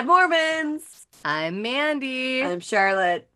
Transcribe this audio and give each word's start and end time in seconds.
Bad 0.00 0.06
Mormons. 0.06 1.06
I'm 1.26 1.60
Mandy. 1.60 2.42
I'm 2.42 2.60
Charlotte. 2.60 3.28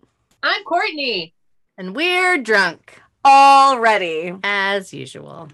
I'm 0.42 0.64
Courtney. 0.64 1.34
And 1.76 1.94
we're 1.94 2.38
drunk. 2.38 3.02
Already. 3.22 4.34
As 4.42 4.90
usual. 4.94 5.50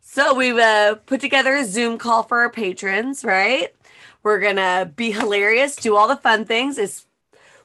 So 0.00 0.34
we've 0.34 0.56
uh, 0.56 0.94
put 1.06 1.20
together 1.20 1.56
a 1.56 1.64
Zoom 1.64 1.98
call 1.98 2.22
for 2.22 2.38
our 2.42 2.48
patrons, 2.50 3.24
right? 3.24 3.74
We're 4.22 4.38
going 4.38 4.54
to 4.54 4.88
be 4.94 5.10
hilarious, 5.10 5.74
do 5.74 5.96
all 5.96 6.06
the 6.06 6.14
fun 6.14 6.44
things. 6.44 6.78
It's, 6.78 7.06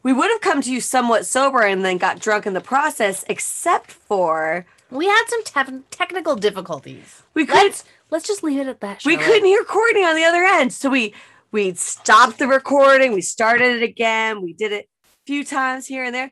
we 0.02 0.11
would 0.11 0.32
have 0.32 0.41
come 0.41 0.61
to 0.61 0.73
you 0.73 0.82
somewhat 0.82 1.27
sober 1.27 1.61
and 1.61 1.86
then 1.86 2.00
got 2.00 2.18
drunk 2.18 2.48
in 2.48 2.54
the 2.54 2.61
process, 2.61 3.24
except 3.29 3.91
for 3.91 4.66
We 4.89 5.05
had 5.05 5.25
some 5.27 5.43
tef- 5.43 5.83
technical 5.91 6.36
difficulties. 6.36 7.21
we 7.36 7.46
couldn't 7.46 7.63
Let's 7.63 7.83
let's 8.10 8.27
just 8.27 8.41
leave 8.41 8.60
it 8.60 8.66
at 8.68 8.79
that. 8.79 9.04
we 9.05 9.18
couldn't 9.18 9.46
hear 9.46 9.63
Courtney 9.66 10.04
on 10.04 10.16
the 10.16 10.24
other 10.24 10.43
end. 10.43 10.74
So 10.74 10.89
we 10.89 11.13
we 11.51 11.73
stopped 11.73 12.39
the 12.39 12.47
recording, 12.47 13.14
we 13.14 13.21
started 13.21 13.82
it 13.82 13.83
again, 13.83 14.41
we 14.41 14.54
did 14.54 14.71
it 14.71 14.86
a 15.04 15.07
few 15.25 15.43
times 15.43 15.86
here 15.86 16.04
and 16.04 16.15
there. 16.15 16.32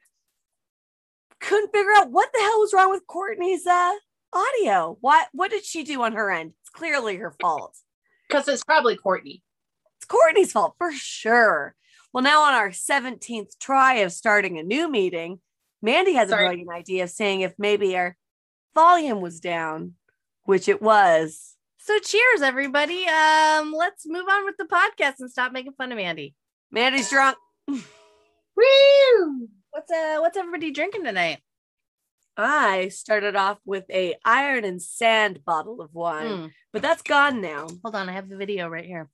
Couldn't 1.39 1.71
figure 1.71 1.91
out 1.97 2.11
what 2.11 2.29
the 2.33 2.39
hell 2.39 2.59
was 2.59 2.73
wrong 2.73 2.89
with 2.89 3.07
Courtney's 3.07 3.65
uh 3.65 3.93
audio. 4.33 4.97
What 5.01 5.27
what 5.31 5.51
did 5.51 5.65
she 5.65 5.83
do 5.83 6.01
on 6.03 6.13
her 6.13 6.31
end? 6.31 6.53
It's 6.61 6.69
clearly 6.69 7.17
her 7.17 7.35
fault. 7.39 7.75
Because 8.27 8.47
it's 8.47 8.63
probably 8.63 8.95
Courtney. 8.95 9.43
It's 9.97 10.05
Courtney's 10.05 10.51
fault 10.51 10.75
for 10.77 10.91
sure. 10.93 11.75
Well, 12.13 12.23
now 12.23 12.41
on 12.41 12.53
our 12.53 12.69
17th 12.69 13.57
try 13.59 13.95
of 13.95 14.11
starting 14.11 14.57
a 14.57 14.63
new 14.63 14.89
meeting, 14.89 15.39
Mandy 15.81 16.13
has 16.13 16.29
Sorry. 16.29 16.45
a 16.45 16.47
brilliant 16.49 16.71
idea 16.71 17.03
of 17.03 17.09
saying 17.09 17.41
if 17.41 17.53
maybe 17.57 17.95
our 17.95 18.17
volume 18.73 19.21
was 19.21 19.39
down, 19.39 19.93
which 20.43 20.67
it 20.67 20.81
was. 20.81 21.55
So 21.89 21.97
cheers, 21.97 22.43
everybody. 22.43 23.07
Um, 23.07 23.73
let's 23.73 24.05
move 24.05 24.27
on 24.29 24.45
with 24.45 24.57
the 24.57 24.65
podcast 24.65 25.15
and 25.21 25.31
stop 25.31 25.51
making 25.51 25.71
fun 25.71 25.91
of 25.91 25.97
Mandy. 25.97 26.35
Mandy's 26.69 27.09
drunk. 27.09 27.35
Woo! 27.67 27.81
What's 29.71 29.91
uh 29.91 30.17
what's 30.19 30.37
everybody 30.37 30.69
drinking 30.69 31.03
tonight? 31.03 31.39
I 32.37 32.89
started 32.89 33.35
off 33.35 33.57
with 33.65 33.85
a 33.89 34.13
iron 34.23 34.65
and 34.65 34.79
sand 34.79 35.43
bottle 35.43 35.81
of 35.81 35.95
wine, 35.95 36.27
Mm, 36.27 36.51
but 36.71 36.83
that's 36.83 37.01
gone 37.01 37.41
now. 37.41 37.65
hold 37.83 37.95
on, 37.95 38.07
I 38.07 38.11
have 38.11 38.29
the 38.29 38.37
video 38.37 38.67
right 38.67 38.85
here. 38.85 39.09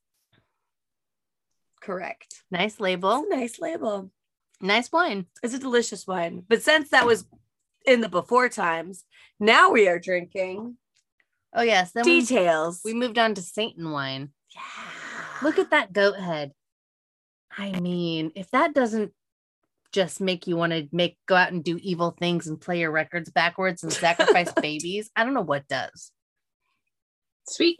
Correct. 1.80 2.44
Nice 2.52 2.82
label. 2.82 3.24
a 3.26 3.30
nice 3.38 3.58
label. 3.58 4.12
Nice 4.60 4.92
wine. 4.92 5.28
It's 5.42 5.54
a 5.54 5.60
delicious 5.60 6.06
wine. 6.06 6.44
But 6.46 6.62
since 6.62 6.90
that 6.90 7.06
was 7.06 7.24
in 7.86 8.02
the 8.02 8.10
before 8.10 8.50
times, 8.50 9.06
now 9.40 9.72
we 9.72 9.88
are 9.88 9.98
drinking 9.98 10.76
Oh 11.56 11.64
yes. 11.64 11.92
Then 11.94 12.04
we, 12.06 12.20
details. 12.20 12.82
we 12.84 12.94
moved 12.94 13.18
on 13.18 13.34
to 13.36 13.42
Satan 13.42 13.92
wine. 13.92 14.30
yeah. 14.54 14.62
Look 15.42 15.58
at 15.58 15.72
that 15.72 15.94
goat 15.94 16.20
head. 16.20 16.52
I 17.58 17.80
mean, 17.80 18.32
if 18.36 18.52
that 18.52 18.74
doesn't 18.74 19.14
just 19.94 20.20
make 20.20 20.46
you 20.46 20.58
want 20.58 20.74
to 20.74 20.90
make 20.92 21.18
go 21.26 21.36
out 21.36 21.54
and 21.54 21.64
do 21.64 21.80
evil 21.82 22.12
things 22.12 22.48
and 22.48 22.60
play 22.60 22.82
your 22.82 22.92
records 22.92 23.32
backwards 23.32 23.82
and 23.82 23.94
sacrifice 23.94 24.52
babies, 24.62 25.10
I 25.16 25.24
don't 25.24 25.34
know 25.34 25.42
what 25.42 25.68
does. 25.68 26.12
Sweet. 27.48 27.80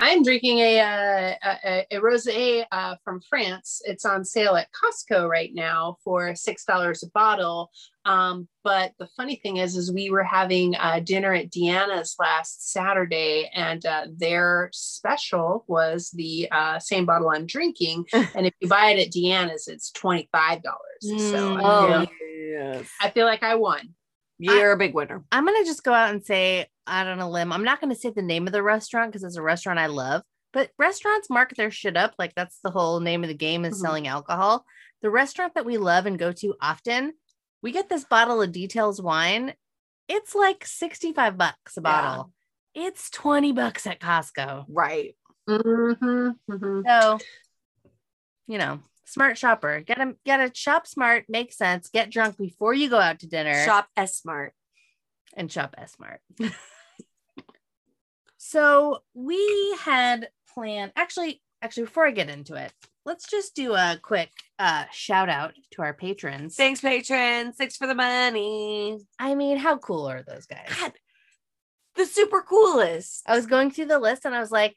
I'm 0.00 0.22
drinking 0.22 0.60
a 0.60 0.80
uh, 0.80 1.34
a, 1.64 1.86
a 1.90 2.00
rosé 2.00 2.64
uh, 2.70 2.94
from 3.02 3.20
France. 3.28 3.82
It's 3.84 4.04
on 4.04 4.24
sale 4.24 4.54
at 4.54 4.68
Costco 4.72 5.28
right 5.28 5.50
now 5.52 5.96
for 6.04 6.36
six 6.36 6.64
dollars 6.64 7.02
a 7.02 7.10
bottle. 7.10 7.70
Um, 8.04 8.46
but 8.62 8.92
the 9.00 9.08
funny 9.16 9.36
thing 9.42 9.56
is, 9.56 9.76
is 9.76 9.92
we 9.92 10.08
were 10.08 10.22
having 10.22 10.76
uh, 10.76 11.00
dinner 11.00 11.34
at 11.34 11.50
Deanna's 11.50 12.14
last 12.20 12.70
Saturday, 12.72 13.50
and 13.52 13.84
uh, 13.84 14.06
their 14.16 14.70
special 14.72 15.64
was 15.66 16.10
the 16.14 16.48
uh, 16.52 16.78
same 16.78 17.04
bottle 17.04 17.30
I'm 17.30 17.46
drinking. 17.46 18.04
and 18.12 18.46
if 18.46 18.54
you 18.60 18.68
buy 18.68 18.90
it 18.90 19.04
at 19.04 19.12
Deanna's, 19.12 19.66
it's 19.66 19.90
twenty 19.90 20.28
five 20.30 20.62
dollars. 20.62 20.78
So 21.00 21.08
Mm, 21.08 21.56
I, 21.56 21.62
Oh, 21.64 21.86
feel, 21.88 22.06
yes. 22.50 22.88
I 23.00 23.10
feel 23.10 23.26
like 23.26 23.42
I 23.42 23.56
won. 23.56 23.94
You're 24.38 24.72
a 24.72 24.76
big 24.76 24.94
winner. 24.94 25.24
I'm 25.32 25.44
gonna 25.44 25.64
just 25.64 25.82
go 25.82 25.92
out 25.92 26.10
and 26.10 26.24
say 26.24 26.66
out 26.88 27.06
on 27.06 27.20
a 27.20 27.28
limb. 27.30 27.52
I'm 27.52 27.64
not 27.64 27.80
gonna 27.80 27.94
say 27.94 28.10
the 28.10 28.22
name 28.22 28.46
of 28.46 28.52
the 28.52 28.62
restaurant 28.62 29.10
because 29.12 29.24
it's 29.24 29.36
a 29.36 29.42
restaurant 29.42 29.78
I 29.78 29.86
love. 29.86 30.22
But 30.52 30.70
restaurants 30.78 31.28
mark 31.30 31.54
their 31.56 31.70
shit 31.70 31.96
up. 31.96 32.14
Like 32.18 32.34
that's 32.34 32.58
the 32.64 32.70
whole 32.70 33.00
name 33.00 33.22
of 33.22 33.28
the 33.28 33.34
game 33.34 33.64
is 33.64 33.76
Mhm. 33.76 33.80
selling 33.80 34.08
alcohol. 34.08 34.64
The 35.02 35.10
restaurant 35.10 35.54
that 35.54 35.66
we 35.66 35.76
love 35.78 36.06
and 36.06 36.18
go 36.18 36.32
to 36.32 36.54
often, 36.60 37.12
we 37.62 37.70
get 37.70 37.88
this 37.88 38.04
bottle 38.04 38.40
of 38.42 38.50
details 38.52 39.00
wine. 39.00 39.54
It's 40.08 40.34
like 40.34 40.64
65 40.64 41.36
bucks 41.36 41.76
a 41.76 41.80
Yeah. 41.80 41.82
bottle. 41.82 42.32
It's 42.74 43.10
20 43.10 43.52
bucks 43.52 43.86
at 43.86 44.00
Costco. 44.00 44.64
Right. 44.68 45.16
Mhm, 45.48 46.38
mhm. 46.50 46.82
So, 46.86 47.18
you 48.46 48.58
know, 48.58 48.80
smart 49.04 49.36
shopper. 49.38 49.80
Get 49.80 50.00
a 50.00 50.16
get 50.24 50.40
a 50.40 50.54
shop 50.54 50.86
smart, 50.86 51.26
make 51.28 51.52
sense, 51.52 51.88
get 51.90 52.10
drunk 52.10 52.36
before 52.38 52.72
you 52.74 52.88
go 52.88 52.98
out 52.98 53.18
to 53.20 53.26
dinner 53.26 53.64
Shop 53.64 53.88
S 53.96 54.16
Smart. 54.16 54.54
and 55.34 55.50
shop 55.52 55.74
S 55.78 55.92
smart. 55.92 56.20
so 58.38 59.00
we 59.14 59.76
had 59.80 60.28
planned 60.54 60.92
actually 60.96 61.42
actually 61.60 61.84
before 61.84 62.06
I 62.06 62.12
get 62.12 62.30
into 62.30 62.54
it, 62.54 62.72
let's 63.04 63.28
just 63.28 63.54
do 63.54 63.74
a 63.74 63.98
quick 64.00 64.30
uh 64.58 64.84
shout 64.92 65.28
out 65.28 65.54
to 65.72 65.82
our 65.82 65.92
patrons. 65.92 66.56
Thanks, 66.56 66.80
patrons. 66.80 67.56
Thanks 67.56 67.76
for 67.76 67.86
the 67.86 67.94
money. 67.94 68.98
I 69.18 69.34
mean, 69.34 69.58
how 69.58 69.76
cool 69.76 70.06
are 70.08 70.22
those 70.22 70.46
guys? 70.46 70.68
God, 70.80 70.92
the 71.96 72.06
super 72.06 72.42
coolest. 72.42 73.22
I 73.26 73.36
was 73.36 73.46
going 73.46 73.70
through 73.70 73.86
the 73.86 73.98
list 73.98 74.24
and 74.24 74.34
I 74.34 74.40
was 74.40 74.52
like, 74.52 74.76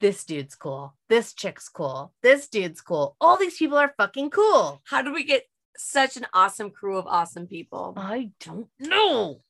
this 0.00 0.24
dude's 0.24 0.54
cool. 0.54 0.94
This 1.08 1.32
chick's 1.32 1.68
cool. 1.68 2.12
This 2.22 2.48
dude's 2.48 2.82
cool. 2.82 3.16
All 3.20 3.36
these 3.38 3.56
people 3.56 3.78
are 3.78 3.94
fucking 3.96 4.30
cool. 4.30 4.82
How 4.84 5.02
did 5.02 5.14
we 5.14 5.24
get 5.24 5.44
such 5.76 6.16
an 6.16 6.26
awesome 6.34 6.70
crew 6.70 6.98
of 6.98 7.06
awesome 7.06 7.46
people? 7.46 7.94
I 7.96 8.30
don't 8.40 8.68
know. 8.78 9.40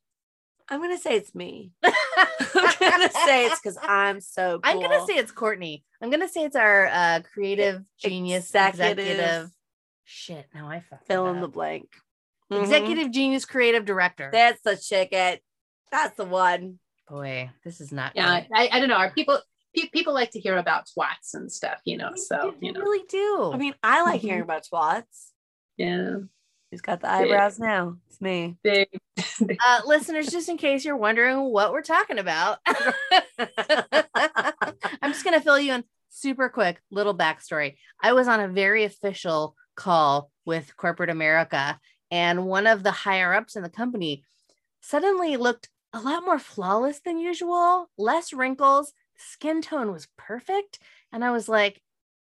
I'm 0.69 0.81
gonna 0.81 0.99
say 0.99 1.17
it's 1.17 1.35
me. 1.35 1.73
I'm 1.85 2.75
gonna 2.81 3.11
say 3.11 3.47
it's 3.47 3.61
because 3.61 3.79
I'm 3.83 4.21
so. 4.21 4.61
I'm 4.65 4.81
gonna 4.81 5.07
say 5.07 5.15
it's 5.15 5.31
Courtney. 5.33 5.85
I'm 6.03 6.11
gonna 6.11 6.29
say 6.29 6.45
it's 6.45 6.57
our 6.57 6.87
uh 6.89 7.21
creative 7.33 7.83
genius 7.99 8.47
Executive. 8.47 8.99
executive. 8.99 9.51
Shit, 10.05 10.47
now 10.55 10.69
I 10.69 10.83
fill 11.07 11.27
it 11.27 11.31
in 11.31 11.41
the 11.41 11.47
up. 11.47 11.53
blank. 11.53 11.89
Mhm. 12.53 12.63
executive 12.63 13.11
genius 13.11 13.45
creative 13.45 13.85
director. 13.85 14.29
That's 14.33 14.61
the 14.63 14.77
chicken. 14.77 15.39
That's 15.91 16.17
the 16.17 16.25
one. 16.25 16.79
Boy, 17.09 17.51
this 17.65 17.81
is 17.81 17.93
not. 17.93 18.13
Yeah, 18.15 18.41
good. 18.41 18.49
I, 18.55 18.69
I 18.73 18.81
don't 18.81 18.89
know. 18.89 18.97
Are 18.97 19.11
people 19.11 19.39
people 19.93 20.15
like 20.15 20.31
to 20.31 20.41
hear 20.41 20.57
about 20.57 20.85
twats 20.87 21.35
and 21.35 21.51
stuff, 21.53 21.79
you 21.85 21.97
know? 21.97 22.13
So 22.17 22.55
you 22.61 22.73
know, 22.73 22.81
really 22.81 23.05
do. 23.09 23.51
I 23.53 23.57
mean, 23.57 23.75
I 23.83 24.03
like 24.03 24.21
hearing 24.21 24.43
about 24.43 24.65
twats. 24.73 25.31
yeah, 25.77 26.17
Who's 26.71 26.81
got 26.81 27.01
the 27.01 27.11
eyebrows 27.11 27.59
now? 27.59 27.97
It's 28.09 28.21
me. 28.21 28.57
big. 28.63 28.89
uh, 29.17 29.81
listeners, 29.87 30.29
just 30.29 30.49
in 30.49 30.57
case 30.57 30.85
you're 30.85 30.97
wondering 30.97 31.39
what 31.53 31.73
we're 31.73 31.83
talking 31.83 32.19
about, 32.19 32.59
I'm 32.67 32.77
just 35.13 35.25
going 35.25 35.39
to 35.39 35.41
fill 35.41 35.61
you 35.61 35.75
in 35.75 35.85
super 36.11 36.49
quick 36.49 36.81
little 36.91 37.17
backstory. 37.17 37.77
I 38.03 38.13
was 38.15 38.27
on 38.29 38.41
a 38.41 38.49
very 38.49 38.85
official 38.85 39.55
call 39.77 40.31
with 40.45 40.77
corporate 40.77 41.11
America, 41.11 41.79
and 42.11 42.47
one 42.47 42.67
of 42.67 42.83
the 42.83 42.91
higher 42.91 43.33
ups 43.33 43.57
in 43.57 43.63
the 43.63 43.69
company 43.69 44.25
suddenly 44.81 45.37
looked 45.37 45.69
a 45.93 46.01
lot 46.01 46.25
more 46.25 46.39
flawless 46.39 47.01
than 47.01 47.19
usual, 47.19 47.89
less 47.97 48.33
wrinkles, 48.33 48.93
skin 49.17 49.63
tone 49.63 49.93
was 49.93 50.09
perfect. 50.17 50.79
And 51.13 51.25
I 51.25 51.31
was 51.31 51.49
like, 51.49 51.81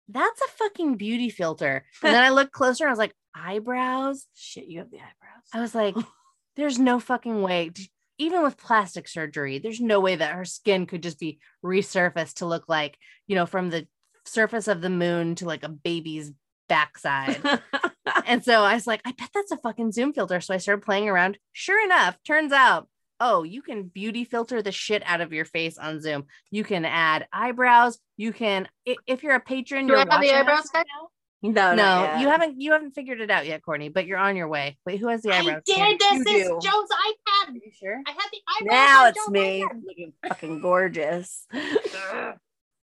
that's 0.09 0.41
a 0.41 0.47
fucking 0.57 0.95
beauty 0.95 1.29
filter. 1.29 1.85
And 2.03 2.13
then 2.13 2.23
I 2.23 2.29
looked 2.29 2.51
closer 2.51 2.83
and 2.83 2.89
I 2.89 2.91
was 2.91 2.99
like, 2.99 3.15
eyebrows. 3.35 4.25
Shit, 4.35 4.65
you 4.67 4.79
have 4.79 4.91
the 4.91 4.97
eyebrows. 4.97 5.43
I 5.53 5.61
was 5.61 5.75
like, 5.75 5.95
there's 6.55 6.79
no 6.79 6.99
fucking 6.99 7.41
way. 7.41 7.71
Even 8.17 8.43
with 8.43 8.57
plastic 8.57 9.07
surgery, 9.07 9.57
there's 9.59 9.81
no 9.81 9.99
way 9.99 10.15
that 10.15 10.33
her 10.33 10.45
skin 10.45 10.85
could 10.85 11.01
just 11.03 11.19
be 11.19 11.39
resurfaced 11.63 12.35
to 12.35 12.45
look 12.45 12.65
like, 12.69 12.97
you 13.27 13.35
know, 13.35 13.45
from 13.45 13.69
the 13.69 13.87
surface 14.25 14.67
of 14.67 14.81
the 14.81 14.89
moon 14.89 15.35
to 15.35 15.45
like 15.45 15.63
a 15.63 15.69
baby's 15.69 16.31
backside. 16.69 17.41
and 18.25 18.43
so 18.43 18.61
I 18.61 18.75
was 18.75 18.87
like, 18.87 19.01
I 19.05 19.11
bet 19.11 19.29
that's 19.33 19.51
a 19.51 19.57
fucking 19.57 19.91
Zoom 19.91 20.13
filter. 20.13 20.39
So 20.41 20.53
I 20.53 20.57
started 20.57 20.85
playing 20.85 21.09
around. 21.09 21.37
Sure 21.51 21.83
enough, 21.83 22.17
turns 22.25 22.51
out, 22.51 22.87
oh, 23.19 23.43
you 23.43 23.61
can 23.61 23.83
beauty 23.83 24.25
filter 24.25 24.61
the 24.61 24.71
shit 24.71 25.01
out 25.05 25.21
of 25.21 25.33
your 25.33 25.45
face 25.45 25.77
on 25.77 26.01
Zoom. 26.01 26.25
You 26.51 26.63
can 26.63 26.85
add 26.85 27.27
eyebrows. 27.33 27.97
You 28.17 28.31
can, 28.33 28.67
if 28.85 29.23
you're 29.23 29.35
a 29.35 29.39
patron, 29.39 29.87
Do 29.87 29.93
you're 29.93 30.01
I 30.09 30.13
have 30.13 30.21
the 30.21 30.31
eyebrows 30.33 30.67
right 30.73 30.85
now- 30.87 31.09
no, 31.43 31.75
no, 31.75 32.15
you 32.19 32.27
haven't. 32.29 32.59
You 32.61 32.71
haven't 32.71 32.91
figured 32.91 33.19
it 33.21 33.29
out 33.29 33.45
yet, 33.45 33.61
Courtney. 33.63 33.89
But 33.89 34.07
you're 34.07 34.17
on 34.17 34.35
your 34.35 34.47
way. 34.47 34.77
Wait, 34.85 34.99
who 34.99 35.09
has 35.09 35.21
the 35.21 35.31
I 35.31 35.39
eyebrows? 35.39 35.61
did. 35.65 35.99
This 35.99 36.11
You 36.25 36.35
is 36.37 36.47
do. 36.47 36.59
Joe's 36.63 36.87
iPad. 36.89 37.49
Are 37.49 37.53
you 37.53 37.71
sure? 37.73 38.01
I 38.07 38.11
had 38.11 38.29
the 38.31 38.39
eyebrows. 38.47 38.71
Now 38.73 39.07
it's 39.07 39.17
Joe's 39.19 39.29
me 39.29 39.61
iPad. 39.63 39.81
looking 39.85 40.13
fucking 40.27 40.61
gorgeous. 40.61 41.45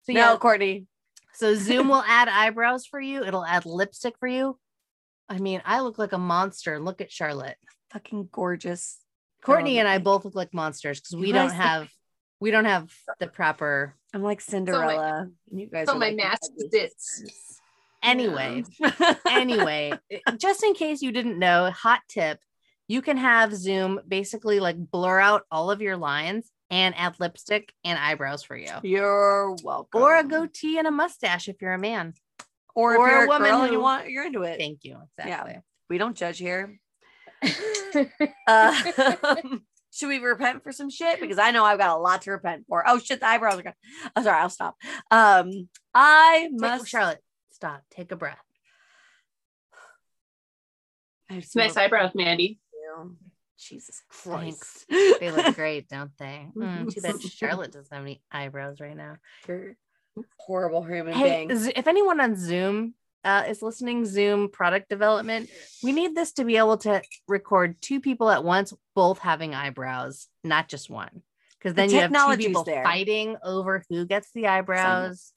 So 0.05 0.15
no, 0.15 0.19
yeah, 0.33 0.37
Courtney. 0.39 0.87
so 1.35 1.55
Zoom 1.55 1.89
will 1.89 2.03
add 2.07 2.27
eyebrows 2.29 2.87
for 2.87 2.99
you. 2.99 3.23
It'll 3.23 3.45
add 3.45 3.67
lipstick 3.67 4.15
for 4.19 4.27
you. 4.27 4.59
I 5.29 5.37
mean, 5.39 5.61
I 5.67 5.81
look 5.81 5.99
like 5.99 6.13
a 6.13 6.19
monster. 6.19 6.81
Look 6.81 7.03
at 7.03 7.13
Charlotte. 7.13 7.57
Fucking 7.93 8.31
gorgeous. 8.33 8.99
Courtney 9.43 9.77
Oh, 9.77 9.81
and 9.81 9.89
I 9.89 9.99
both 9.99 10.25
look 10.25 10.35
like 10.35 10.55
monsters 10.55 11.01
because 11.01 11.17
we 11.17 11.33
don't 11.33 11.51
have 11.53 11.89
we 12.41 12.51
don't 12.51 12.65
have 12.65 12.91
the 13.19 13.27
proper. 13.27 13.95
I'm 14.15 14.23
like 14.23 14.41
Cinderella. 14.41 15.29
you 15.53 15.67
guys 15.67 15.87
so 15.87 15.93
are 15.95 15.99
my 15.99 16.07
like 16.09 16.17
the 16.17 16.23
mask 16.23 16.51
ugly 16.59 16.89
fits. 18.03 18.23
sisters. 18.23 18.67
Anyway, 18.81 19.13
anyway, 19.29 19.93
just 20.39 20.63
in 20.63 20.75
case 20.75 21.03
you 21.03 21.13
didn't 21.13 21.39
know, 21.39 21.71
hot 21.71 22.01
tip 22.09 22.41
you 22.91 23.03
can 23.03 23.19
have 23.19 23.55
Zoom 23.55 24.01
basically 24.09 24.59
like 24.59 24.77
blur 24.77 25.21
out 25.21 25.45
all 25.49 25.71
of 25.71 25.81
your 25.81 25.97
lines 25.97 26.51
and 26.71 26.93
add 26.99 27.15
lipstick 27.21 27.73
and 27.85 27.97
eyebrows 27.97 28.43
for 28.43 28.57
you. 28.57 28.73
You're 28.83 29.55
welcome. 29.63 30.03
Or 30.03 30.17
a 30.17 30.25
goatee 30.25 30.77
and 30.77 30.89
a 30.89 30.91
mustache 30.91 31.49
if 31.49 31.63
you're 31.63 31.73
a 31.73 31.79
man. 31.79 32.15
or, 32.75 32.97
or 32.97 33.07
if 33.07 33.13
a 33.13 33.15
you're 33.15 33.25
a 33.27 33.29
woman 33.29 33.51
girl 33.51 33.63
and 33.63 33.73
you 33.73 33.81
want 33.81 34.11
you're 34.11 34.27
into 34.27 34.43
it. 34.43 34.59
Thank 34.59 34.83
you. 34.83 34.99
Exactly. 35.17 35.61
We 35.89 35.99
don't 35.99 36.17
judge 36.17 36.39
here. 36.39 36.81
Uh, 38.47 38.73
should 39.93 40.09
we 40.09 40.19
repent 40.19 40.63
for 40.63 40.71
some 40.71 40.91
shit? 40.91 41.21
Because 41.21 41.39
I 41.39 41.51
know 41.51 41.65
I've 41.65 41.79
got 41.79 41.97
a 41.97 42.01
lot 42.01 42.23
to 42.23 42.31
repent 42.31 42.65
for. 42.69 42.85
Oh 42.87 43.01
shit, 43.01 43.19
the 43.19 43.27
eyebrows 43.27 43.59
are 43.59 43.65
gone. 43.65 43.75
Oh, 44.15 44.23
sorry, 44.23 44.39
I'll 44.39 44.49
stop. 44.49 44.77
Um, 45.11 45.69
I 45.93 46.49
must. 46.53 46.87
Charlotte, 46.87 47.19
stop. 47.61 47.83
Take 47.91 48.11
a 48.11 48.17
breath. 48.17 48.39
I 51.29 51.35
have 51.35 51.45
Nice 51.55 51.77
eyebrows, 51.77 52.13
Mandy. 52.15 52.59
review. 52.73 53.17
Jesus 53.59 54.01
Thanks. 54.11 54.87
Christ. 54.89 55.21
They 55.21 55.31
look 55.31 55.55
great, 55.57 55.87
don't 55.89 56.11
they? 56.19 56.47
Mm, 56.57 56.93
too 56.93 57.03
bad 57.03 57.21
Charlotte 57.31 57.73
doesn't 57.73 57.93
have 57.95 58.03
any 58.03 58.23
eyebrows 58.33 58.81
right 58.81 58.97
now. 58.97 59.17
You're 59.47 59.77
horrible 60.39 60.83
human 60.83 61.13
Hey, 61.13 61.45
being. 61.47 61.59
Z- 61.59 61.73
if 61.77 61.87
anyone 61.87 62.19
on 62.23 62.35
Zoom 62.35 62.95
uh, 63.23 63.45
is 63.47 63.61
listening, 63.61 64.07
Zoom 64.07 64.49
product 64.49 64.89
development, 64.89 65.51
we 65.83 65.93
need 65.93 66.15
this 66.15 66.33
to 66.33 66.45
be 66.45 66.57
able 66.57 66.79
to 66.79 67.03
record 67.29 67.83
two 67.83 68.01
people 68.01 68.31
at 68.31 68.43
once, 68.43 68.73
both 68.95 69.19
having 69.19 69.55
eyebrows, 69.55 70.29
not 70.43 70.69
just 70.69 70.89
one. 70.89 71.21
Because 71.59 71.75
then 71.75 71.91
you 71.91 72.01
have 72.01 72.11
two 72.11 72.37
people 72.39 72.65
there. 72.65 72.83
fighting 72.83 73.37
over 73.45 73.85
who 73.91 74.07
gets 74.07 74.31
the 74.33 74.47
eyebrows. 74.47 75.35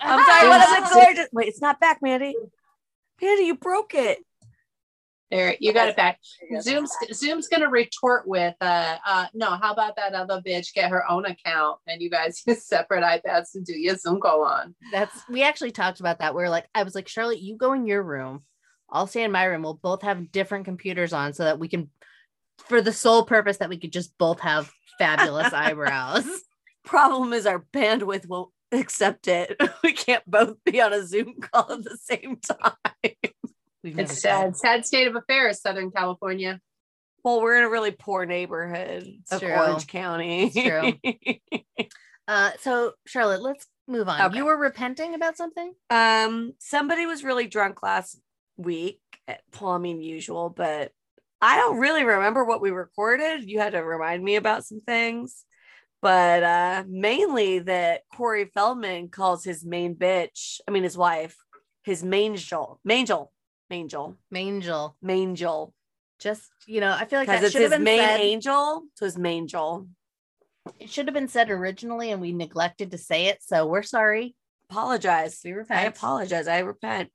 I'm 0.00 0.24
sorry, 0.24 0.48
what 0.48 0.60
Ah! 0.66 0.76
am 0.76 0.84
I 0.84 0.90
gorgeous? 0.92 1.28
Wait, 1.32 1.48
it's 1.48 1.60
not 1.60 1.80
back, 1.80 2.00
Mandy. 2.02 2.34
Mandy, 3.20 3.44
you 3.44 3.56
broke 3.56 3.94
it. 3.94 4.18
There, 5.30 5.54
you 5.60 5.72
got 5.72 5.88
it 5.88 5.96
back. 5.96 6.18
Zoom's 6.60 6.90
Zoom's 7.12 7.46
gonna 7.46 7.68
retort 7.70 8.26
with, 8.26 8.56
uh, 8.60 8.96
uh, 9.06 9.26
no, 9.32 9.50
how 9.50 9.72
about 9.72 9.94
that 9.94 10.12
other 10.12 10.42
bitch 10.44 10.74
get 10.74 10.90
her 10.90 11.08
own 11.08 11.24
account 11.24 11.78
and 11.86 12.02
you 12.02 12.10
guys 12.10 12.42
use 12.46 12.64
separate 12.66 13.04
iPads 13.04 13.52
to 13.52 13.60
do 13.60 13.72
your 13.78 13.94
Zoom 13.96 14.20
call 14.20 14.42
on. 14.42 14.74
That's 14.90 15.16
we 15.28 15.44
actually 15.44 15.70
talked 15.70 16.00
about 16.00 16.18
that. 16.18 16.34
We 16.34 16.42
are 16.42 16.50
like, 16.50 16.66
I 16.74 16.82
was 16.82 16.96
like, 16.96 17.06
Charlotte, 17.06 17.40
you 17.40 17.56
go 17.56 17.74
in 17.74 17.86
your 17.86 18.02
room. 18.02 18.42
I'll 18.90 19.06
stay 19.06 19.22
in 19.22 19.30
my 19.30 19.44
room. 19.44 19.62
We'll 19.62 19.74
both 19.74 20.02
have 20.02 20.32
different 20.32 20.64
computers 20.64 21.12
on 21.12 21.32
so 21.32 21.44
that 21.44 21.60
we 21.60 21.68
can, 21.68 21.90
for 22.66 22.82
the 22.82 22.92
sole 22.92 23.24
purpose 23.24 23.58
that 23.58 23.68
we 23.68 23.78
could 23.78 23.92
just 23.92 24.18
both 24.18 24.40
have 24.40 24.72
fabulous 24.98 25.52
eyebrows. 25.52 26.26
Problem 26.84 27.32
is 27.32 27.46
our 27.46 27.64
bandwidth 27.72 28.26
won't 28.26 28.50
accept 28.72 29.28
it. 29.28 29.56
We 29.82 29.92
can't 29.92 30.28
both 30.30 30.56
be 30.64 30.80
on 30.80 30.92
a 30.92 31.04
Zoom 31.06 31.34
call 31.40 31.72
at 31.72 31.84
the 31.84 31.96
same 31.96 32.36
time. 32.36 32.74
We've 33.82 33.98
It's 33.98 34.20
sad, 34.20 34.56
sad 34.56 34.84
state 34.84 35.06
of 35.08 35.16
affairs, 35.16 35.60
Southern 35.62 35.90
California. 35.90 36.60
Well, 37.24 37.40
we're 37.42 37.56
in 37.56 37.64
a 37.64 37.70
really 37.70 37.90
poor 37.90 38.26
neighborhood 38.26 39.06
of 39.30 39.40
true. 39.40 39.52
Orange 39.52 39.86
County. 39.86 40.50
It's 40.54 41.90
Uh, 42.28 42.52
so 42.60 42.92
Charlotte, 43.06 43.42
let's 43.42 43.66
move 43.88 44.08
on. 44.08 44.20
Okay. 44.20 44.36
You 44.36 44.44
were 44.44 44.56
repenting 44.56 45.14
about 45.14 45.36
something? 45.36 45.72
um, 45.90 46.52
somebody 46.60 47.04
was 47.06 47.24
really 47.24 47.48
drunk 47.48 47.82
last 47.82 48.20
week. 48.56 49.00
eh, 49.26 49.36
Well, 49.60 49.72
I 49.72 49.78
mean, 49.78 50.00
usual, 50.00 50.48
but 50.48 50.92
I 51.42 51.56
don't 51.56 51.78
really 51.78 52.04
remember 52.04 52.44
what 52.44 52.60
we 52.60 52.70
recorded. 52.70 53.48
You 53.50 53.58
had 53.58 53.72
to 53.72 53.80
remind 53.82 54.22
me 54.22 54.36
about 54.36 54.64
some 54.64 54.80
things, 54.86 55.44
but 56.02 56.42
uh, 56.42 56.84
mainly 56.88 57.58
that 57.60 58.02
Corey 58.14 58.46
Feldman 58.46 59.08
calls 59.08 59.44
his 59.44 59.64
main 59.64 59.94
bitch. 59.94 60.60
I 60.66 60.70
mean, 60.70 60.82
his 60.82 60.96
wife, 60.96 61.36
his 61.84 62.02
mangel, 62.02 62.80
mangel, 62.84 63.32
mangel, 63.70 64.16
Mangel. 64.30 64.96
mangel, 65.02 65.74
Just, 66.18 66.50
you 66.66 66.80
know, 66.80 66.92
I 66.92 67.04
feel 67.04 67.18
like 67.18 67.28
that 67.28 67.52
should 67.52 67.62
have 67.62 67.70
his 67.70 67.78
been 67.78 67.84
main 67.84 68.00
said. 68.00 68.20
angel, 68.20 68.82
so 68.94 69.04
his 69.04 69.16
mangel. 69.18 69.86
It 70.78 70.90
should 70.90 71.06
have 71.06 71.14
been 71.14 71.28
said 71.28 71.50
originally 71.50 72.10
and 72.10 72.20
we 72.20 72.32
neglected 72.32 72.90
to 72.90 72.98
say 72.98 73.26
it. 73.26 73.38
So 73.42 73.66
we're 73.66 73.82
sorry. 73.82 74.34
Apologize. 74.70 75.40
We 75.44 75.52
repent. 75.52 75.80
I 75.80 75.84
apologize. 75.84 76.46
I 76.48 76.58
repent. 76.60 77.10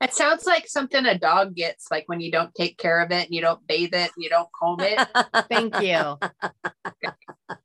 It 0.00 0.12
sounds 0.12 0.44
like 0.44 0.68
something 0.68 1.06
a 1.06 1.18
dog 1.18 1.54
gets, 1.54 1.90
like 1.90 2.04
when 2.06 2.20
you 2.20 2.30
don't 2.30 2.54
take 2.54 2.76
care 2.76 3.00
of 3.02 3.10
it 3.12 3.26
and 3.26 3.34
you 3.34 3.40
don't 3.40 3.66
bathe 3.66 3.94
it 3.94 4.10
and 4.14 4.24
you 4.24 4.28
don't 4.28 4.48
comb 4.52 4.80
it. 4.80 5.08
Thank 5.48 5.80
you. 5.80 6.18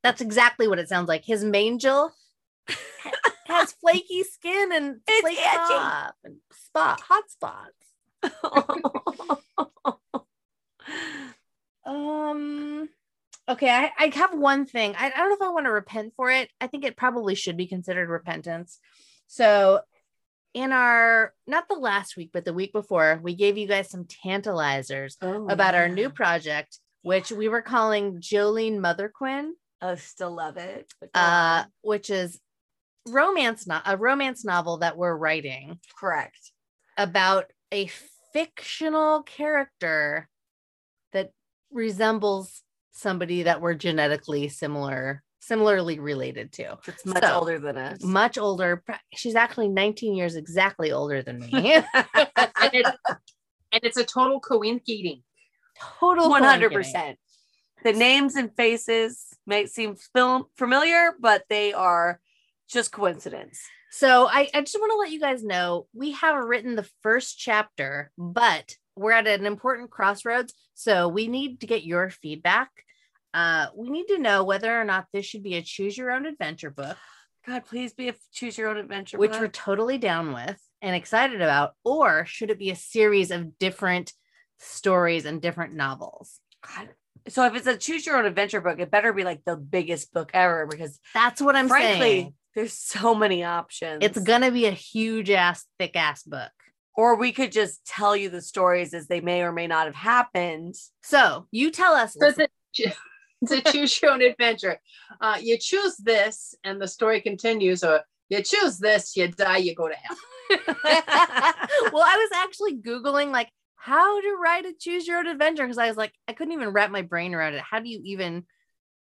That's 0.02 0.22
exactly 0.22 0.66
what 0.66 0.78
it 0.78 0.88
sounds 0.88 1.08
like. 1.08 1.24
His 1.24 1.44
mangel 1.44 2.10
has 3.46 3.72
flaky 3.72 4.22
skin 4.24 4.70
and 4.72 5.00
It's 5.08 5.60
off 5.60 6.14
and 6.24 6.36
spot 6.52 7.00
hot 7.00 7.30
spots. 7.30 7.72
Um 11.84 12.88
okay, 13.48 13.68
I, 13.68 13.90
I 13.98 14.12
have 14.14 14.34
one 14.34 14.66
thing. 14.66 14.94
I, 14.96 15.06
I 15.06 15.10
don't 15.10 15.28
know 15.30 15.34
if 15.34 15.42
I 15.42 15.48
want 15.48 15.66
to 15.66 15.72
repent 15.72 16.12
for 16.16 16.30
it. 16.30 16.48
I 16.60 16.68
think 16.68 16.84
it 16.84 16.96
probably 16.96 17.34
should 17.34 17.56
be 17.56 17.66
considered 17.66 18.08
repentance. 18.08 18.78
So 19.26 19.80
in 20.54 20.72
our 20.72 21.32
not 21.46 21.68
the 21.68 21.74
last 21.76 22.16
week, 22.16 22.30
but 22.32 22.44
the 22.44 22.52
week 22.52 22.72
before, 22.72 23.18
we 23.22 23.34
gave 23.34 23.56
you 23.58 23.66
guys 23.66 23.90
some 23.90 24.04
tantalizers 24.06 25.16
Oh, 25.22 25.48
about 25.48 25.74
our 25.74 25.88
new 25.88 26.10
project, 26.10 26.78
which 27.02 27.30
we 27.32 27.48
were 27.48 27.62
calling 27.62 28.18
Jolene 28.20 28.78
Mother 28.78 29.08
Quinn, 29.14 29.54
I 29.80 29.94
still 29.96 30.34
love 30.34 30.56
it. 30.58 30.92
uh, 31.14 31.64
which 31.80 32.10
is 32.10 32.38
romance 33.08 33.66
no- 33.66 33.80
a 33.84 33.96
romance 33.96 34.44
novel 34.44 34.76
that 34.78 34.96
we're 34.96 35.16
writing 35.16 35.80
correct. 35.98 36.52
about 36.96 37.46
a 37.72 37.90
fictional 38.32 39.22
character 39.24 40.28
that 41.12 41.30
resembles 41.72 42.62
somebody 42.92 43.42
that 43.44 43.60
we're 43.60 43.74
genetically 43.74 44.48
similar 44.48 45.22
similarly 45.42 45.98
related 45.98 46.52
to 46.52 46.78
It's 46.86 47.04
much 47.04 47.22
So, 47.24 47.34
older 47.40 47.58
than 47.58 47.76
us. 47.76 48.02
much 48.02 48.38
older 48.38 48.82
she's 49.12 49.34
actually 49.34 49.68
19 49.68 50.14
years 50.14 50.36
exactly 50.36 50.92
older 50.92 51.20
than 51.22 51.40
me 51.40 51.72
and, 52.14 52.70
it's, 52.72 52.90
and 53.72 53.80
it's 53.82 53.96
a 53.96 54.04
total 54.04 54.38
coincidence. 54.40 55.22
total 55.98 56.30
100%. 56.30 57.16
The 57.84 57.92
names 57.92 58.36
and 58.36 58.54
faces 58.56 59.26
may 59.44 59.66
seem 59.66 59.96
fam- 60.14 60.44
familiar, 60.56 61.14
but 61.18 61.42
they 61.48 61.72
are 61.72 62.20
just 62.70 62.92
coincidence. 62.92 63.58
So 63.90 64.28
I, 64.28 64.48
I 64.54 64.60
just 64.60 64.78
want 64.78 64.92
to 64.92 64.96
let 64.98 65.10
you 65.10 65.18
guys 65.20 65.42
know 65.42 65.88
we 65.92 66.12
have 66.12 66.36
written 66.36 66.76
the 66.76 66.88
first 67.02 67.38
chapter, 67.38 68.12
but 68.16 68.76
we're 68.94 69.10
at 69.12 69.26
an 69.26 69.44
important 69.46 69.90
crossroads. 69.90 70.54
So 70.74 71.08
we 71.08 71.26
need 71.26 71.60
to 71.60 71.66
get 71.66 71.82
your 71.84 72.08
feedback. 72.08 72.70
Uh, 73.34 73.66
we 73.74 73.90
need 73.90 74.06
to 74.08 74.18
know 74.18 74.44
whether 74.44 74.78
or 74.78 74.84
not 74.84 75.06
this 75.12 75.24
should 75.26 75.42
be 75.42 75.54
a 75.56 75.62
choose 75.62 75.96
your 75.96 76.10
own 76.10 76.26
adventure 76.26 76.70
book, 76.70 76.96
God, 77.46 77.64
please 77.64 77.92
be 77.92 78.08
a 78.08 78.14
choose 78.32 78.56
your 78.58 78.68
own 78.68 78.76
adventure. 78.76 79.18
which 79.18 79.32
book. 79.32 79.40
we're 79.40 79.48
totally 79.48 79.98
down 79.98 80.32
with 80.32 80.60
and 80.80 80.94
excited 80.94 81.40
about, 81.42 81.72
or 81.84 82.24
should 82.26 82.50
it 82.50 82.58
be 82.58 82.70
a 82.70 82.76
series 82.76 83.30
of 83.30 83.58
different 83.58 84.12
stories 84.58 85.24
and 85.24 85.40
different 85.40 85.74
novels? 85.74 86.38
God. 86.66 86.90
So 87.28 87.44
if 87.46 87.54
it's 87.54 87.66
a 87.66 87.76
choose 87.76 88.04
your 88.04 88.16
own 88.16 88.26
adventure 88.26 88.60
book, 88.60 88.78
it 88.80 88.90
better 88.90 89.12
be 89.12 89.24
like 89.24 89.42
the 89.44 89.56
biggest 89.56 90.12
book 90.12 90.30
ever 90.34 90.66
because 90.66 90.98
That's 91.14 91.40
what 91.40 91.56
I'm 91.56 91.68
frankly, 91.68 92.00
saying. 92.00 92.34
there's 92.54 92.72
so 92.74 93.14
many 93.14 93.44
options. 93.44 94.04
It's 94.04 94.18
gonna 94.18 94.50
be 94.50 94.66
a 94.66 94.72
huge 94.72 95.30
ass, 95.30 95.64
thick 95.78 95.96
ass 95.96 96.22
book. 96.24 96.50
or 96.94 97.16
we 97.16 97.32
could 97.32 97.50
just 97.52 97.84
tell 97.86 98.14
you 98.14 98.28
the 98.28 98.42
stories 98.42 98.92
as 98.92 99.06
they 99.06 99.20
may 99.20 99.42
or 99.42 99.50
may 99.52 99.66
not 99.66 99.86
have 99.86 99.94
happened. 99.94 100.74
So 101.02 101.46
you 101.50 101.70
tell 101.70 101.94
us. 101.94 102.14
So 102.14 102.32
it's 103.50 103.52
a, 103.52 103.72
choose 103.72 104.00
your 104.00 104.12
own 104.12 104.22
adventure. 104.22 104.78
Uh, 105.20 105.38
you 105.40 105.58
choose 105.58 105.96
this 105.96 106.54
and 106.64 106.80
the 106.80 106.88
story 106.88 107.20
continues, 107.20 107.82
or 107.84 108.02
you 108.28 108.42
choose 108.42 108.78
this, 108.78 109.16
you 109.16 109.28
die, 109.28 109.58
you 109.58 109.74
go 109.74 109.88
to 109.88 109.94
hell. 109.94 110.16
well, 111.92 112.04
I 112.04 112.16
was 112.16 112.30
actually 112.34 112.78
Googling 112.78 113.30
like 113.30 113.48
how 113.76 114.20
to 114.20 114.36
write 114.40 114.64
a 114.64 114.72
choose 114.78 115.06
your 115.06 115.18
own 115.18 115.26
adventure 115.26 115.64
because 115.64 115.78
I 115.78 115.88
was 115.88 115.96
like, 115.96 116.12
I 116.28 116.32
couldn't 116.32 116.52
even 116.52 116.70
wrap 116.70 116.90
my 116.90 117.02
brain 117.02 117.34
around 117.34 117.54
it. 117.54 117.62
How 117.68 117.80
do 117.80 117.88
you 117.88 118.00
even 118.04 118.44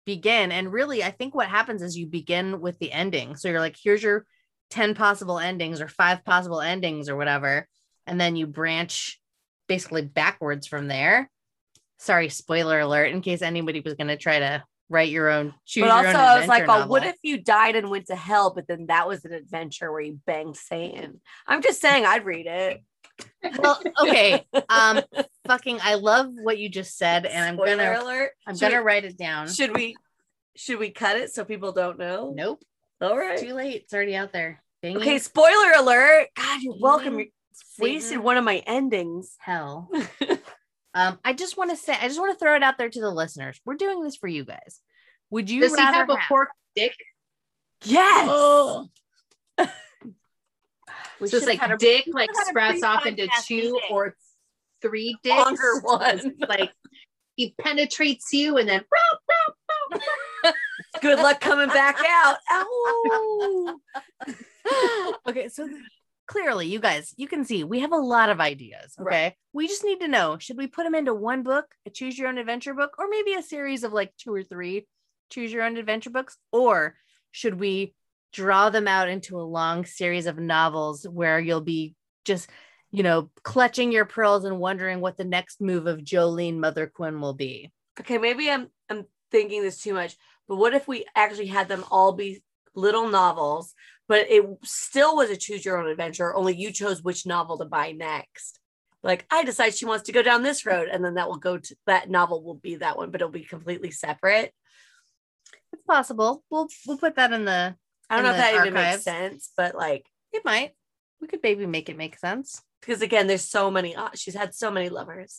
begin? 0.07 0.53
And 0.53 0.73
really, 0.73 1.05
I 1.05 1.11
think 1.11 1.35
what 1.35 1.49
happens 1.49 1.83
is 1.83 1.99
you 1.99 2.07
begin 2.07 2.61
with 2.61 2.79
the 2.79 2.91
ending. 2.91 3.37
So 3.37 3.49
you're 3.49 3.61
like, 3.61 3.77
here's 3.83 4.03
your 4.03 4.25
10 4.71 4.95
possible 4.95 5.39
endings 5.39 5.81
or 5.81 5.89
five 5.89 6.25
possible 6.25 6.61
endings 6.61 7.09
or 7.09 7.17
whatever. 7.17 7.69
And 8.07 8.21
then 8.21 8.37
you 8.37 8.47
branch 8.47 9.21
basically 9.69 10.03
backwards 10.03 10.67
from 10.67 10.89
there. 10.89 11.31
Sorry, 12.01 12.29
spoiler 12.31 12.81
alert, 12.81 13.13
in 13.13 13.21
case 13.21 13.43
anybody 13.43 13.81
was 13.81 13.95
going 13.95 14.09
to 14.09 14.17
try 14.17 14.39
to 14.39 14.65
write 14.89 15.11
your 15.11 15.29
own 15.31 15.55
choose 15.67 15.83
but 15.85 15.91
also, 15.91 16.19
I 16.19 16.39
was 16.41 16.49
like, 16.49 16.65
oh, 16.69 16.87
what 16.87 17.05
if 17.05 17.15
you 17.23 17.39
died 17.39 17.77
and 17.77 17.91
went 17.91 18.07
to 18.07 18.17
hell, 18.17 18.53
but 18.53 18.67
then 18.67 18.87
that 18.87 19.07
was 19.07 19.25
an 19.25 19.33
adventure 19.33 19.93
where 19.93 20.01
you 20.01 20.19
banged 20.27 20.57
Satan? 20.57 21.21
I'm 21.47 21.63
just 21.63 21.81
saying, 21.81 22.05
I'd 22.07 22.25
read 22.25 22.47
it. 22.47 22.83
well, 23.59 23.81
okay. 24.03 24.45
Um, 24.69 25.01
fucking, 25.47 25.79
I 25.83 25.95
love 25.97 26.29
what 26.33 26.59
you 26.59 26.69
just 26.69 26.97
said, 26.97 27.27
and 27.27 27.45
I'm 27.45 27.55
Spoiler 27.57 27.77
gonna 27.95 28.05
alert. 28.05 28.31
I'm 28.47 28.55
Should 28.55 28.63
gonna 28.71 28.77
we- 28.83 28.87
write 28.87 29.05
it 29.05 29.19
down. 29.19 29.49
Should 29.49 29.75
we? 29.77 29.97
Should 30.57 30.79
we 30.79 30.91
cut 30.91 31.17
it 31.17 31.33
so 31.33 31.45
people 31.45 31.73
don't 31.73 31.99
know? 31.99 32.33
Nope. 32.35 32.63
All 33.01 33.17
right. 33.17 33.39
Too 33.39 33.55
late. 33.55 33.83
It's 33.83 33.93
already 33.95 34.15
out 34.17 34.33
there. 34.33 34.63
Dang 34.83 34.97
Okay, 34.99 35.17
it. 35.17 35.23
spoiler 35.23 35.73
alert. 35.79 36.29
God, 36.37 36.61
you're 36.63 36.79
welcome. 36.81 37.19
You 37.19 37.27
wasted 37.79 38.19
one 38.19 38.37
of 38.37 38.45
my 38.45 38.63
endings. 38.67 39.37
hell. 39.39 39.91
um, 41.01 41.19
I 41.25 41.33
just 41.33 41.57
want 41.57 41.71
to 41.71 41.77
say, 41.77 41.95
I 42.01 42.07
just 42.09 42.21
want 42.21 42.33
to 42.33 42.39
throw 42.39 42.55
it 42.57 42.63
out 42.63 42.79
there 42.79 42.91
to 42.91 43.01
the 43.01 43.11
listeners. 43.11 43.61
We're 43.65 43.75
doing 43.75 44.03
this 44.03 44.17
for 44.17 44.29
you 44.29 44.45
guys. 44.45 44.81
Would 45.31 45.49
you 45.51 45.63
Does 45.63 45.75
he 45.75 45.83
rather 45.83 45.97
have 45.97 46.11
a 46.11 46.17
have- 46.17 46.29
pork 46.29 46.49
dick? 46.77 46.95
Yes. 47.85 48.29
Oh, 48.31 48.89
We 49.59 49.67
so 51.29 51.37
it's 51.37 51.45
should've 51.47 51.61
had 51.61 51.71
like 51.71 51.77
a- 51.77 51.79
dick 51.79 52.07
we 52.07 52.13
like 52.13 52.31
should've 52.31 52.39
had 52.39 52.47
a 52.75 52.79
sprouts 52.79 52.83
off 52.83 53.07
into 53.07 53.29
two 53.45 53.55
meeting. 53.57 53.81
or 53.91 54.17
three 54.83 55.17
dicks. 55.23 55.37
Longer 55.37 55.81
one. 55.83 56.35
like 56.49 56.73
he 57.37 57.55
penetrates 57.61 58.33
you 58.33 58.57
and 58.59 58.69
then 58.69 58.85
Good 61.03 61.19
luck 61.19 61.41
coming 61.41 61.69
back 61.69 61.97
out. 62.07 62.37
Ow. 62.51 63.81
okay, 65.29 65.49
so 65.49 65.67
th- 65.67 65.79
clearly, 66.31 66.69
you 66.69 66.79
guys, 66.79 67.13
you 67.17 67.27
can 67.27 67.45
see 67.45 67.65
we 67.65 67.81
have 67.81 67.93
a 67.93 67.97
lot 67.97 68.31
of 68.31 68.41
ideas. 68.41 68.95
Okay, 69.01 69.25
Right. 69.25 69.35
we 69.53 69.67
just 69.67 69.85
need 69.85 70.01
to 70.01 70.09
know: 70.09 70.39
should 70.39 70.57
we 70.57 70.69
put 70.69 70.85
them 70.85 70.95
into 70.95 71.13
one 71.13 71.43
book, 71.43 71.67
a 71.85 71.91
choose 71.91 72.17
your 72.17 72.29
own 72.29 72.39
adventure 72.39 72.73
book, 72.73 72.93
or 72.99 73.09
maybe 73.09 73.35
a 73.35 73.43
series 73.43 73.83
of 73.83 73.93
like 73.93 74.13
two 74.17 74.33
or 74.33 74.45
three 74.45 74.87
choose 75.29 75.53
your 75.53 75.65
own 75.65 75.77
adventure 75.77 76.11
books, 76.11 76.39
or 76.53 76.95
should 77.33 77.59
we 77.59 77.95
draw 78.33 78.71
them 78.71 78.87
out 78.87 79.09
into 79.09 79.41
a 79.41 79.43
long 79.43 79.85
series 79.85 80.27
of 80.27 80.39
novels 80.39 81.05
where 81.05 81.41
you'll 81.41 81.61
be 81.61 81.95
just 82.25 82.49
you 82.93 83.03
know 83.03 83.31
clutching 83.43 83.91
your 83.91 84.05
pearls 84.05 84.45
and 84.45 84.59
wondering 84.61 85.01
what 85.01 85.17
the 85.17 85.25
next 85.25 85.61
move 85.61 85.87
of 85.89 85.99
Jolene 85.99 86.59
Mother 86.59 86.87
Quinn 86.87 87.21
will 87.21 87.35
be? 87.35 87.73
Okay, 87.99 88.19
maybe 88.19 88.49
I'm 88.49 88.69
I'm 88.89 89.07
thinking 89.33 89.63
this 89.63 89.83
too 89.83 89.95
much, 89.95 90.17
but 90.47 90.57
what 90.57 90.75
if 90.75 90.87
we 90.87 91.07
actually 91.17 91.49
had 91.49 91.69
them 91.69 91.85
all 91.91 92.13
be 92.13 92.43
little 92.75 93.09
novels, 93.09 93.75
but 94.11 94.27
it 94.29 94.45
still 94.65 95.15
was 95.15 95.31
a 95.31 95.37
choose 95.37 95.65
your 95.65 95.79
own 95.81 95.89
adventure, 95.89 96.35
only 96.35 96.57
you 96.57 96.73
chose 96.73 97.01
which 97.01 97.27
novel 97.27 97.59
to 97.59 97.65
buy 97.65 97.93
next. 97.93 98.59
Like 99.05 99.25
I 99.31 99.45
decide 99.45 99.73
she 99.77 99.85
wants 99.87 100.03
to 100.07 100.13
go 100.13 100.21
down 100.21 100.43
this 100.43 100.67
road, 100.67 100.89
and 100.91 101.05
then 101.05 101.15
that 101.15 101.29
will 101.29 101.37
go 101.37 101.59
to 101.59 101.77
that 101.87 102.11
novel 102.11 102.43
will 102.43 102.57
be 102.57 102.75
that 102.75 102.97
one, 102.97 103.13
but 103.13 103.21
it'll 103.21 103.31
be 103.31 103.45
completely 103.45 103.93
separate. 103.93 104.53
It's 105.73 105.83
possible. 105.85 106.43
We'll 106.51 106.67
we'll 106.89 106.99
put 106.99 107.15
that 107.15 107.33
in 107.33 107.45
the. 107.45 107.77
I 108.11 108.17
don't 108.17 108.25
know 108.25 108.33
if 108.33 108.37
that 108.39 108.55
even 108.57 108.75
makes 108.75 109.05
sense, 109.05 109.53
but 109.57 109.77
like 109.77 110.05
It 110.33 110.45
might. 110.45 110.73
We 111.21 111.29
could 111.29 111.41
maybe 111.45 111.65
make 111.67 111.89
it 111.89 111.97
make 111.97 112.19
sense. 112.19 112.61
because 112.81 113.03
again, 113.03 113.29
there's 113.29 113.49
so 113.49 113.71
many. 113.71 113.95
op- 113.95 114.17
She's 114.17 114.35
had 114.35 114.57
so 114.57 114.73
many 114.73 114.89
lovers, 114.89 115.37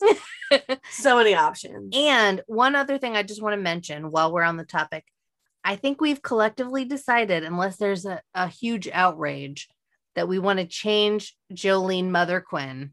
so 0.90 1.16
many 1.18 1.34
options. 1.34 1.94
And 1.94 2.40
one 2.46 2.74
other 2.74 2.96
thing 2.96 3.16
I 3.16 3.22
just 3.22 3.42
want 3.42 3.52
to 3.52 3.60
mention 3.60 4.10
while 4.10 4.32
we're 4.32 4.42
on 4.44 4.56
the 4.56 4.64
topic, 4.64 5.04
I 5.64 5.76
think 5.76 6.00
we've 6.00 6.22
collectively 6.22 6.84
decided, 6.84 7.44
unless 7.44 7.76
there's 7.76 8.04
a, 8.04 8.20
a 8.34 8.48
huge 8.48 8.88
outrage, 8.92 9.68
that 10.14 10.28
we 10.28 10.38
want 10.38 10.58
to 10.58 10.66
change 10.66 11.36
Jolene 11.52 12.10
Mother 12.10 12.40
Quinn 12.40 12.90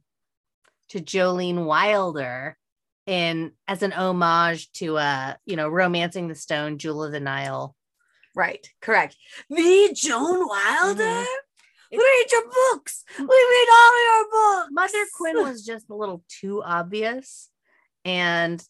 to 0.89 0.99
Jolene 0.99 1.65
Wilder 1.65 2.57
in 3.05 3.51
as 3.67 3.81
an 3.81 3.91
homage 3.91 4.71
to 4.73 4.97
uh, 4.97 5.33
you 5.45 5.55
know, 5.55 5.67
romancing 5.67 6.27
the 6.27 6.35
stone, 6.35 6.77
Jewel 6.77 7.03
of 7.03 7.11
the 7.11 7.19
Nile. 7.19 7.75
Right, 8.35 8.65
correct. 8.81 9.17
The 9.49 9.89
Joan 9.93 10.47
Wilder. 10.47 11.03
Mhm. 11.03 11.25
We 11.91 11.97
read 11.97 12.25
your 12.31 12.43
books. 12.43 13.03
We 13.17 13.25
read 13.25 13.67
all 13.73 14.05
your 14.05 14.29
books. 14.29 14.69
Mother 14.71 15.05
Quinn 15.17 15.37
was 15.37 15.65
just 15.65 15.89
a 15.89 15.95
little 15.95 16.23
too 16.29 16.61
obvious. 16.63 17.49
And 18.05 18.63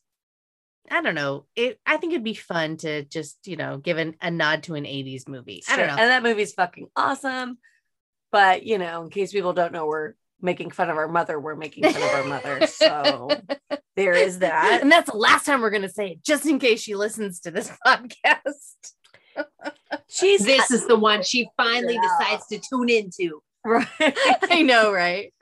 I 0.91 1.01
don't 1.01 1.15
know. 1.15 1.45
It 1.55 1.79
I 1.86 1.98
think 1.98 2.13
it'd 2.13 2.24
be 2.24 2.33
fun 2.33 2.77
to 2.77 3.03
just, 3.03 3.48
you 3.48 3.55
know, 3.57 3.77
give 3.77 3.98
an, 3.98 4.15
a 4.21 4.31
nod 4.31 4.63
to 4.63 4.75
an 4.75 4.86
80s 4.86 5.27
movie. 5.27 5.63
I 5.69 5.75
don't 5.77 5.88
know. 5.88 5.95
And 5.98 6.09
that 6.09 6.24
movie's 6.24 6.53
fucking 6.53 6.88
awesome. 6.95 7.57
But 8.31 8.63
you 8.65 8.77
know, 8.77 9.03
in 9.03 9.09
case 9.09 9.31
people 9.31 9.53
don't 9.53 9.71
know, 9.74 9.86
we're 9.86 10.13
making 10.41 10.71
fun 10.71 10.89
of 10.89 10.98
our 10.98 11.07
mother. 11.07 11.39
We're 11.39 11.55
making 11.55 11.83
fun 11.83 12.01
of 12.01 12.09
our 12.09 12.24
mother. 12.24 12.67
So 12.67 13.29
there 13.95 14.13
is 14.13 14.39
that. 14.39 14.79
and 14.81 14.91
that's 14.91 15.12
the 15.12 15.17
last 15.17 15.45
time 15.45 15.62
we're 15.62 15.69
gonna 15.71 15.89
say 15.89 16.12
it, 16.12 16.24
just 16.24 16.45
in 16.45 16.59
case 16.59 16.81
she 16.81 16.95
listens 16.95 17.39
to 17.41 17.51
this 17.51 17.71
podcast. 17.86 18.93
She's 20.07 20.45
this 20.45 20.71
is 20.71 20.88
the 20.88 20.95
one 20.98 21.24
she 21.24 21.48
finally 21.57 21.95
Yeah. 21.95 22.01
decides 22.19 22.48
to 22.48 22.59
tune 22.59 22.89
into. 22.89 23.41
right. 23.65 23.88
I 24.50 24.62
know, 24.63 24.91
right? 24.91 25.33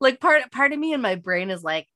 Like 0.00 0.20
part 0.20 0.50
part 0.50 0.72
of 0.72 0.78
me 0.78 0.92
in 0.92 1.00
my 1.00 1.14
brain 1.16 1.50
is 1.50 1.62
like, 1.62 1.86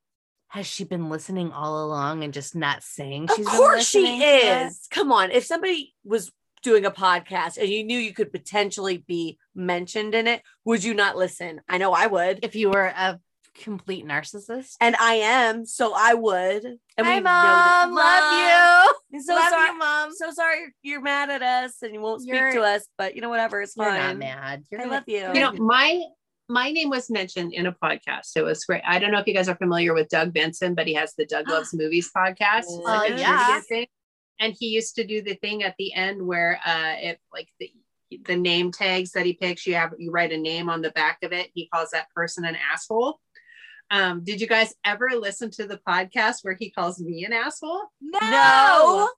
has 0.49 0.67
she 0.67 0.85
been 0.85 1.09
listening 1.11 1.53
all 1.53 1.85
along 1.85 2.25
and 2.25 2.33
just 2.33 2.57
not 2.57 2.83
saying 2.83 3.29
Of 3.31 3.37
she's 3.37 3.47
course 3.49 3.89
she 3.89 4.01
listening 4.01 4.21
to 4.21 4.27
it? 4.27 4.67
is. 4.67 4.87
Come 4.91 5.13
on. 5.13 5.31
If 5.31 5.45
somebody 5.45 5.95
was 6.05 6.33
doing 6.63 6.85
a 6.85 6.91
podcast 6.91 7.59
and 7.59 7.69
you 7.69 7.85
knew 7.85 7.99
you 7.99 8.13
could 8.15 8.33
potentially 8.33 8.99
be 8.99 9.39
mentioned 9.55 10.15
in 10.15 10.27
it, 10.27 10.43
would 10.65 10.83
you 10.83 10.95
not 10.95 11.17
listen? 11.17 11.61
I 11.69 11.79
know 11.79 11.93
I 11.93 12.07
would. 12.07 12.41
If 12.43 12.55
you 12.57 12.71
were 12.71 12.87
a 12.87 13.21
complete 13.63 14.07
narcissist. 14.07 14.77
And 14.81 14.95
I 14.97 15.15
am, 15.15 15.67
so 15.67 15.93
I 15.95 16.15
would. 16.15 16.65
And 16.97 17.07
Hi, 17.07 17.15
we 17.17 17.21
know 17.21 17.25
that- 17.25 17.87
mom. 17.89 17.95
Love 17.97 18.23
I'm 18.25 18.95
you. 19.15 19.21
so 19.23 19.35
love 19.35 19.49
sorry. 19.51 19.67
you, 19.71 19.79
mom. 19.79 20.11
So 20.15 20.31
sorry 20.31 20.61
you're, 20.61 20.71
you're 20.83 21.01
mad 21.03 21.29
at 21.31 21.43
us 21.43 21.83
and 21.83 21.93
you 21.93 22.01
won't 22.01 22.23
speak 22.23 22.35
You're- 22.35 22.53
to 22.53 22.63
us, 22.63 22.87
but 22.97 23.15
you 23.17 23.21
know, 23.21 23.29
whatever, 23.29 23.61
it's 23.61 23.77
You're 23.77 23.87
fine. 23.87 23.99
not 23.99 24.17
mad. 24.19 24.65
You're 24.71 24.81
I 24.81 24.85
gonna- 24.85 24.95
love 24.97 25.05
you. 25.09 25.27
You 25.35 25.41
know, 25.41 25.53
my 25.53 26.03
my 26.49 26.71
name 26.71 26.89
was 26.89 27.11
mentioned 27.11 27.53
in 27.53 27.67
a 27.67 27.73
podcast. 27.73 28.37
It 28.37 28.43
was 28.43 28.65
great. 28.65 28.83
I 28.87 28.99
don't 28.99 29.13
know 29.13 29.19
if 29.19 29.27
you 29.27 29.35
guys 29.35 29.49
are 29.49 29.57
familiar 29.57 29.93
with 29.93 30.09
Doug 30.09 30.33
Benson, 30.33 30.75
but 30.75 30.87
he 30.87 30.95
has 30.95 31.15
the 31.15 31.27
Doug 31.27 31.49
Loves 31.49 31.71
Movies 31.75 32.11
podcast. 32.15 32.65
It's 32.65 32.85
like 32.85 33.19
yeah. 33.19 33.61
thing. 33.61 33.87
And 34.41 34.55
he 34.59 34.69
used 34.69 34.95
to 34.97 35.05
do 35.05 35.21
the 35.21 35.35
thing 35.35 35.63
at 35.63 35.75
the 35.79 35.93
end 35.93 36.25
where 36.27 36.61
uh 36.65 36.95
if 37.01 37.19
like 37.33 37.49
the 37.59 37.71
the 38.25 38.37
name 38.37 38.73
tags 38.73 39.13
that 39.13 39.27
he 39.27 39.35
picks, 39.35 39.67
you 39.67 39.75
have 39.75 39.93
you 39.99 40.11
write 40.11 40.33
a 40.33 40.39
name 40.39 40.71
on 40.71 40.81
the 40.81 40.91
back 40.91 41.19
of 41.23 41.33
it. 41.33 41.51
He 41.55 41.69
calls 41.69 41.91
that 41.91 42.11
person 42.15 42.45
an 42.45 42.57
asshole. 42.73 43.21
Um, 43.91 44.23
did 44.23 44.41
you 44.41 44.47
guys 44.47 44.75
ever 44.85 45.09
listen 45.15 45.51
to 45.53 45.67
the 45.67 45.81
podcast 45.87 46.37
where 46.43 46.55
he 46.55 46.71
calls 46.71 47.01
me 47.01 47.25
an 47.25 47.33
asshole? 47.33 47.91
no. 48.01 49.09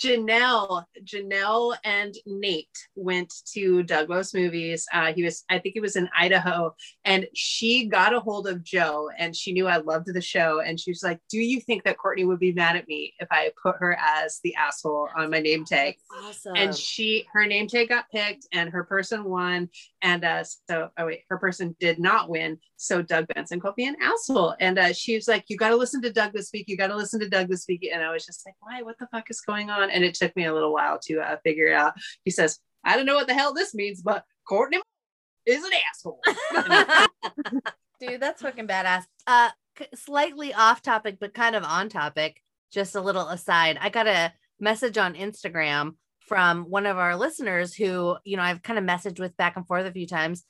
Janelle, 0.00 0.84
Janelle 1.04 1.76
and 1.84 2.14
Nate 2.26 2.68
went 2.94 3.32
to 3.54 3.82
Doug 3.82 4.10
Loves 4.10 4.34
Movies. 4.34 4.86
Uh, 4.92 5.12
he 5.12 5.22
was, 5.22 5.44
I 5.48 5.58
think 5.58 5.74
he 5.74 5.80
was 5.80 5.96
in 5.96 6.08
Idaho, 6.16 6.74
and 7.04 7.26
she 7.34 7.86
got 7.86 8.14
a 8.14 8.20
hold 8.20 8.46
of 8.46 8.62
Joe, 8.62 9.08
and 9.18 9.34
she 9.34 9.52
knew 9.52 9.66
I 9.66 9.78
loved 9.78 10.12
the 10.12 10.20
show, 10.20 10.60
and 10.60 10.78
she 10.78 10.90
was 10.90 11.02
like, 11.02 11.20
"Do 11.30 11.38
you 11.38 11.60
think 11.60 11.84
that 11.84 11.98
Courtney 11.98 12.24
would 12.24 12.38
be 12.38 12.52
mad 12.52 12.76
at 12.76 12.88
me 12.88 13.14
if 13.18 13.28
I 13.30 13.50
put 13.62 13.76
her 13.78 13.96
as 14.00 14.40
the 14.44 14.54
asshole 14.54 15.08
on 15.16 15.30
my 15.30 15.40
name 15.40 15.64
tag?" 15.64 15.96
Awesome. 16.24 16.56
and 16.56 16.74
she 16.74 17.26
her 17.32 17.46
name 17.46 17.66
tag 17.68 17.88
got 17.88 18.10
picked 18.10 18.46
and 18.52 18.70
her 18.70 18.84
person 18.84 19.24
won 19.24 19.68
and 20.02 20.24
uh 20.24 20.44
so 20.68 20.88
oh 20.98 21.06
wait 21.06 21.22
her 21.28 21.38
person 21.38 21.76
did 21.80 21.98
not 21.98 22.28
win 22.28 22.58
so 22.76 23.02
doug 23.02 23.26
benson 23.28 23.60
called 23.60 23.76
me 23.76 23.86
an 23.86 23.96
asshole 24.00 24.54
and 24.60 24.78
uh 24.78 24.92
she 24.92 25.14
was 25.14 25.28
like 25.28 25.44
you 25.48 25.56
got 25.56 25.70
to 25.70 25.76
listen 25.76 26.00
to 26.02 26.12
doug 26.12 26.32
this 26.32 26.50
week 26.52 26.66
you 26.68 26.76
got 26.76 26.88
to 26.88 26.96
listen 26.96 27.20
to 27.20 27.28
doug 27.28 27.48
this 27.48 27.66
week 27.68 27.88
and 27.92 28.02
i 28.02 28.10
was 28.12 28.24
just 28.24 28.44
like 28.46 28.54
why 28.60 28.82
what 28.82 28.98
the 28.98 29.06
fuck 29.08 29.30
is 29.30 29.40
going 29.40 29.70
on 29.70 29.85
and 29.90 30.04
it 30.04 30.14
took 30.14 30.34
me 30.36 30.44
a 30.44 30.54
little 30.54 30.72
while 30.72 30.98
to 30.98 31.20
uh, 31.20 31.36
figure 31.44 31.68
it 31.68 31.74
out 31.74 31.94
he 32.24 32.30
says 32.30 32.58
i 32.84 32.96
don't 32.96 33.06
know 33.06 33.14
what 33.14 33.26
the 33.26 33.34
hell 33.34 33.54
this 33.54 33.74
means 33.74 34.02
but 34.02 34.24
courtney 34.48 34.80
is 35.46 35.64
an 35.64 35.70
asshole 35.90 36.20
Dude, 38.00 38.20
that's 38.20 38.42
fucking 38.42 38.66
badass. 38.68 39.04
Uh, 39.26 39.50
slightly 39.94 40.52
off 40.52 40.82
topic, 40.82 41.16
but 41.18 41.34
kind 41.34 41.56
of 41.56 41.64
on 41.64 41.88
topic. 41.88 42.42
Just 42.70 42.94
a 42.94 43.00
little 43.00 43.28
aside. 43.28 43.78
I 43.80 43.88
got 43.88 44.06
a 44.06 44.32
message 44.60 44.98
on 44.98 45.14
Instagram 45.14 45.94
from 46.20 46.64
one 46.64 46.86
of 46.86 46.98
our 46.98 47.16
listeners 47.16 47.74
who, 47.74 48.16
you 48.24 48.36
know, 48.36 48.42
I've 48.42 48.62
kind 48.62 48.78
of 48.78 48.84
messaged 48.84 49.20
with 49.20 49.36
back 49.36 49.56
and 49.56 49.66
forth 49.66 49.86
a 49.86 49.92
few 49.92 50.06
times, 50.06 50.44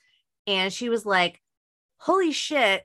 and 0.45 0.73
she 0.73 0.89
was 0.89 1.05
like, 1.05 1.41
"Holy 1.97 2.31
shit." 2.31 2.83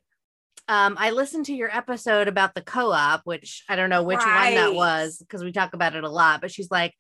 Um, 0.69 0.97
I 0.99 1.11
listened 1.11 1.47
to 1.47 1.55
your 1.55 1.75
episode 1.75 2.29
about 2.29 2.55
the 2.55 2.63
co-op, 2.63 3.23
which 3.25 3.65
I 3.69 3.77
don't 3.77 3.91
know 3.91 4.05
which 4.05 4.19
one 4.19 4.55
that 4.55 4.75
was 4.75 5.19
because 5.19 5.43
we 5.43 5.53
talk 5.53 5.75
about 5.75 5.95
it 5.97 6.05
a 6.05 6.09
lot, 6.09 6.41
but 6.41 6.53
she's 6.53 6.71
like, 6.71 6.95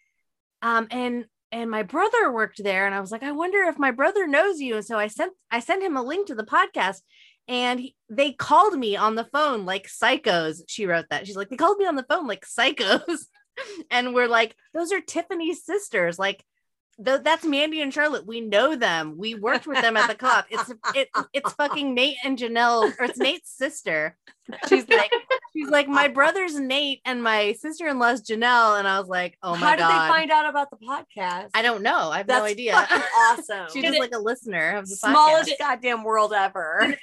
um, 0.62 0.88
and 0.90 1.26
and 1.52 1.70
my 1.70 1.82
brother 1.82 2.32
worked 2.32 2.62
there, 2.62 2.86
and 2.86 2.94
I 2.94 3.00
was 3.00 3.10
like, 3.10 3.22
I 3.22 3.32
wonder 3.32 3.62
if 3.64 3.78
my 3.78 3.90
brother 3.90 4.26
knows 4.26 4.58
you. 4.58 4.76
And 4.76 4.84
so 4.84 4.98
I 4.98 5.06
sent 5.06 5.32
I 5.50 5.60
sent 5.60 5.82
him 5.82 5.96
a 5.96 6.02
link 6.02 6.26
to 6.26 6.34
the 6.34 6.44
podcast, 6.44 7.00
and 7.48 7.80
he, 7.80 7.96
they 8.08 8.32
called 8.32 8.78
me 8.78 8.96
on 8.96 9.14
the 9.14 9.24
phone 9.24 9.64
like 9.64 9.86
psychos. 9.88 10.62
She 10.68 10.86
wrote 10.86 11.06
that. 11.10 11.26
She's 11.26 11.36
like, 11.36 11.48
they 11.48 11.56
called 11.56 11.78
me 11.78 11.86
on 11.86 11.96
the 11.96 12.06
phone 12.08 12.26
like 12.26 12.46
psychos. 12.46 13.26
and 13.90 14.14
we're 14.14 14.28
like, 14.28 14.56
those 14.74 14.92
are 14.92 15.00
Tiffany's 15.00 15.64
sisters. 15.64 16.18
Like, 16.18 16.44
th- 17.04 17.20
that's 17.22 17.44
Mandy 17.44 17.80
and 17.80 17.92
Charlotte. 17.92 18.26
We 18.26 18.40
know 18.40 18.74
them. 18.76 19.16
We 19.18 19.34
worked 19.34 19.66
with 19.66 19.80
them 19.80 19.96
at 19.96 20.08
the 20.08 20.14
co-op. 20.14 20.46
It's 20.50 20.72
it, 20.94 21.08
it's 21.32 21.52
fucking 21.54 21.94
Nate 21.94 22.16
and 22.24 22.38
Janelle, 22.38 22.92
or 22.98 23.04
it's 23.04 23.18
Nate's 23.18 23.50
sister. 23.56 24.16
She's 24.68 24.88
like, 24.88 25.10
she's 25.52 25.68
like, 25.68 25.88
my 25.88 26.08
brother's 26.08 26.58
Nate 26.58 27.00
and 27.04 27.22
my 27.22 27.52
sister-in-law's 27.52 28.22
Janelle. 28.22 28.78
And 28.78 28.88
I 28.88 28.98
was 28.98 29.08
like, 29.08 29.38
oh 29.42 29.52
my 29.56 29.60
god. 29.60 29.60
How 29.60 29.70
did 29.76 29.80
god. 29.82 30.04
they 30.04 30.08
find 30.12 30.30
out 30.30 30.48
about 30.50 30.68
the 30.70 30.76
podcast? 30.78 31.50
I 31.54 31.62
don't 31.62 31.82
know. 31.82 32.10
I 32.10 32.18
have 32.18 32.26
That's 32.26 32.40
no 32.40 32.44
idea. 32.46 32.74
awesome. 32.74 33.66
She's 33.72 33.84
just 33.84 33.98
like 33.98 34.14
a 34.14 34.18
listener 34.18 34.76
of 34.76 34.88
the 34.88 34.96
smallest 34.96 35.50
podcast. 35.50 35.58
goddamn 35.58 36.04
world 36.04 36.32
ever. 36.32 36.96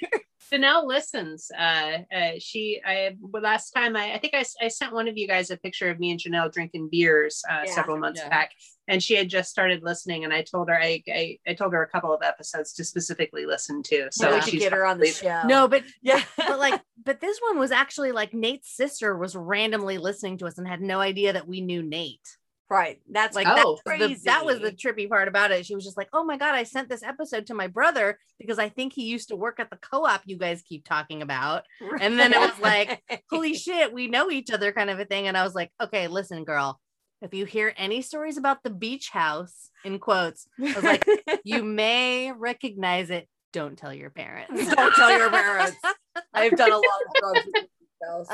Danelle 0.52 0.84
listens. 0.84 1.48
Uh, 1.56 1.98
uh, 2.14 2.30
she, 2.40 2.80
I 2.84 3.16
well, 3.20 3.40
last 3.42 3.70
time 3.70 3.94
I, 3.96 4.14
I 4.14 4.18
think 4.18 4.34
I, 4.34 4.44
I 4.60 4.66
sent 4.68 4.92
one 4.92 5.06
of 5.06 5.16
you 5.16 5.28
guys 5.28 5.50
a 5.50 5.56
picture 5.56 5.88
of 5.90 6.00
me 6.00 6.10
and 6.10 6.18
Janelle 6.18 6.52
drinking 6.52 6.88
beers 6.90 7.42
uh, 7.48 7.62
Yeah. 7.66 7.72
several 7.72 7.98
months 7.98 8.20
Yeah. 8.20 8.30
back, 8.30 8.50
and 8.90 9.02
she 9.02 9.14
had 9.14 9.28
just 9.30 9.48
started 9.50 9.82
listening. 9.82 10.24
And 10.24 10.32
I 10.34 10.42
told 10.42 10.68
her 10.68 10.78
I, 10.78 11.02
I, 11.08 11.38
I 11.46 11.54
told 11.54 11.72
her 11.72 11.82
a 11.82 11.88
couple 11.88 12.12
of 12.12 12.22
episodes 12.22 12.72
to 12.74 12.84
specifically 12.84 13.46
listen 13.46 13.82
to. 13.84 14.08
So 14.10 14.24
So 14.24 14.30
we 14.30 14.36
Yeah. 14.36 14.42
could 14.44 14.58
get 14.58 14.72
her 14.72 14.84
on 14.84 14.98
the 14.98 15.06
probably- 15.06 15.28
show. 15.30 15.48
No, 15.48 15.68
but 15.68 15.84
yeah, 16.02 16.22
but 16.36 16.58
like 16.58 16.80
but 17.02 17.20
this 17.20 17.38
one 17.48 17.58
was 17.58 17.70
actually 17.70 18.12
like 18.12 18.34
Nate's 18.34 18.76
sister 18.76 19.16
was 19.16 19.34
randomly 19.34 19.96
listening 19.98 20.36
to 20.38 20.46
us 20.46 20.58
and 20.58 20.68
had 20.68 20.82
no 20.82 21.00
idea 21.00 21.32
that 21.32 21.48
we 21.48 21.60
knew 21.62 21.82
Nate. 21.82 22.28
right. 22.68 23.00
That's 23.10 23.34
Like 23.34 23.46
like 23.46 23.64
Oh. 23.64 23.78
that's 23.86 23.98
the, 24.00 24.14
that 24.26 24.44
was 24.44 24.60
the 24.60 24.70
trippy 24.70 25.08
part 25.08 25.26
about 25.28 25.50
it. 25.50 25.66
She 25.66 25.74
was 25.74 25.84
just 25.84 25.96
like, 25.96 26.08
"Oh 26.12 26.22
my 26.24 26.36
god, 26.36 26.54
I 26.54 26.62
sent 26.64 26.88
this 26.88 27.02
episode 27.02 27.46
to 27.46 27.54
my 27.54 27.66
brother 27.66 28.18
because 28.38 28.58
I 28.60 28.68
think 28.68 28.92
he 28.92 29.04
used 29.04 29.28
to 29.30 29.36
work 29.36 29.58
at 29.58 29.70
the 29.70 29.76
co-op 29.78 30.22
you 30.24 30.36
guys 30.38 30.62
keep 30.62 30.84
talking 30.84 31.20
about." 31.22 31.64
And 32.00 32.18
then 32.18 32.32
it 32.32 32.38
was 32.38 32.58
like, 32.60 33.02
Holy 33.30 33.54
shit, 33.54 33.92
we 33.92 34.06
know 34.06 34.30
each 34.30 34.50
other 34.52 34.70
kind 34.72 34.88
of 34.90 35.00
a 35.00 35.04
thing. 35.04 35.26
And 35.26 35.36
I 35.36 35.42
was 35.42 35.54
like, 35.54 35.70
"Okay, 35.82 36.06
listen, 36.08 36.44
girl. 36.44 36.80
If 37.22 37.34
you 37.34 37.44
hear 37.44 37.74
any 37.76 38.00
stories 38.02 38.36
about 38.38 38.62
the 38.62 38.70
beach 38.70 39.10
house 39.10 39.70
in 39.84 39.98
quotes, 39.98 40.46
like, 40.58 41.06
you 41.44 41.62
may 41.62 42.32
recognize 42.32 43.10
it. 43.10 43.28
Don't 43.52 43.76
tell 43.76 43.92
your 43.92 44.10
parents." 44.10 44.74
Don't 44.74 44.94
tell 44.94 45.16
your 45.16 45.30
parents. 45.30 45.76
I've 46.34 46.56
done 46.56 46.72
a 46.72 46.76
lot 46.76 46.84
of 46.84 47.14
drugs. 47.20 47.46
with 47.46 47.54
these 47.54 47.68
girls. 48.02 48.28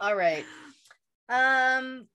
All 0.00 0.14
right. 0.16 0.44
Um 1.28 2.06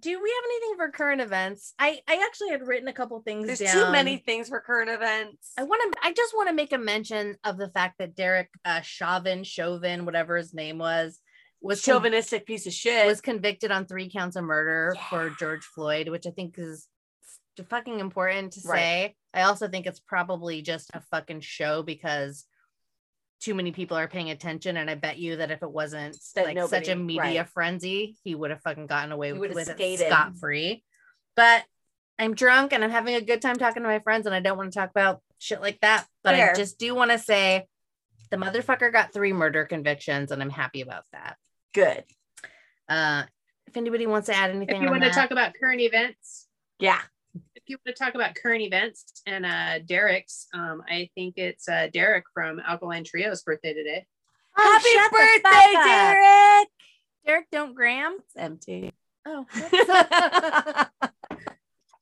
do 0.00 0.08
we 0.10 0.30
have 0.30 0.44
anything 0.46 0.76
for 0.76 0.90
current 0.90 1.20
events? 1.20 1.74
I 1.78 2.00
I 2.08 2.24
actually 2.26 2.48
had 2.50 2.66
written 2.66 2.88
a 2.88 2.92
couple 2.92 3.20
things 3.22 3.46
There's 3.46 3.58
down. 3.60 3.86
too 3.86 3.92
many 3.92 4.16
things 4.16 4.48
for 4.48 4.60
current 4.60 4.90
events. 4.90 5.52
I 5.58 5.62
want 5.64 5.92
to 5.92 5.98
I 6.02 6.12
just 6.12 6.34
want 6.34 6.48
to 6.48 6.54
make 6.54 6.72
a 6.72 6.78
mention 6.78 7.36
of 7.44 7.56
the 7.58 7.68
fact 7.68 7.98
that 7.98 8.16
Derek 8.16 8.48
uh 8.64 8.80
Chauvin, 8.80 9.44
Chauvin, 9.44 10.04
whatever 10.04 10.36
his 10.36 10.54
name 10.54 10.78
was, 10.78 11.20
was 11.62 11.82
chauvinistic 11.82 12.46
piece 12.46 12.66
of 12.66 12.72
shit. 12.72 13.06
was 13.06 13.20
convicted 13.20 13.70
on 13.70 13.86
three 13.86 14.10
counts 14.10 14.36
of 14.36 14.44
murder 14.44 14.94
for 15.08 15.30
George 15.30 15.64
Floyd, 15.64 16.08
which 16.08 16.26
I 16.26 16.30
think 16.30 16.58
is 16.58 16.88
fucking 17.68 18.00
important 18.00 18.54
to 18.54 18.60
Right. 18.68 18.78
say. 18.78 19.16
I 19.34 19.42
also 19.42 19.68
think 19.68 19.86
it's 19.86 20.00
probably 20.00 20.62
just 20.62 20.90
a 20.94 21.00
fucking 21.00 21.40
show 21.40 21.82
because 21.82 22.46
too 23.40 23.54
many 23.54 23.72
people 23.72 23.96
are 23.96 24.08
paying 24.08 24.30
attention. 24.30 24.76
And 24.76 24.88
I 24.88 24.94
bet 24.94 25.18
you 25.18 25.36
that 25.36 25.50
if 25.50 25.62
it 25.62 25.70
wasn't 25.70 26.16
That 26.34 26.46
like 26.46 26.68
such 26.68 26.88
a 26.88 26.96
media 26.96 27.40
right. 27.40 27.48
frenzy, 27.48 28.16
he 28.24 28.34
would 28.34 28.50
have 28.50 28.60
fucking 28.62 28.86
gotten 28.86 29.12
away 29.12 29.32
with, 29.32 29.68
it 29.68 29.98
scot 29.98 30.36
free. 30.38 30.84
But 31.34 31.64
I'm 32.18 32.34
drunk 32.34 32.72
and 32.72 32.84
I'm 32.84 32.90
having 32.90 33.14
a 33.14 33.20
good 33.20 33.42
time 33.42 33.56
talking 33.56 33.82
to 33.82 33.88
my 33.88 33.98
friends, 33.98 34.26
and 34.26 34.34
I 34.34 34.40
don't 34.40 34.56
want 34.56 34.72
to 34.72 34.78
talk 34.78 34.90
about 34.90 35.22
shit 35.38 35.60
like 35.60 35.80
that. 35.80 36.06
But 36.22 36.34
I 36.34 36.54
just 36.54 36.78
do 36.78 36.94
want 36.94 37.10
to 37.10 37.18
say 37.18 37.66
the 38.30 38.36
motherfucker 38.36 38.92
got 38.92 39.12
three 39.12 39.32
murder 39.32 39.64
convictions, 39.64 40.30
and 40.30 40.40
I'm 40.40 40.50
happy 40.50 40.80
about 40.82 41.04
that. 41.12 41.36
Good. 41.72 42.04
Uh, 42.88 43.24
if 43.66 43.76
anybody 43.76 44.06
wants 44.06 44.26
to 44.26 44.34
add 44.34 44.50
anything, 44.50 44.76
If 44.76 44.82
you 44.82 44.88
on 44.88 44.92
want 45.00 45.02
to 45.04 45.10
talk 45.10 45.30
about 45.30 45.52
current 45.58 45.80
events, 45.80 46.46
Yeah. 46.78 47.00
if 47.54 47.62
you 47.66 47.78
want 47.84 47.96
to 47.96 48.04
talk 48.04 48.14
about 48.14 48.34
current 48.34 48.60
events 48.62 49.22
and 49.26 49.46
uh 49.46 49.78
Derek's, 49.86 50.46
um, 50.52 50.82
I 50.88 51.08
think 51.14 51.38
it's 51.38 51.68
uh 51.68 51.88
Derek 51.92 52.24
from 52.34 52.60
Alkaline 52.60 53.04
Trio's 53.04 53.42
birthday 53.42 53.72
today. 53.72 54.06
Oh, 54.58 54.80
Happy 54.80 55.16
birthday. 55.16 55.72
Derek. 55.72 56.68
Derek, 57.24 57.46
don't 57.50 57.74
gram. 57.74 58.18
It's 58.20 58.36
empty. 58.36 58.92
Oh, 59.24 59.46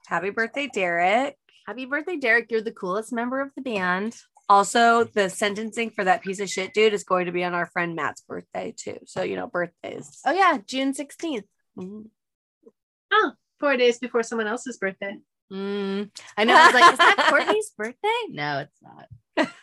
Happy 0.07 0.31
birthday, 0.31 0.69
Derek. 0.73 1.37
happy 1.67 1.85
birthday, 1.85 2.17
Derek! 2.17 2.51
You're 2.51 2.63
the 2.63 2.73
coolest 2.73 3.13
member 3.13 3.41
of 3.41 3.51
the 3.55 3.63
band. 3.63 4.17
Also, 4.51 5.05
the 5.05 5.31
sentencing 5.31 5.91
for 5.91 6.03
that 6.05 6.23
piece 6.23 6.41
of 6.41 6.51
shit 6.51 6.75
dude 6.75 6.93
is 6.93 7.05
going 7.05 7.27
to 7.27 7.33
be 7.33 7.45
on 7.45 7.55
our 7.55 7.67
friend 7.67 7.95
Matt's 7.95 8.21
birthday 8.23 8.75
too. 8.77 8.99
So 9.07 9.23
you 9.23 9.37
know, 9.37 9.47
birthdays. 9.47 10.21
Oh 10.27 10.33
yeah, 10.33 10.59
June 10.67 10.93
sixteenth. 10.93 11.45
Mhm. 11.79 12.07
Four 13.61 13.77
days 13.77 13.99
before 13.99 14.23
someone 14.23 14.47
else's 14.47 14.79
birthday. 14.79 15.17
Mm, 15.53 16.11
I 16.37 16.45
know. 16.45 16.57
I 16.57 16.67
was 16.67 16.75
like, 16.75 16.93
is 16.93 16.99
that 16.99 17.27
Courtney's 17.31 17.71
birthday? 17.77 18.21
No, 18.31 18.59
it's 18.67 18.83
not. 18.83 19.49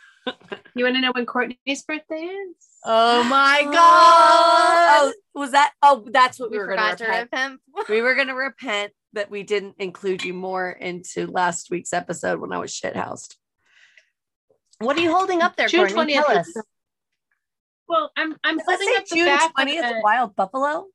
You 0.75 0.83
want 0.83 0.95
to 0.97 1.01
know 1.01 1.11
when 1.15 1.25
Courtney's 1.25 1.83
birthday 1.87 2.15
is? 2.25 2.55
Oh 2.83 3.23
my 3.29 3.63
god! 3.63 3.73
Oh, 3.73 5.13
was 5.33 5.51
that? 5.51 5.73
Oh, 5.81 6.05
that's 6.11 6.37
what 6.39 6.51
we, 6.51 6.57
We 6.57 6.63
were 6.63 6.67
going 6.67 6.79
forgot 6.79 6.97
to 6.99 7.05
to 7.05 7.09
repent. 7.11 7.31
repent. 7.31 7.61
We 7.89 8.01
were 8.01 8.13
going 8.15 8.27
to 8.27 8.33
repent 8.35 8.91
that 9.13 9.31
we 9.31 9.43
didn't 9.43 9.75
include 9.79 10.23
you 10.23 10.33
more 10.33 10.69
into 10.69 11.27
last 11.27 11.69
week's 11.71 11.93
episode 11.93 12.39
when 12.41 12.51
I 12.51 12.57
was 12.59 12.73
shit 12.75 12.93
shithoused. 12.93 13.35
What 14.79 14.97
are 14.97 15.01
you 15.01 15.11
holding 15.15 15.41
up 15.41 15.55
there, 15.55 15.67
June 15.67 15.89
Courtney? 15.93 16.13
Tell 16.13 16.29
us. 16.31 16.51
Well, 17.87 18.11
I'm 18.17 18.35
I'm 18.43 18.57
Let's 18.57 18.69
holding 18.69 18.95
up 18.97 19.05
the 19.07 19.15
June 19.15 19.25
back. 19.25 19.53
twentieth, 19.53 19.83
uh, 19.85 19.93
Wild 20.03 20.35
Buffalo. 20.35 20.87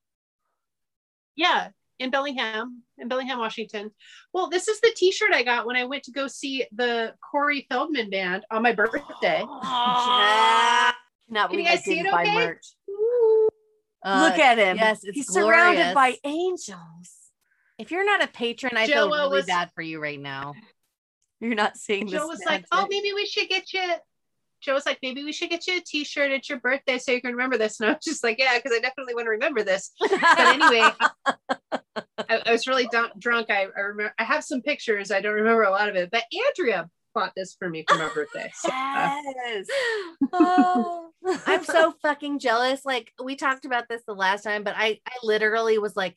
yeah, 1.37 1.68
in 1.99 2.11
Bellingham, 2.11 2.83
in 2.99 3.09
Bellingham, 3.09 3.38
Washington. 3.38 3.90
Well, 4.33 4.49
this 4.51 4.68
is 4.68 4.81
the 4.81 4.92
T-shirt 4.95 5.33
I 5.33 5.42
got 5.42 5.66
when 5.66 5.77
I 5.77 5.85
went 5.85 6.03
to 6.05 6.12
go 6.12 6.27
see 6.27 6.64
the 6.73 7.14
Corey 7.31 7.66
Feldman 7.71 8.11
band 8.11 8.45
on 8.51 8.62
my 8.62 8.73
birthday. 8.73 9.45
Yeah. 9.45 10.92
Cannot 11.29 11.51
Can 11.51 11.59
you 11.61 11.64
guys 11.64 11.83
see 11.85 11.99
it 11.99 12.07
okay? 12.07 12.35
merch. 12.35 12.66
Uh, 14.05 14.29
Look 14.29 14.38
at 14.38 14.59
him. 14.59 14.77
yes, 14.77 15.03
it's 15.05 15.16
He's 15.16 15.29
surrounded 15.29 15.95
by 15.95 16.16
angels. 16.25 17.16
If 17.79 17.90
you're 17.90 18.05
not 18.05 18.23
a 18.23 18.27
patron, 18.27 18.77
I 18.77 18.87
feel 18.87 19.09
really 19.09 19.31
was- 19.31 19.47
bad 19.47 19.71
for 19.75 19.81
you 19.83 19.99
right 20.01 20.21
now. 20.21 20.55
You're 21.42 21.57
not 21.57 21.76
seeing 21.76 22.07
this. 22.07 22.20
Joe 22.20 22.28
was 22.28 22.40
like, 22.46 22.64
"Oh, 22.70 22.87
maybe 22.88 23.12
we 23.12 23.26
should 23.26 23.48
get 23.48 23.72
you." 23.72 23.83
Joe 24.61 24.74
was 24.74 24.87
like, 24.87 25.00
"Maybe 25.02 25.24
we 25.24 25.33
should 25.33 25.50
get 25.50 25.66
you 25.66 25.78
a 25.78 25.81
T-shirt 25.81 26.31
at 26.31 26.48
your 26.48 26.61
birthday 26.61 26.98
so 26.98 27.11
you 27.11 27.20
can 27.20 27.33
remember 27.33 27.59
this." 27.59 27.81
And 27.81 27.90
I 27.90 27.94
was 27.94 28.05
just 28.05 28.22
like, 28.22 28.38
"Yeah, 28.38 28.57
because 28.57 28.70
I 28.72 28.81
definitely 28.81 29.16
want 29.16 29.26
to 29.26 29.31
remember 29.31 29.64
this." 29.64 29.90
But 30.00 30.38
anyway, 30.38 30.88
I, 31.68 32.42
I 32.46 32.52
was 32.52 32.68
really 32.68 32.87
dun- 32.92 33.11
drunk. 33.18 33.50
I, 33.50 33.66
I 33.76 33.81
remember 33.81 34.14
I 34.20 34.22
have 34.24 34.44
some 34.44 34.62
pictures. 34.62 35.11
I 35.11 35.20
don't 35.20 35.35
remember 35.35 35.64
a 35.64 35.70
lot 35.70 35.88
of 35.88 35.96
it, 35.96 36.11
but 36.12 36.22
Andrea 36.48 36.88
bought 37.12 37.33
this 37.37 37.57
for 37.59 37.68
me 37.68 37.85
for 37.88 37.96
my 37.96 38.09
birthday. 38.14 38.50
So, 38.55 38.68
uh, 38.72 39.16
Yes. 39.44 39.66
Oh. 40.33 41.11
I'm 41.46 41.64
so 41.64 41.92
fucking 42.02 42.38
jealous. 42.38 42.85
Like 42.85 43.12
we 43.22 43.35
talked 43.35 43.64
about 43.64 43.88
this 43.88 44.02
the 44.07 44.14
last 44.14 44.42
time, 44.44 44.62
but 44.62 44.74
I 44.76 45.00
I 45.07 45.12
literally 45.24 45.78
was 45.78 45.96
like, 45.96 46.16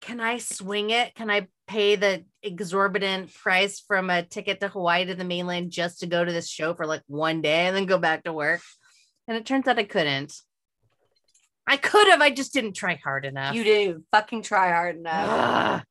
can 0.00 0.20
I 0.20 0.38
swing 0.38 0.90
it? 0.90 1.14
Can 1.14 1.30
I 1.30 1.48
pay 1.66 1.96
the 1.96 2.24
exorbitant 2.42 3.32
price 3.34 3.80
from 3.80 4.08
a 4.10 4.22
ticket 4.22 4.60
to 4.60 4.68
Hawaii 4.68 5.04
to 5.06 5.14
the 5.14 5.24
mainland 5.24 5.70
just 5.70 6.00
to 6.00 6.06
go 6.06 6.24
to 6.24 6.32
this 6.32 6.48
show 6.48 6.74
for 6.74 6.86
like 6.86 7.02
one 7.06 7.42
day 7.42 7.66
and 7.66 7.76
then 7.76 7.86
go 7.86 7.98
back 7.98 8.24
to 8.24 8.32
work? 8.32 8.60
And 9.28 9.36
it 9.36 9.44
turns 9.46 9.68
out 9.68 9.78
I 9.78 9.84
couldn't. 9.84 10.34
I 11.66 11.76
could 11.76 12.08
have, 12.08 12.20
I 12.20 12.30
just 12.30 12.52
didn't 12.52 12.72
try 12.72 12.98
hard 13.02 13.24
enough. 13.24 13.54
you 13.54 13.62
didn't 13.62 14.04
fucking 14.10 14.42
try 14.42 14.70
hard 14.70 14.96
enough. 15.00 15.84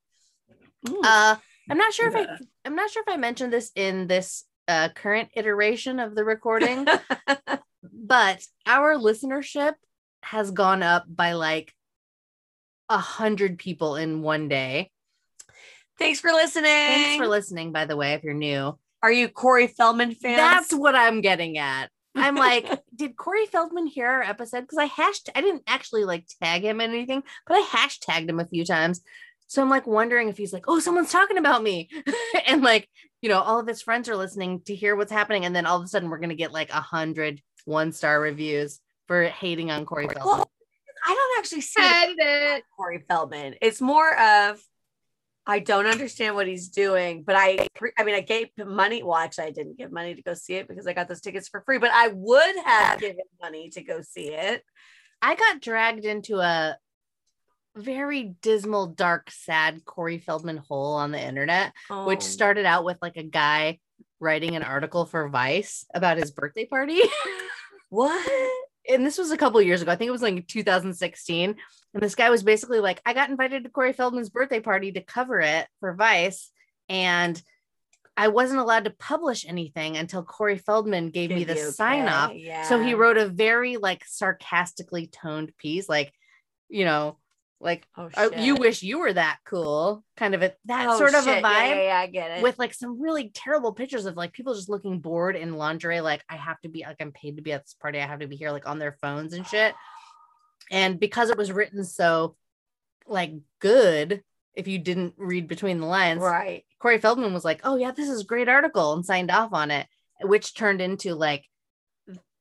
Ugh. 0.88 0.96
Uh, 1.04 1.36
I'm 1.70 1.78
not 1.78 1.94
sure 1.94 2.08
if 2.08 2.16
Yeah. 2.16 2.26
I 2.30 2.38
I'm 2.66 2.76
not 2.76 2.90
sure 2.90 3.04
if 3.08 3.14
I 3.14 3.18
mentioned 3.18 3.54
this 3.54 3.72
in 3.76 4.08
this 4.08 4.44
uh, 4.68 4.90
current 4.96 5.30
iteration 5.36 6.00
of 6.00 6.16
the 6.16 6.24
recording, 6.24 6.86
but 7.84 8.44
our 8.66 8.96
listenership 8.96 9.74
has 10.24 10.52
gone 10.52 10.84
up 10.84 11.06
by 11.08 11.34
like 11.34 11.74
a 12.90 12.98
hundred 12.98 13.58
people 13.58 13.96
in 13.96 14.22
one 14.22 14.48
day. 14.48 14.92
Thanks 15.98 16.20
for 16.20 16.32
listening. 16.32 16.64
Thanks 16.64 17.18
for 17.18 17.28
listening, 17.28 17.72
by 17.72 17.86
the 17.86 17.98
way, 17.98 18.14
if 18.14 18.24
you're 18.24 18.34
new. 18.34 18.78
Are 19.02 19.12
you 19.12 19.30
Corey 19.30 19.68
Feldman 19.68 20.14
fan? 20.14 20.38
That's 20.38 20.74
what 20.74 20.96
I'm 20.96 21.22
getting 21.22 21.58
at. 21.58 21.90
I'm 22.16 22.36
like, 22.36 22.68
did 22.96 23.16
Corey 23.16 23.46
Feldman 23.46 23.88
hear 23.88 24.08
our 24.08 24.24
episode? 24.24 24.62
Because 24.62 24.78
I 24.78 24.86
hashed 24.86 25.30
I 25.36 25.42
didn't 25.42 25.64
actually 25.68 26.06
like 26.06 26.26
tag 26.42 26.64
him 26.64 26.82
in 26.82 26.92
anything, 26.92 27.24
but 27.48 27.56
I 27.56 27.62
hashtagged 27.62 28.30
him 28.30 28.40
a 28.40 28.46
few 28.46 28.66
times. 28.66 29.02
So 29.48 29.62
I'm 29.62 29.70
like 29.70 29.88
wondering 29.88 30.30
if 30.30 30.38
he's 30.38 30.54
like, 30.54 30.66
oh, 30.68 30.80
someone's 30.80 31.12
talking 31.12 31.38
about 31.38 31.64
me. 31.64 31.90
and 32.48 32.62
like, 32.62 32.88
you 33.22 33.30
know, 33.30 33.40
all 33.40 33.60
of 33.60 33.68
his 33.68 33.82
friends 33.82 34.08
are 34.08 34.16
listening 34.16 34.62
to 34.66 34.76
hear 34.76 34.96
what's 34.96 35.12
happening. 35.12 35.46
And 35.46 35.56
then 35.56 35.66
all 35.66 35.78
of 35.78 35.84
a 35.84 35.88
sudden 35.88 36.10
we're 36.10 36.20
gonna 36.20 36.36
get 36.36 36.54
like 36.54 36.70
a 36.70 36.82
hundred 36.82 37.42
one 37.66 37.92
star 37.92 38.20
reviews 38.20 38.80
for 39.08 39.24
hating 39.26 39.72
on 39.72 39.86
Corey 39.86 40.08
Feldman. 40.08 40.26
Well, 40.26 40.52
I 41.06 41.14
don't 41.16 41.40
actually 41.40 41.62
see 41.62 41.82
it. 41.82 42.64
Corey 42.76 43.04
Feldman. 43.08 43.56
It's 43.62 43.82
more 43.82 44.18
of 44.20 44.60
I 45.48 45.60
don't 45.60 45.88
understand 45.88 46.36
what 46.36 46.48
he's 46.48 46.70
doing, 46.70 47.24
but 47.24 47.36
I 47.36 47.68
I 47.98 48.04
mean 48.04 48.16
I 48.16 48.22
gave 48.22 48.50
money. 48.58 49.02
Well, 49.04 49.16
actually, 49.16 49.46
I 49.46 49.52
didn't 49.52 49.78
give 49.78 49.92
money 49.92 50.14
to 50.16 50.22
go 50.22 50.34
see 50.34 50.56
it 50.56 50.68
because 50.68 50.86
I 50.86 50.94
got 50.94 51.08
those 51.08 51.22
tickets 51.22 51.48
for 51.48 51.62
free, 51.62 51.80
but 51.80 51.92
I 51.92 52.10
would 52.14 52.56
have 52.66 53.00
given 53.00 53.18
money 53.42 53.70
to 53.72 53.82
go 53.82 54.02
see 54.02 54.30
it. 54.30 54.64
I 55.22 55.36
got 55.36 55.60
dragged 55.62 56.06
into 56.06 56.40
a 56.40 56.78
very 57.76 58.36
dismal, 58.42 58.88
dark, 58.88 59.32
sad 59.32 59.86
Corey 59.86 60.18
Feldman 60.20 60.58
hole 60.58 60.94
on 60.96 61.12
the 61.12 61.22
internet. 61.22 61.74
which 61.90 62.20
Oh. 62.20 62.24
started 62.24 62.66
out 62.66 62.84
with 62.84 62.98
like 63.02 63.18
a 63.18 63.24
guy 63.24 63.80
writing 64.20 64.56
an 64.56 64.64
article 64.64 65.06
for 65.06 65.30
Vice 65.30 65.86
about 65.94 66.18
his 66.18 66.32
birthday 66.32 66.66
party. 66.66 67.02
what? 67.90 68.52
And 68.88 69.06
this 69.06 69.18
was 69.18 69.32
a 69.32 69.38
couple 69.38 69.62
years 69.62 69.82
ago. 69.82 69.92
I 69.92 69.96
think 69.96 70.08
it 70.08 70.12
was 70.12 70.22
like 70.22 70.48
2016. 70.48 71.56
And 71.94 72.04
this 72.04 72.16
guy 72.16 72.30
was 72.30 72.44
basically 72.44 72.80
like, 72.80 73.02
I 73.06 73.14
got 73.14 73.30
invited 73.30 73.64
to 73.64 73.70
Corey 73.70 73.94
Feldman's 73.94 74.30
birthday 74.30 74.60
party 74.60 74.92
to 74.92 75.02
cover 75.02 75.40
it 75.42 75.68
for 75.80 75.94
Vice. 75.94 76.52
And 76.88 77.42
I 78.16 78.28
wasn't 78.28 78.60
allowed 78.60 78.84
to 78.84 78.92
publish 78.92 79.46
anything 79.48 79.98
until 79.98 80.24
Corey 80.24 80.58
Feldman 80.58 81.10
gave 81.10 81.30
me 81.30 81.46
the 81.46 81.56
you 81.56 81.72
sign 81.72 82.08
off. 82.08 82.34
Yeah. 82.34 82.64
So 82.64 82.82
he 82.82 82.94
wrote 82.94 83.18
a 83.18 83.28
very 83.28 83.78
like 83.78 84.04
sarcastically 84.06 85.08
toned 85.08 85.54
piece, 85.58 85.88
like, 85.88 86.14
you 86.68 86.86
know, 86.86 87.18
like 87.62 87.86
Oh, 87.98 88.10
uh, 88.16 88.30
you 88.38 88.56
wish 88.56 88.84
you 88.84 89.00
were 89.00 89.12
that 89.14 89.40
cool, 89.46 90.04
kind 90.16 90.34
of 90.34 90.42
a 90.42 90.54
that 90.66 90.88
Oh, 90.90 90.98
sort 90.98 91.14
of 91.14 91.28
a 91.28 91.42
vibe 91.42 91.44
Yeah, 91.44 91.74
yeah, 91.76 91.82
yeah, 91.84 92.00
I 92.00 92.08
get 92.08 92.32
it. 92.38 92.44
with 92.44 92.58
like 92.58 92.74
some 92.74 93.02
really 93.02 93.30
terrible 93.34 93.74
pictures 93.74 94.06
of 94.06 94.16
like 94.16 94.32
people 94.34 94.54
just 94.56 94.70
looking 94.70 95.00
bored 95.00 95.36
in 95.36 95.56
lingerie. 95.58 96.02
Like 96.02 96.24
I 96.30 96.36
have 96.38 96.60
to 96.62 96.70
be 96.70 96.84
like 96.88 96.98
I'm 97.02 97.12
paid 97.12 97.36
to 97.36 97.42
be 97.42 97.52
at 97.52 97.64
this 97.66 97.74
party. 97.74 98.00
I 98.00 98.08
have 98.08 98.20
to 98.20 98.28
be 98.28 98.36
here 98.38 98.52
like 98.52 98.68
on 98.68 98.80
their 98.80 98.94
phones 99.02 99.34
and 99.34 99.46
shit. 99.46 99.74
And 100.72 101.00
because 101.00 101.32
it 101.32 101.38
was 101.38 101.52
written 101.52 101.84
so 101.84 102.36
like 103.08 103.34
good, 103.60 104.22
if 104.54 104.68
you 104.68 104.78
didn't 104.78 105.16
read 105.18 105.48
between 105.48 105.80
the 105.80 105.88
lines, 105.88 106.22
right. 106.22 106.64
Corey 106.78 107.00
Feldman 107.00 107.34
was 107.34 107.44
like, 107.44 107.62
"Oh 107.64 107.76
yeah, 107.76 107.90
this 107.92 108.08
is 108.08 108.22
a 108.22 108.26
great 108.26 108.48
article," 108.48 108.94
and 108.94 109.04
signed 109.04 109.32
off 109.32 109.52
on 109.52 109.72
it, 109.72 109.88
which 110.22 110.54
turned 110.54 110.80
into 110.80 111.16
like, 111.16 111.46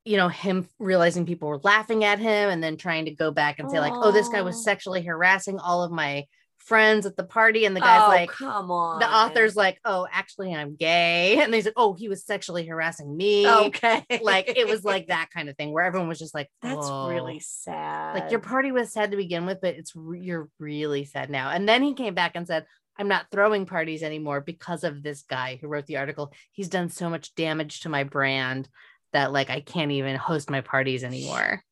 you 0.09 0.17
know, 0.17 0.27
him 0.27 0.67
realizing 0.79 1.27
people 1.27 1.47
were 1.47 1.59
laughing 1.63 2.03
at 2.03 2.17
him, 2.17 2.49
and 2.49 2.63
then 2.63 2.77
trying 2.77 3.05
to 3.05 3.11
go 3.11 3.29
back 3.29 3.59
and 3.59 3.69
say 3.69 3.79
like, 3.79 3.93
"Oh, 3.95 4.11
this 4.11 4.27
guy 4.27 4.41
was 4.41 4.63
sexually 4.63 5.03
harassing 5.03 5.59
all 5.59 5.83
of 5.83 5.91
my 5.91 6.25
friends 6.57 7.05
at 7.05 7.15
the 7.15 7.23
party," 7.23 7.65
and 7.65 7.75
the 7.75 7.79
guy's 7.79 8.01
oh, 8.01 8.07
like, 8.07 8.31
come 8.31 8.71
on. 8.71 8.97
the 8.97 9.07
author's 9.07 9.55
like, 9.55 9.79
"Oh, 9.85 10.07
actually, 10.11 10.51
I'm 10.51 10.75
gay," 10.75 11.39
and 11.43 11.53
they 11.53 11.61
said, 11.61 11.73
"Oh, 11.75 11.93
he 11.93 12.09
was 12.09 12.25
sexually 12.25 12.65
harassing 12.65 13.15
me." 13.15 13.47
okay. 13.47 14.03
like 14.23 14.51
it 14.57 14.67
was 14.67 14.83
like 14.83 15.09
that 15.09 15.29
kind 15.31 15.47
of 15.47 15.55
thing 15.57 15.71
where 15.71 15.83
everyone 15.83 16.09
was 16.09 16.17
just 16.17 16.33
like, 16.33 16.49
that's 16.63 16.89
really 16.89 17.39
sad. 17.39 18.15
like 18.15 18.31
your 18.31 18.39
party 18.39 18.71
was 18.71 18.91
sad 18.91 19.11
to 19.11 19.17
begin 19.17 19.45
with, 19.45 19.61
but 19.61 19.75
it's 19.75 19.95
re- 19.95 20.21
you're 20.21 20.49
really 20.57 21.05
sad 21.05 21.29
now. 21.29 21.51
And 21.51 21.69
then 21.69 21.83
he 21.83 21.93
came 21.93 22.15
back 22.15 22.31
and 22.33 22.47
said, 22.47 22.65
I'm 22.97 23.07
not 23.07 23.27
throwing 23.31 23.67
parties 23.67 24.01
anymore 24.01 24.41
because 24.41 24.83
of 24.83 25.03
this 25.03 25.21
guy 25.21 25.59
who 25.61 25.67
wrote 25.67 25.85
the 25.85 25.97
article. 25.97 26.33
He's 26.51 26.67
done 26.67 26.89
so 26.89 27.11
much 27.11 27.35
damage 27.35 27.81
to 27.81 27.89
my 27.89 28.03
brand 28.03 28.67
that 29.13 29.31
like 29.31 29.49
I 29.49 29.61
can't 29.61 29.91
even 29.91 30.15
host 30.15 30.49
my 30.49 30.61
parties 30.61 31.03
anymore. 31.03 31.63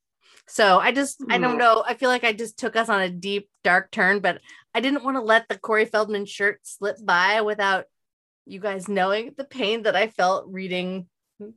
So 0.47 0.80
I 0.80 0.91
just 0.91 1.21
I 1.30 1.38
don't 1.38 1.54
Hmm. 1.54 1.58
know. 1.58 1.84
I 1.86 1.93
feel 1.95 2.10
like 2.10 2.23
I 2.23 2.34
just 2.34 2.58
took 2.58 2.76
us 2.76 2.89
on 2.89 3.02
a 3.02 3.10
deep 3.10 3.50
dark 3.63 3.91
turn, 3.91 4.19
but 4.19 4.39
I 4.73 4.80
didn't 4.80 5.04
want 5.04 5.17
to 5.17 5.21
let 5.21 5.47
the 5.50 5.58
Corey 5.58 5.86
Feldman 5.86 6.26
shirt 6.26 6.60
slip 6.63 6.95
by 7.04 7.41
without 7.41 7.86
you 8.45 8.60
guys 8.62 8.88
knowing 8.88 9.34
the 9.38 9.43
pain 9.43 9.84
that 9.84 9.95
I 9.95 10.08
felt 10.08 10.45
reading 10.47 11.08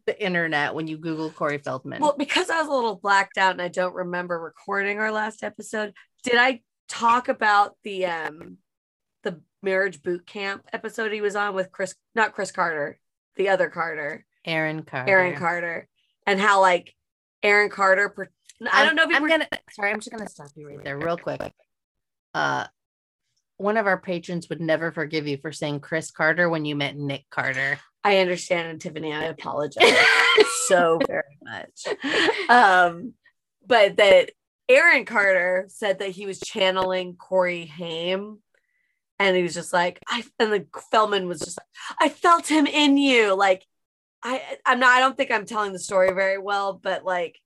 the 0.06 0.22
internet 0.22 0.74
when 0.74 0.88
you 0.88 0.98
Google 0.98 1.30
Corey 1.30 1.58
Feldman. 1.58 2.02
Well, 2.02 2.16
because 2.18 2.50
I 2.50 2.58
was 2.58 2.66
a 2.68 2.72
little 2.72 2.96
blacked 2.96 3.38
out 3.38 3.52
and 3.52 3.62
I 3.62 3.68
don't 3.68 3.94
remember 3.94 4.38
recording 4.38 4.98
our 4.98 5.12
last 5.12 5.42
episode, 5.44 5.94
did 6.24 6.34
I 6.36 6.60
talk 6.88 7.28
about 7.28 7.76
the 7.84 8.06
um 8.06 8.58
the 9.22 9.40
marriage 9.62 10.02
boot 10.02 10.26
camp 10.26 10.66
episode 10.72 11.12
he 11.12 11.20
was 11.20 11.36
on 11.36 11.54
with 11.54 11.70
Chris 11.70 11.94
not 12.16 12.34
Chris 12.34 12.50
Carter, 12.50 12.98
the 13.36 13.48
other 13.50 13.70
Carter, 13.70 14.26
Aaron 14.44 14.82
Carter. 14.82 15.10
Aaron 15.10 15.36
Carter, 15.36 15.88
and 16.26 16.40
how 16.40 16.60
like 16.60 16.94
Aaron 17.42 17.70
Carter 17.70 18.08
per- 18.08 18.30
I 18.70 18.84
don't 18.84 18.96
know 18.96 19.04
if 19.04 19.14
I'm 19.14 19.26
gonna 19.26 19.48
sorry, 19.70 19.90
I'm 19.90 20.00
just 20.00 20.10
gonna 20.10 20.28
stop 20.28 20.50
you 20.56 20.68
right 20.68 20.84
there 20.84 20.98
real 20.98 21.16
quick. 21.16 21.52
Uh 22.34 22.66
one 23.56 23.76
of 23.76 23.86
our 23.86 24.00
patrons 24.00 24.48
would 24.48 24.60
never 24.60 24.90
forgive 24.90 25.26
you 25.26 25.36
for 25.36 25.52
saying 25.52 25.80
Chris 25.80 26.10
Carter 26.10 26.48
when 26.48 26.64
you 26.64 26.74
met 26.74 26.96
Nick 26.96 27.28
Carter. 27.30 27.78
I 28.02 28.18
understand 28.18 28.68
and 28.68 28.80
Tiffany, 28.80 29.12
I 29.12 29.24
apologize 29.24 29.94
so 30.66 30.98
very 31.06 31.22
much. 31.42 31.84
Um, 32.48 33.12
but 33.66 33.98
that 33.98 34.30
Aaron 34.70 35.04
Carter 35.04 35.66
said 35.68 35.98
that 35.98 36.10
he 36.10 36.24
was 36.24 36.40
channeling 36.40 37.16
Corey 37.16 37.66
Haim. 37.66 38.38
And 39.18 39.36
he 39.36 39.42
was 39.42 39.52
just 39.52 39.74
like, 39.74 40.00
I 40.08 40.24
and 40.38 40.50
the 40.50 40.66
Feldman 40.90 41.28
was 41.28 41.40
just 41.40 41.58
like, 41.58 41.66
I 42.00 42.08
felt 42.08 42.46
him 42.46 42.66
in 42.66 42.96
you. 42.96 43.36
Like, 43.36 43.66
I 44.22 44.42
I'm 44.66 44.80
not, 44.80 44.90
I 44.90 45.00
don't 45.00 45.16
think 45.16 45.30
I'm 45.30 45.46
telling 45.46 45.72
the 45.72 45.78
story 45.78 46.12
very 46.12 46.38
well, 46.38 46.72
but 46.72 47.04
like, 47.04 47.38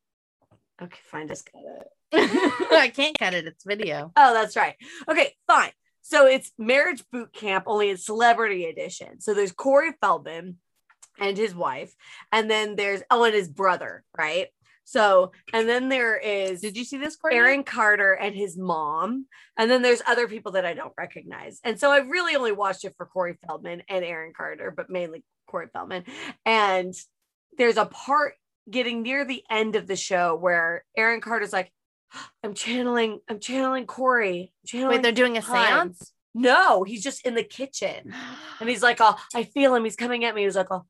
okay, 0.82 0.98
fine, 1.10 1.28
just 1.28 1.50
cut 1.50 1.62
it. 1.62 1.88
I 2.72 2.88
can't 2.88 3.18
cut 3.18 3.34
it, 3.34 3.46
it's 3.46 3.64
video. 3.64 4.12
Oh, 4.16 4.34
that's 4.34 4.56
right. 4.56 4.76
Okay, 5.08 5.34
fine. 5.46 5.70
So 6.02 6.26
it's 6.26 6.52
marriage 6.58 7.02
boot 7.10 7.32
camp, 7.32 7.64
only 7.66 7.90
in 7.90 7.96
celebrity 7.96 8.66
edition. 8.66 9.20
So 9.20 9.32
there's 9.34 9.52
Corey 9.52 9.92
Feldman 10.00 10.58
and 11.18 11.36
his 11.36 11.54
wife, 11.54 11.94
and 12.30 12.50
then 12.50 12.76
there's 12.76 13.02
oh, 13.10 13.24
and 13.24 13.34
his 13.34 13.48
brother, 13.48 14.04
right? 14.16 14.48
So, 14.84 15.32
and 15.52 15.68
then 15.68 15.88
there 15.88 16.16
is 16.16 16.60
Did 16.60 16.76
you 16.76 16.84
see 16.84 16.98
this, 16.98 17.16
Courtney? 17.16 17.38
Aaron 17.38 17.64
Carter 17.64 18.12
and 18.12 18.34
his 18.34 18.56
mom, 18.56 19.26
and 19.58 19.70
then 19.70 19.82
there's 19.82 20.02
other 20.06 20.28
people 20.28 20.52
that 20.52 20.64
I 20.64 20.74
don't 20.74 20.92
recognize. 20.96 21.60
And 21.64 21.80
so 21.80 21.90
I 21.90 21.98
really 21.98 22.36
only 22.36 22.52
watched 22.52 22.84
it 22.84 22.94
for 22.96 23.06
Corey 23.06 23.36
Feldman 23.46 23.82
and 23.88 24.04
Aaron 24.04 24.32
Carter, 24.36 24.72
but 24.76 24.90
mainly 24.90 25.24
Corey 25.46 25.68
Feldman. 25.72 26.04
And 26.44 26.94
there's 27.56 27.76
a 27.78 27.86
part 27.86 28.34
getting 28.70 29.02
near 29.02 29.24
the 29.24 29.42
end 29.50 29.76
of 29.76 29.86
the 29.86 29.96
show 29.96 30.34
where 30.34 30.84
Aaron 30.96 31.20
Carter's 31.20 31.52
like, 31.52 31.70
I'm 32.42 32.54
channeling, 32.54 33.20
I'm 33.28 33.40
channeling 33.40 33.86
Corey. 33.86 34.52
I'm 34.62 34.66
channeling 34.66 34.96
Wait, 34.96 35.02
they're 35.02 35.12
doing 35.12 35.36
a 35.36 35.40
Hi. 35.40 35.70
seance? 35.70 36.12
no, 36.34 36.82
he's 36.82 37.02
just 37.02 37.24
in 37.26 37.34
the 37.34 37.44
kitchen. 37.44 38.12
And 38.60 38.68
he's 38.68 38.82
like, 38.82 38.98
oh, 39.00 39.16
I 39.34 39.44
feel 39.44 39.74
him. 39.74 39.84
He's 39.84 39.96
coming 39.96 40.24
at 40.24 40.34
me. 40.34 40.42
He's 40.44 40.56
like, 40.56 40.70
oh, 40.70 40.84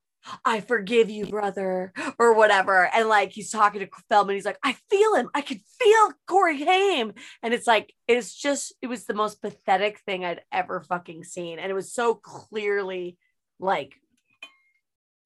I 0.45 0.61
forgive 0.61 1.11
you, 1.11 1.27
brother, 1.27 1.93
or 2.19 2.35
whatever. 2.35 2.89
And 2.95 3.09
like 3.09 3.33
he's 3.33 3.51
talking 3.51 3.81
to 3.81 3.89
Feldman. 4.09 4.37
He's 4.37 4.45
like, 4.45 4.59
I 4.63 4.77
feel 4.91 5.15
him. 5.15 5.31
I 5.35 5.41
could 5.41 5.61
feel 5.79 6.13
Corey 6.27 6.63
Haim. 6.63 7.13
And 7.43 7.53
it's 7.55 7.67
like, 7.67 7.93
it's 8.09 8.35
just, 8.35 8.75
it 8.83 8.87
was 8.87 9.05
the 9.05 9.15
most 9.15 9.43
pathetic 9.43 10.01
thing 10.01 10.25
I'd 10.25 10.43
ever 10.53 10.81
fucking 10.81 11.25
seen. 11.25 11.59
And 11.59 11.71
it 11.71 11.75
was 11.75 11.93
so 11.93 12.15
clearly 12.15 13.19
like 13.59 13.95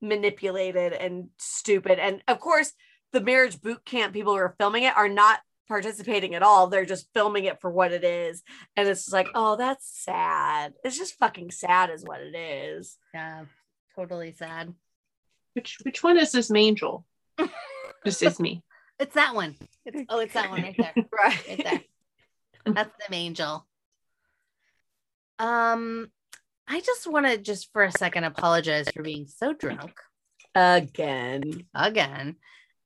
manipulated 0.01 0.93
and 0.93 1.29
stupid. 1.39 1.99
And 1.99 2.23
of 2.29 2.41
course, 2.41 2.73
the 3.13 3.21
marriage 3.21 3.61
boot 3.61 3.85
camp 3.85 4.13
people 4.13 4.33
who 4.33 4.39
are 4.39 4.55
filming 4.59 4.83
it 4.83 4.97
are 4.97 5.09
not 5.09 5.41
participating 5.67 6.35
at 6.35 6.43
all. 6.43 6.67
They're 6.67 6.87
just 6.87 7.09
filming 7.15 7.45
it 7.45 7.61
for 7.61 7.71
what 7.71 7.93
it 7.93 8.05
is. 8.05 8.43
And 8.77 8.89
it's 8.89 9.13
like, 9.13 9.29
oh, 9.35 9.57
that's 9.57 9.87
sad. 10.05 10.75
It's 10.83 10.99
just 10.99 11.19
fucking 11.19 11.51
sad, 11.51 11.91
is 11.91 12.05
what 12.05 12.21
it 12.21 12.35
is. 12.35 12.97
Yeah, 13.13 13.45
totally 13.95 14.33
sad. 14.33 14.75
Which 15.59 15.79
which 15.83 16.05
one 16.05 16.17
is 16.17 16.31
this 16.31 16.53
Mangel? 16.53 17.03
this 18.05 18.23
is 18.23 18.39
me. 18.39 18.63
It's 19.01 19.17
that 19.17 19.35
one. 19.35 19.57
It's, 19.85 20.05
oh, 20.09 20.21
it's 20.21 20.35
that 20.35 20.51
one 20.51 20.63
right 20.63 20.77
there. 20.79 20.93
Right. 21.13 21.49
Right 21.49 21.65
there. 22.65 22.75
That's 22.75 22.95
the 23.09 23.13
angel. 23.13 23.67
Um, 25.41 26.13
I 26.69 26.81
just 26.81 27.11
want 27.11 27.27
to 27.27 27.39
just 27.39 27.73
for 27.73 27.83
a 27.83 27.91
second 27.91 28.23
apologize 28.23 28.89
for 28.95 29.03
being 29.03 29.27
so 29.27 29.53
drunk 29.53 29.95
Again. 30.55 31.65
again. 31.75 32.37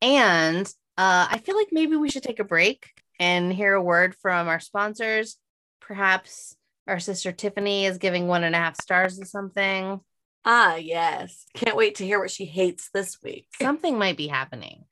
And 0.00 0.66
uh, 0.96 1.26
I 1.30 1.42
feel 1.44 1.56
like 1.58 1.68
maybe 1.72 1.96
we 1.96 2.08
should 2.08 2.22
take 2.22 2.40
a 2.40 2.44
break 2.44 2.86
and 3.20 3.52
hear 3.52 3.74
a 3.74 3.82
word 3.82 4.14
from 4.14 4.48
our 4.48 4.60
sponsors. 4.60 5.36
Perhaps 5.82 6.56
our 6.88 7.00
sister 7.00 7.32
Tiffany 7.32 7.84
is 7.84 7.98
giving 7.98 8.28
one 8.28 8.44
and 8.44 8.54
a 8.54 8.58
half 8.58 8.80
stars 8.80 9.18
to 9.18 9.26
something. 9.26 10.00
Ah, 10.44 10.74
yes. 10.74 11.46
Can't 11.54 11.76
wait 11.76 11.94
to 11.96 12.04
hear 12.04 12.18
what 12.18 12.30
she 12.30 12.44
hates 12.44 12.90
this 12.92 13.22
week. 13.22 13.46
Something 13.60 13.96
might 13.98 14.16
be 14.16 14.26
happening. 14.26 14.84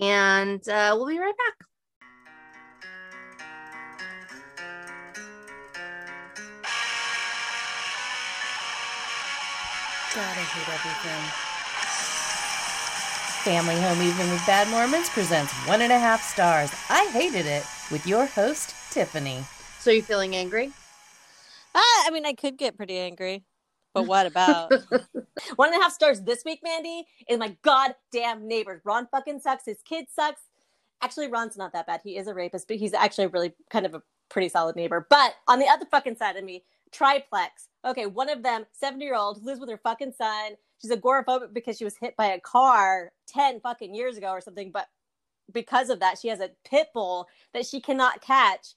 And 0.00 0.66
uh, 0.68 0.94
we'll 0.96 1.08
be 1.08 1.18
right 1.18 1.34
back. 1.36 1.66
God, 10.14 10.36
I 10.36 10.42
hate 10.42 10.68
everything. 10.68 11.22
Family 13.44 13.80
Home 13.80 14.02
Evening 14.02 14.30
with 14.30 14.44
Bad 14.46 14.68
Mormons 14.68 15.08
presents 15.08 15.50
one 15.66 15.80
and 15.80 15.92
a 15.92 15.98
half 15.98 16.22
stars. 16.22 16.70
I 16.90 17.06
hated 17.06 17.46
it 17.46 17.64
with 17.90 18.06
your 18.06 18.26
host, 18.26 18.74
Tiffany. 18.90 19.44
So 19.78 19.90
you 19.90 20.02
feeling 20.02 20.36
angry? 20.36 20.72
Ah, 21.74 22.04
I 22.06 22.10
mean, 22.10 22.26
I 22.26 22.34
could 22.34 22.58
get 22.58 22.76
pretty 22.76 22.98
angry, 22.98 23.44
but 23.94 24.06
what 24.06 24.26
about 24.26 24.70
one 25.56 25.72
and 25.72 25.80
a 25.80 25.82
half 25.82 25.92
stars 25.92 26.20
this 26.22 26.44
week, 26.44 26.60
Mandy? 26.62 27.06
Is 27.28 27.38
my 27.38 27.56
goddamn 27.62 28.46
neighbor. 28.46 28.80
Ron 28.84 29.08
fucking 29.10 29.40
sucks. 29.40 29.64
His 29.64 29.82
kid 29.84 30.06
sucks. 30.14 30.42
Actually, 31.02 31.28
Ron's 31.28 31.56
not 31.56 31.72
that 31.72 31.86
bad. 31.86 32.00
He 32.04 32.16
is 32.16 32.26
a 32.26 32.34
rapist, 32.34 32.68
but 32.68 32.76
he's 32.76 32.94
actually 32.94 33.26
really 33.28 33.54
kind 33.70 33.86
of 33.86 33.94
a 33.94 34.02
pretty 34.28 34.48
solid 34.48 34.76
neighbor. 34.76 35.06
But 35.08 35.34
on 35.48 35.58
the 35.58 35.66
other 35.66 35.86
fucking 35.90 36.16
side 36.16 36.36
of 36.36 36.44
me, 36.44 36.64
triplex. 36.92 37.68
Okay, 37.84 38.06
one 38.06 38.28
of 38.28 38.42
them, 38.42 38.66
70 38.72 39.04
year 39.04 39.14
old, 39.14 39.44
lives 39.44 39.60
with 39.60 39.70
her 39.70 39.80
fucking 39.82 40.12
son. 40.16 40.52
She's 40.80 40.90
agoraphobic 40.90 41.52
because 41.52 41.76
she 41.78 41.84
was 41.84 41.96
hit 41.96 42.16
by 42.16 42.26
a 42.26 42.40
car 42.40 43.12
10 43.28 43.60
fucking 43.60 43.94
years 43.94 44.16
ago 44.16 44.30
or 44.30 44.40
something. 44.40 44.70
But 44.70 44.88
because 45.52 45.90
of 45.90 46.00
that, 46.00 46.18
she 46.18 46.28
has 46.28 46.40
a 46.40 46.50
pit 46.64 46.88
bull 46.94 47.28
that 47.52 47.66
she 47.66 47.80
cannot 47.80 48.20
catch 48.20 48.74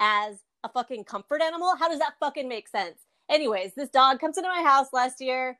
as 0.00 0.40
a 0.64 0.68
fucking 0.68 1.04
comfort 1.04 1.42
animal. 1.42 1.76
How 1.76 1.88
does 1.88 1.98
that 1.98 2.14
fucking 2.20 2.48
make 2.48 2.68
sense? 2.68 3.00
Anyways, 3.30 3.74
this 3.74 3.88
dog 3.88 4.20
comes 4.20 4.36
into 4.36 4.48
my 4.48 4.62
house 4.62 4.88
last 4.92 5.20
year, 5.20 5.58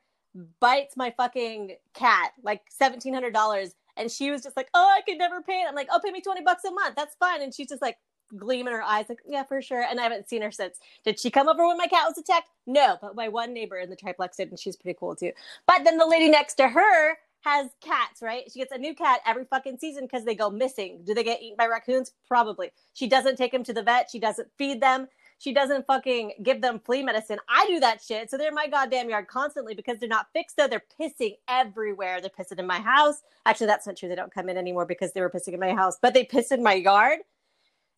bites 0.59 0.95
my 0.97 1.11
fucking 1.15 1.75
cat 1.93 2.31
like 2.43 2.61
$1,700. 2.79 3.73
And 3.95 4.11
she 4.11 4.31
was 4.31 4.41
just 4.41 4.57
like, 4.57 4.69
oh, 4.73 4.91
I 4.97 5.01
could 5.01 5.17
never 5.17 5.41
pay 5.41 5.61
it. 5.61 5.67
I'm 5.69 5.75
like, 5.75 5.89
oh, 5.91 5.99
pay 6.03 6.11
me 6.11 6.21
20 6.21 6.41
bucks 6.41 6.63
a 6.63 6.71
month. 6.71 6.95
That's 6.95 7.15
fine. 7.15 7.41
And 7.41 7.53
she's 7.53 7.69
just 7.69 7.81
like, 7.81 7.97
gleam 8.37 8.67
in 8.67 8.73
her 8.73 8.81
eyes, 8.81 9.05
like, 9.09 9.19
yeah, 9.27 9.43
for 9.43 9.61
sure. 9.61 9.83
And 9.83 9.99
I 9.99 10.03
haven't 10.03 10.27
seen 10.27 10.41
her 10.41 10.51
since. 10.51 10.79
Did 11.05 11.19
she 11.19 11.29
come 11.29 11.47
over 11.47 11.67
when 11.67 11.77
my 11.77 11.87
cat 11.87 12.05
was 12.07 12.17
attacked? 12.17 12.49
No, 12.65 12.97
but 13.01 13.15
my 13.15 13.27
one 13.27 13.53
neighbor 13.53 13.77
in 13.77 13.89
the 13.89 13.95
triplex 13.95 14.37
did, 14.37 14.49
and 14.49 14.59
she's 14.59 14.75
pretty 14.75 14.97
cool 14.99 15.15
too. 15.15 15.31
But 15.67 15.83
then 15.83 15.97
the 15.97 16.07
lady 16.07 16.29
next 16.29 16.55
to 16.55 16.67
her 16.67 17.17
has 17.41 17.69
cats, 17.81 18.21
right? 18.21 18.43
She 18.51 18.59
gets 18.59 18.71
a 18.71 18.77
new 18.77 18.95
cat 18.95 19.19
every 19.25 19.45
fucking 19.45 19.77
season 19.77 20.05
because 20.05 20.23
they 20.23 20.35
go 20.35 20.49
missing. 20.49 21.01
Do 21.03 21.13
they 21.13 21.23
get 21.23 21.41
eaten 21.41 21.57
by 21.57 21.67
raccoons? 21.67 22.13
Probably. 22.27 22.71
She 22.93 23.07
doesn't 23.07 23.35
take 23.35 23.51
them 23.51 23.63
to 23.65 23.73
the 23.73 23.83
vet. 23.83 24.09
She 24.09 24.19
doesn't 24.19 24.47
feed 24.57 24.81
them. 24.81 25.07
She 25.43 25.53
doesn't 25.53 25.85
fucking 25.87 26.35
give 26.41 26.61
them 26.61 26.79
flea 26.79 27.03
medicine. 27.03 27.37
I 27.49 27.65
do 27.67 27.81
that 27.81 28.01
shit. 28.01 28.31
So 28.31 28.37
they're 28.37 28.47
in 28.47 28.55
my 28.55 28.67
goddamn 28.67 29.09
yard 29.09 29.27
constantly 29.27 29.73
because 29.75 29.97
they're 29.99 30.07
not 30.07 30.27
fixed 30.31 30.55
though. 30.55 30.69
They're 30.69 30.85
pissing 30.97 31.35
everywhere. 31.49 32.21
They're 32.21 32.29
pissing 32.29 32.59
in 32.59 32.65
my 32.65 32.79
house. 32.79 33.23
Actually, 33.45 33.67
that's 33.67 33.85
not 33.85 33.97
true. 33.97 34.07
They 34.07 34.15
don't 34.15 34.33
come 34.33 34.47
in 34.47 34.55
anymore 34.55 34.85
because 34.85 35.11
they 35.11 35.19
were 35.19 35.29
pissing 35.29 35.53
in 35.53 35.59
my 35.59 35.73
house, 35.73 35.97
but 36.01 36.13
they 36.13 36.23
piss 36.23 36.53
in 36.53 36.63
my 36.63 36.75
yard. 36.75 37.19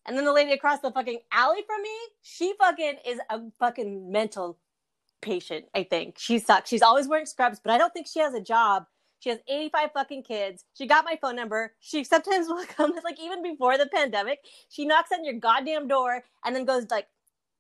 And 0.08 0.18
then 0.18 0.26
the 0.26 0.34
lady 0.34 0.54
across 0.54 0.80
the 0.80 0.90
fucking 0.90 1.20
alley 1.32 1.62
from 1.68 1.84
me, 1.84 1.96
she 2.24 2.56
fucking 2.60 2.96
is 3.06 3.20
a 3.30 3.42
fucking 3.60 4.12
mental 4.12 4.58
patient, 5.22 5.66
I 5.76 5.84
think. 5.84 6.16
She 6.18 6.40
sucks. 6.40 6.68
She's 6.68 6.82
always 6.82 7.08
wearing 7.08 7.28
scrubs, 7.28 7.60
but 7.64 7.72
I 7.72 7.78
don't 7.78 7.94
think 7.94 8.08
she 8.08 8.22
has 8.22 8.34
a 8.34 8.42
job. 8.42 8.88
She 9.20 9.30
has 9.30 9.40
85 9.48 9.90
fucking 9.94 10.24
kids. 10.24 10.66
She 10.74 10.88
got 10.88 11.06
my 11.06 11.18
phone 11.22 11.36
number. 11.36 11.74
She 11.80 12.04
sometimes 12.04 12.48
will 12.50 12.66
come, 12.66 12.94
like 13.04 13.20
even 13.20 13.44
before 13.44 13.78
the 13.78 13.86
pandemic, 13.86 14.40
she 14.70 14.86
knocks 14.86 15.12
on 15.12 15.24
your 15.24 15.36
goddamn 15.36 15.88
door 15.88 16.24
and 16.44 16.56
then 16.56 16.66
goes 16.66 16.88
like 16.90 17.08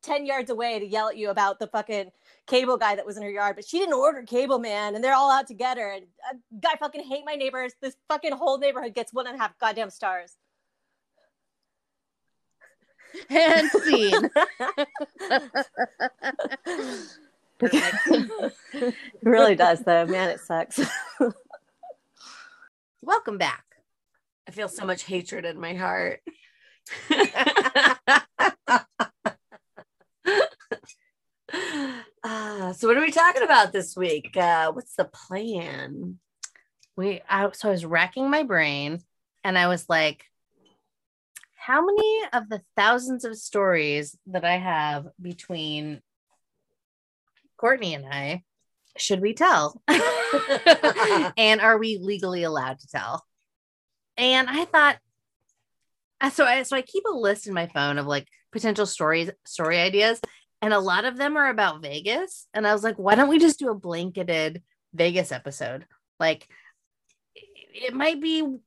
10 0.05 0.25
yards 0.25 0.49
away 0.49 0.79
to 0.79 0.85
yell 0.85 1.09
at 1.09 1.17
you 1.17 1.29
about 1.29 1.59
the 1.59 1.67
fucking 1.67 2.11
cable 2.47 2.77
guy 2.77 2.95
that 2.95 3.05
was 3.05 3.17
in 3.17 3.23
her 3.23 3.29
yard. 3.29 3.55
But 3.55 3.65
she 3.65 3.79
didn't 3.79 3.95
order 3.95 4.21
cable, 4.23 4.59
man. 4.59 4.95
And 4.95 5.03
they're 5.03 5.15
all 5.15 5.31
out 5.31 5.47
to 5.47 5.53
get 5.53 5.77
her. 5.77 5.91
And 5.91 6.05
a 6.31 6.35
guy 6.59 6.75
fucking 6.79 7.03
hate 7.03 7.23
my 7.25 7.35
neighbors. 7.35 7.73
This 7.81 7.95
fucking 8.07 8.33
whole 8.33 8.57
neighborhood 8.57 8.93
gets 8.93 9.13
one 9.13 9.27
and 9.27 9.35
a 9.35 9.39
half 9.39 9.57
goddamn 9.57 9.89
stars. 9.89 10.35
And 13.29 13.69
scene. 13.69 14.29
it 17.61 18.93
really 19.23 19.55
does, 19.55 19.79
though. 19.81 20.05
Man, 20.05 20.29
it 20.29 20.39
sucks. 20.41 20.81
Welcome 23.01 23.37
back. 23.37 23.63
I 24.47 24.51
feel 24.51 24.67
so 24.67 24.85
much 24.85 25.03
hatred 25.03 25.45
in 25.45 25.59
my 25.59 25.73
heart. 25.73 26.21
Uh, 32.35 32.73
so 32.73 32.87
what 32.87 32.97
are 32.97 33.01
we 33.01 33.11
talking 33.11 33.43
about 33.43 33.71
this 33.71 33.95
week? 33.95 34.35
Uh, 34.35 34.71
what's 34.71 34.95
the 34.95 35.05
plan? 35.05 36.19
We 36.97 37.21
I, 37.29 37.49
so 37.51 37.69
I 37.69 37.71
was 37.71 37.85
racking 37.85 38.29
my 38.29 38.43
brain 38.43 38.99
and 39.43 39.57
I 39.57 39.67
was 39.67 39.87
like, 39.87 40.25
how 41.55 41.85
many 41.85 42.21
of 42.33 42.49
the 42.49 42.61
thousands 42.75 43.25
of 43.25 43.37
stories 43.37 44.17
that 44.27 44.43
I 44.43 44.57
have 44.57 45.07
between 45.21 46.01
Courtney 47.57 47.93
and 47.93 48.05
I 48.05 48.43
should 48.97 49.21
we 49.21 49.33
tell? 49.33 49.81
and 51.37 51.61
are 51.61 51.77
we 51.77 51.99
legally 52.01 52.43
allowed 52.43 52.79
to 52.79 52.87
tell? 52.87 53.25
And 54.17 54.49
I 54.49 54.65
thought 54.65 54.97
so 56.31 56.45
I 56.45 56.63
so 56.63 56.75
I 56.75 56.81
keep 56.81 57.03
a 57.05 57.15
list 57.15 57.47
in 57.47 57.53
my 57.53 57.67
phone 57.67 57.97
of 57.97 58.07
like 58.07 58.27
potential 58.51 58.85
stories, 58.85 59.29
story 59.45 59.79
ideas, 59.79 60.19
and 60.61 60.73
a 60.73 60.79
lot 60.79 61.05
of 61.05 61.17
them 61.17 61.37
are 61.37 61.49
about 61.49 61.81
Vegas. 61.81 62.47
And 62.53 62.65
I 62.65 62.73
was 62.73 62.83
like, 62.83 62.97
why 62.97 63.15
don't 63.15 63.29
we 63.29 63.39
just 63.39 63.59
do 63.59 63.69
a 63.69 63.75
blanketed 63.75 64.63
Vegas 64.93 65.31
episode? 65.31 65.85
Like 66.19 66.47
it 67.35 67.93
might 67.93 68.21
be 68.21 68.57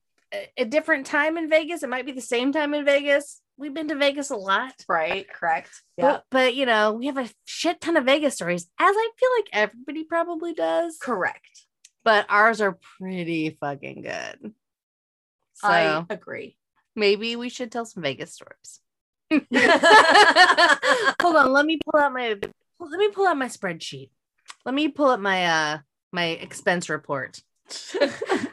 a 0.56 0.64
different 0.64 1.06
time 1.06 1.38
in 1.38 1.48
Vegas. 1.48 1.82
It 1.82 1.88
might 1.88 2.06
be 2.06 2.12
the 2.12 2.20
same 2.20 2.52
time 2.52 2.74
in 2.74 2.84
Vegas. 2.84 3.40
We've 3.56 3.74
been 3.74 3.88
to 3.88 3.96
Vegas 3.96 4.30
a 4.30 4.36
lot. 4.36 4.74
Right, 4.88 5.26
correct. 5.28 5.70
But, 5.96 6.24
but 6.30 6.54
you 6.54 6.66
know, 6.66 6.92
we 6.92 7.06
have 7.06 7.18
a 7.18 7.28
shit 7.44 7.80
ton 7.80 7.96
of 7.96 8.04
Vegas 8.04 8.34
stories, 8.34 8.64
as 8.78 8.94
I 8.94 9.10
feel 9.18 9.28
like 9.38 9.48
everybody 9.52 10.04
probably 10.04 10.52
does. 10.52 10.98
correct. 11.00 11.64
But 12.04 12.26
ours 12.28 12.60
are 12.60 12.78
pretty 12.98 13.56
fucking 13.60 14.02
good. 14.02 14.52
So 15.54 15.68
I 15.68 16.04
agree. 16.08 16.56
maybe 16.94 17.34
we 17.34 17.48
should 17.48 17.72
tell 17.72 17.84
some 17.84 18.02
Vegas 18.02 18.32
stories. 18.34 18.80
Hold 21.22 21.36
on, 21.36 21.52
let 21.52 21.66
me 21.66 21.78
pull 21.84 22.00
out 22.00 22.12
my 22.12 22.36
let 22.80 22.98
me 22.98 23.08
pull 23.08 23.26
out 23.26 23.36
my 23.36 23.46
spreadsheet. 23.46 24.10
Let 24.64 24.74
me 24.74 24.88
pull 24.88 25.08
up 25.08 25.20
my 25.20 25.46
uh 25.46 25.78
my 26.12 26.24
expense 26.24 26.88
report. 26.88 27.40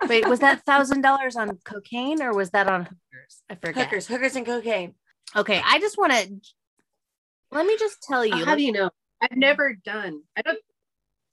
Wait, 0.10 0.28
was 0.28 0.40
that 0.40 0.66
thousand 0.66 1.02
dollars 1.02 1.36
on 1.36 1.58
cocaine 1.64 2.22
or 2.22 2.34
was 2.34 2.50
that 2.52 2.68
on 2.68 2.82
hookers? 2.84 3.44
I 3.50 3.56
forget. 3.56 3.86
hookers, 3.86 4.08
hookers, 4.08 4.36
and 4.36 4.46
cocaine. 4.46 4.96
Okay, 5.36 5.62
I 5.64 5.80
just 5.80 5.98
want 5.98 6.12
to 6.14 6.30
let 7.52 7.66
me 7.66 7.78
just 7.78 8.04
tell 8.04 8.26
you. 8.26 8.44
How 8.44 8.56
do 8.56 8.64
you 8.64 8.72
know? 8.72 8.90
I've 9.22 9.38
never 9.38 9.74
done. 9.74 10.22
I 10.36 10.42
don't. 10.42 10.60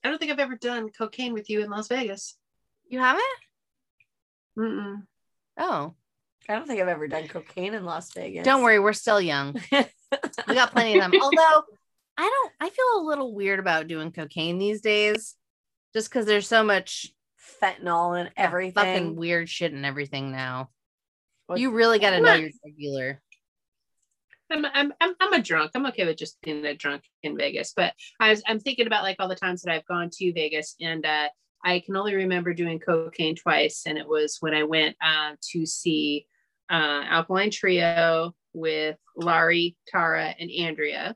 I 0.05 0.09
don't 0.09 0.19
think 0.19 0.33
I've 0.33 0.39
ever 0.39 0.57
done 0.57 0.91
cocaine 0.91 1.33
with 1.33 1.49
you 1.51 1.63
in 1.63 1.71
Las 1.71 1.89
Vegas. 1.89 2.37
you 2.89 2.99
haven't? 2.99 3.25
Mm-mm. 4.59 5.03
Oh, 5.59 5.95
I 6.49 6.55
don't 6.55 6.67
think 6.67 6.81
I've 6.81 6.89
ever 6.89 7.07
done 7.09 7.29
cocaine 7.29 7.75
in 7.75 7.85
Las 7.85 8.13
Vegas. 8.13 8.45
don't 8.45 8.63
worry, 8.63 8.79
we're 8.79 8.93
still 8.93 9.21
young. 9.21 9.61
We 10.47 10.55
got 10.55 10.73
plenty 10.73 10.99
of 10.99 11.11
them. 11.11 11.19
Although 11.23 11.63
I 12.19 12.23
don't, 12.29 12.53
I 12.61 12.69
feel 12.69 12.85
a 13.03 13.07
little 13.07 13.35
weird 13.35 13.59
about 13.59 13.87
doing 13.89 14.13
cocaine 14.13 14.59
these 14.59 14.83
days, 14.83 15.37
just 15.95 16.11
because 16.11 16.27
there's 16.27 16.47
so 16.47 16.63
much 16.63 17.07
Fentanyl 17.63 18.21
and 18.21 18.31
everything. 18.37 18.75
fucking 18.75 19.17
weird 19.17 19.49
shit 19.49 19.73
and 19.73 19.87
everything 19.87 20.31
now. 20.31 20.69
What- 21.47 21.59
You 21.61 21.71
really 21.71 21.99
got 21.99 22.11
to 22.11 22.21
know 22.21 22.35
your 22.35 22.51
regular. 22.63 23.23
I'm, 24.51 24.67
I'm 24.67 24.93
I'm 25.01 25.15
I'm 25.19 25.33
a 25.33 25.41
drunk. 25.43 25.71
I'm 25.75 25.87
okay 25.87 26.05
with 26.05 26.19
just 26.19 26.39
being 26.43 26.65
a 26.67 26.75
drunk 26.75 27.05
in 27.23 27.37
Vegas. 27.39 27.73
But 27.75 27.95
I 28.21 28.29
was 28.29 28.43
I'm 28.47 28.61
thinking 28.61 28.87
about 28.87 29.03
like 29.03 29.17
all 29.19 29.29
the 29.29 29.35
times 29.35 29.63
that 29.63 29.73
I've 29.73 29.87
gone 29.87 30.11
to 30.13 30.33
Vegas, 30.35 30.75
and 30.81 31.07
uh, 31.07 31.29
I 31.65 31.81
can 31.81 31.97
only 31.97 32.15
remember 32.15 32.53
doing 32.53 32.79
cocaine 32.79 33.35
twice, 33.35 33.85
and 33.87 33.97
it 33.97 34.07
was 34.07 34.37
when 34.41 34.53
I 34.53 34.65
went 34.65 34.97
uh, 35.03 35.37
to 35.53 35.65
see 35.65 36.27
uh, 36.71 37.03
Alkaline 37.09 37.51
Trio 37.51 38.35
with 38.53 38.97
Laurie, 39.17 39.77
Tara, 39.89 40.35
and 40.39 40.51
Andrea. 40.51 41.15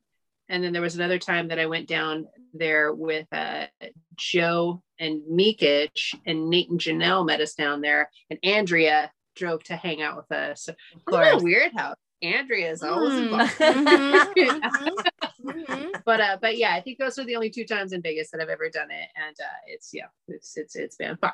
And 0.48 0.62
then 0.62 0.72
there 0.72 0.82
was 0.82 0.94
another 0.94 1.18
time 1.18 1.48
that 1.48 1.59
I 1.59 1.66
went 1.66 1.88
down 1.88 2.26
there 2.54 2.92
with 2.94 3.26
uh, 3.32 3.66
Joe 4.16 4.82
and 4.98 5.22
Meekich, 5.30 6.14
and 6.24 6.48
Nate 6.48 6.70
and 6.70 6.80
Janelle 6.80 7.26
met 7.26 7.40
us 7.40 7.54
down 7.54 7.80
there, 7.80 8.11
and 8.30 8.38
Andrea 8.42 9.11
drove 9.35 9.62
to 9.64 9.76
hang 9.76 10.00
out 10.02 10.16
with 10.16 10.30
us. 10.32 10.64
So 10.64 10.72
Of 10.72 10.76
it's 11.00 11.06
a 11.09 11.11
little 11.11 11.30
course. 11.32 11.42
weird 11.42 11.72
how 11.76 11.94
Andrea 12.22 12.70
is 12.70 12.82
always 12.82 13.12
Mm. 13.14 13.24
involved. 13.24 13.59
Mhm, 13.59 14.62
mhm, 14.62 15.66
mhm. 15.68 15.87
but 16.06 16.20
uh 16.20 16.38
but 16.40 16.56
yeah 16.56 16.72
i 16.74 16.80
think 16.80 16.98
those 16.98 17.18
are 17.18 17.24
the 17.24 17.37
only 17.37 17.50
two 17.50 17.64
times 17.66 17.92
in 17.92 18.00
vegas 18.00 18.30
that 18.30 18.40
i've 18.40 18.48
ever 18.48 18.70
done 18.70 18.90
it 18.90 19.09
and 19.16 19.37
uh 19.38 19.59
it's 19.66 19.90
yeah 19.92 20.06
it's 20.28 20.56
it's 20.56 20.74
it's 20.76 20.96
been 20.96 21.16
fun 21.18 21.32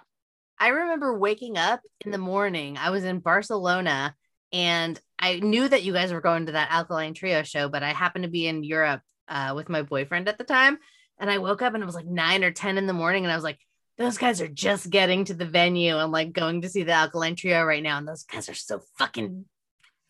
I 0.58 0.68
remember 0.68 1.18
waking 1.18 1.58
up 1.58 1.80
in 2.04 2.10
the 2.10 2.18
morning. 2.18 2.76
I 2.78 2.90
was 2.90 3.04
in 3.04 3.18
Barcelona 3.18 4.14
and 4.52 5.00
I 5.18 5.40
knew 5.40 5.68
that 5.68 5.82
you 5.82 5.92
guys 5.92 6.12
were 6.12 6.20
going 6.20 6.46
to 6.46 6.52
that 6.52 6.70
Alkaline 6.70 7.14
Trio 7.14 7.42
show, 7.42 7.68
but 7.68 7.82
I 7.82 7.90
happened 7.90 8.24
to 8.24 8.30
be 8.30 8.46
in 8.46 8.64
Europe 8.64 9.02
uh, 9.28 9.52
with 9.54 9.68
my 9.68 9.82
boyfriend 9.82 10.28
at 10.28 10.38
the 10.38 10.44
time. 10.44 10.78
And 11.18 11.30
I 11.30 11.38
woke 11.38 11.62
up 11.62 11.74
and 11.74 11.82
it 11.82 11.86
was 11.86 11.94
like 11.94 12.06
nine 12.06 12.44
or 12.44 12.50
10 12.50 12.78
in 12.78 12.86
the 12.86 12.92
morning. 12.92 13.24
And 13.24 13.32
I 13.32 13.36
was 13.36 13.44
like, 13.44 13.58
those 13.98 14.18
guys 14.18 14.40
are 14.40 14.48
just 14.48 14.90
getting 14.90 15.24
to 15.26 15.34
the 15.34 15.44
venue 15.44 15.98
and 15.98 16.12
like 16.12 16.32
going 16.32 16.62
to 16.62 16.68
see 16.68 16.82
the 16.82 16.92
Alkaline 16.92 17.36
Trio 17.36 17.62
right 17.64 17.82
now. 17.82 17.98
And 17.98 18.08
those 18.08 18.24
guys 18.24 18.48
are 18.48 18.54
so 18.54 18.82
fucking 18.98 19.44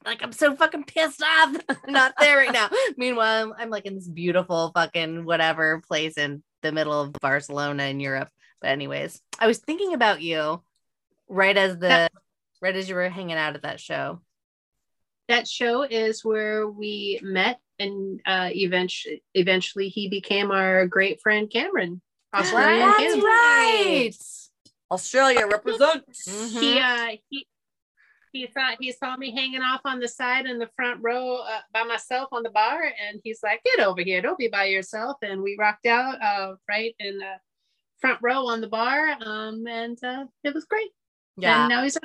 like, 0.04 0.22
I'm 0.22 0.32
so 0.32 0.56
fucking 0.56 0.84
pissed 0.84 1.22
off. 1.22 1.56
Not 1.86 2.14
there 2.18 2.36
right 2.36 2.52
now. 2.52 2.68
Meanwhile, 2.96 3.44
I'm, 3.44 3.52
I'm 3.56 3.70
like 3.70 3.86
in 3.86 3.94
this 3.94 4.08
beautiful 4.08 4.72
fucking 4.74 5.24
whatever 5.24 5.80
place 5.86 6.18
in 6.18 6.42
the 6.62 6.72
middle 6.72 7.00
of 7.00 7.12
Barcelona 7.12 7.84
in 7.84 8.00
Europe. 8.00 8.28
But 8.62 8.70
anyways, 8.70 9.20
I 9.38 9.46
was 9.48 9.58
thinking 9.58 9.92
about 9.92 10.22
you 10.22 10.62
right 11.28 11.56
as 11.56 11.76
the 11.78 12.08
right 12.62 12.76
as 12.76 12.88
you 12.88 12.94
were 12.94 13.08
hanging 13.10 13.36
out 13.36 13.56
at 13.56 13.62
that 13.62 13.80
show. 13.80 14.20
that 15.28 15.46
show 15.48 15.82
is 15.82 16.24
where 16.24 16.68
we 16.68 17.18
met 17.22 17.58
and 17.78 18.20
uh 18.26 18.50
eventually 18.52 19.22
eventually 19.34 19.88
he 19.88 20.08
became 20.08 20.50
our 20.50 20.86
great 20.86 21.20
friend 21.22 21.50
cameron 21.50 22.00
Australian 22.34 22.86
That's 22.88 22.98
Cameron. 23.02 23.20
right. 23.24 24.10
Australia 24.90 25.46
represents. 25.46 26.28
Mhm. 26.28 26.60
he 26.60 26.78
uh 26.78 27.16
he 27.30 27.46
he 28.32 28.46
thought 28.46 28.76
he 28.80 28.92
saw 28.92 29.16
me 29.16 29.34
hanging 29.34 29.62
off 29.62 29.80
on 29.84 30.00
the 30.00 30.08
side 30.08 30.46
in 30.46 30.58
the 30.58 30.68
front 30.76 31.00
row 31.02 31.36
uh, 31.36 31.60
by 31.72 31.82
myself 31.82 32.28
on 32.32 32.42
the 32.42 32.50
bar 32.50 32.82
and 32.84 33.20
he's 33.24 33.40
like 33.42 33.62
get 33.64 33.80
over 33.86 34.02
here 34.02 34.20
don't 34.22 34.38
be 34.38 34.48
by 34.48 34.64
yourself 34.66 35.16
and 35.22 35.42
we 35.42 35.56
rocked 35.58 35.86
out 35.86 36.20
uh 36.22 36.54
right 36.68 36.94
in 36.98 37.18
the 37.18 37.32
front 38.02 38.18
row 38.20 38.46
on 38.48 38.60
the 38.60 38.68
bar 38.68 39.16
um 39.24 39.66
and 39.66 39.96
uh 40.04 40.26
it 40.44 40.52
was 40.52 40.66
great 40.66 40.90
Yeah. 41.38 41.60
and 41.62 41.68
now 41.70 41.82
he's 41.82 41.96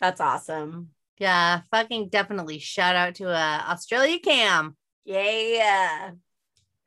That's 0.00 0.20
awesome. 0.20 0.90
Yeah. 1.18 1.60
Fucking 1.70 2.08
definitely 2.08 2.58
shout 2.58 2.96
out 2.96 3.14
to 3.16 3.28
uh 3.28 3.62
Australia 3.68 4.18
Cam. 4.18 4.76
Yeah. 5.04 6.12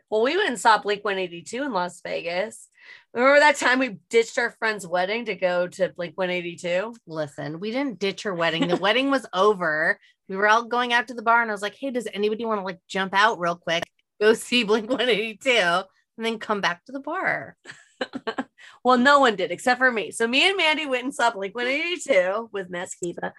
Well, 0.09 0.21
we 0.23 0.35
went 0.37 0.49
and 0.49 0.59
saw 0.59 0.77
Blink 0.77 1.03
182 1.05 1.63
in 1.63 1.71
Las 1.73 2.01
Vegas. 2.01 2.67
Remember 3.13 3.39
that 3.39 3.55
time 3.57 3.79
we 3.79 3.97
ditched 4.09 4.37
our 4.37 4.51
friend's 4.51 4.85
wedding 4.85 5.25
to 5.25 5.35
go 5.35 5.67
to 5.67 5.89
Blink 5.89 6.17
182? 6.17 6.93
Listen, 7.07 7.59
we 7.59 7.71
didn't 7.71 7.99
ditch 7.99 8.23
her 8.23 8.33
wedding. 8.33 8.67
The 8.67 8.75
wedding 8.77 9.09
was 9.11 9.25
over. 9.33 9.99
we 10.29 10.35
were 10.35 10.47
all 10.47 10.65
going 10.65 10.93
out 10.93 11.07
to 11.07 11.13
the 11.13 11.21
bar 11.23 11.41
and 11.41 11.49
I 11.49 11.53
was 11.53 11.61
like, 11.61 11.75
hey, 11.79 11.91
does 11.91 12.07
anybody 12.13 12.45
want 12.45 12.59
to 12.59 12.65
like 12.65 12.79
jump 12.87 13.13
out 13.13 13.39
real 13.39 13.55
quick, 13.55 13.83
go 14.21 14.33
see 14.33 14.63
Blink 14.63 14.89
182, 14.89 15.49
and 15.49 16.25
then 16.25 16.39
come 16.39 16.61
back 16.61 16.83
to 16.85 16.91
the 16.91 16.99
bar? 16.99 17.55
well, 18.83 18.97
no 18.97 19.19
one 19.19 19.35
did 19.35 19.51
except 19.51 19.77
for 19.79 19.91
me. 19.91 20.11
So 20.11 20.27
me 20.27 20.47
and 20.47 20.57
Mandy 20.57 20.85
went 20.85 21.03
and 21.03 21.13
saw 21.13 21.31
Blink 21.31 21.55
182 21.55 22.49
with 22.51 22.69
Maskiba 22.71 23.31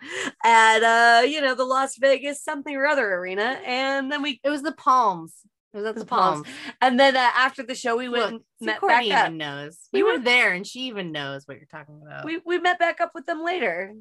at 0.44 0.82
uh, 0.82 1.22
you 1.26 1.40
know, 1.40 1.54
the 1.54 1.64
Las 1.64 1.96
Vegas 1.98 2.42
something 2.42 2.74
or 2.74 2.86
other 2.86 3.14
arena. 3.14 3.60
And 3.64 4.10
then 4.10 4.22
we 4.22 4.40
It 4.44 4.50
was 4.50 4.62
the 4.62 4.72
Palms. 4.72 5.34
It 5.74 5.78
was 5.78 5.86
at 5.86 5.94
the, 5.94 6.00
The 6.00 6.06
Palms. 6.06 6.42
Palms. 6.46 6.48
and 6.80 6.98
then 6.98 7.16
uh, 7.16 7.30
after 7.36 7.62
the 7.62 7.74
show 7.74 7.96
we 7.96 8.08
went 8.08 8.32
Look, 8.32 8.42
and 8.60 8.66
met 8.66 8.80
Courtney 8.80 9.10
back 9.10 9.26
up. 9.28 9.32
knows. 9.34 9.78
We 9.92 10.02
We 10.02 10.10
were 10.12 10.18
there 10.18 10.52
and 10.52 10.66
she 10.66 10.80
even 10.86 11.12
knows 11.12 11.42
what 11.46 11.58
you're 11.58 11.66
talking 11.66 12.00
about. 12.04 12.24
We 12.24 12.40
we 12.44 12.58
met 12.58 12.78
back 12.78 13.00
up 13.00 13.12
with 13.14 13.26
them 13.26 13.44
later. 13.44 13.94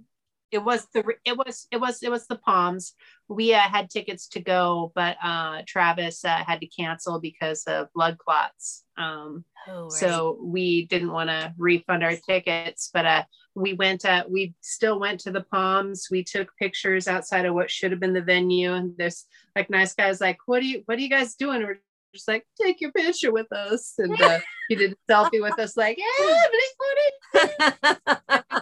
It 0.51 0.63
was 0.63 0.88
the 0.93 1.03
it 1.25 1.38
was 1.38 1.67
it 1.71 1.77
was 1.77 2.01
it 2.03 2.10
was 2.10 2.27
the 2.27 2.38
palms. 2.38 2.93
We 3.27 3.53
uh, 3.53 3.60
had 3.60 3.89
tickets 3.89 4.27
to 4.29 4.39
go 4.39 4.91
but 4.95 5.17
uh 5.23 5.63
travis 5.67 6.23
uh, 6.23 6.43
had 6.45 6.62
to 6.62 6.67
cancel 6.67 7.19
because 7.19 7.63
of 7.63 7.91
blood 7.93 8.17
clots. 8.17 8.84
Um 8.97 9.45
Oh, 9.67 9.89
so 9.89 10.38
we 10.43 10.86
didn't 10.86 11.12
want 11.12 11.31
to 11.31 11.51
refund 11.58 12.03
our 12.03 12.15
tickets 12.15 12.91
but 12.93 13.05
uh 13.05 13.23
we 13.55 13.73
went 13.73 14.05
uh 14.05 14.23
we 14.29 14.53
still 14.62 14.99
went 14.99 15.19
to 15.21 15.31
the 15.31 15.41
palms. 15.41 16.08
We 16.12 16.23
took 16.23 16.55
pictures 16.58 17.08
outside 17.08 17.45
of 17.45 17.55
what 17.55 17.71
should 17.71 17.91
have 17.91 17.99
been 17.99 18.13
the 18.13 18.21
venue 18.21 18.73
and 18.73 18.95
there's 18.97 19.25
like 19.55 19.69
nice 19.69 19.93
guys 19.93 20.21
like 20.21 20.38
what 20.45 20.62
are 20.62 20.65
you 20.65 20.84
what 20.86 20.97
are 20.97 21.01
you 21.01 21.10
guys 21.10 21.36
doing? 21.36 21.63
We're 21.63 21.79
just 22.15 22.28
like 22.28 22.45
take 22.62 22.82
your 22.82 22.91
picture 22.91 23.32
with 23.32 23.51
us. 23.51 23.93
And 23.97 24.19
uh, 24.19 24.39
he 24.69 24.75
did 24.75 24.93
a 24.93 25.12
selfie 25.12 25.41
with 25.41 25.60
us 25.60 25.78
like 25.78 25.97
yeah 25.97 26.25
we 26.25 26.34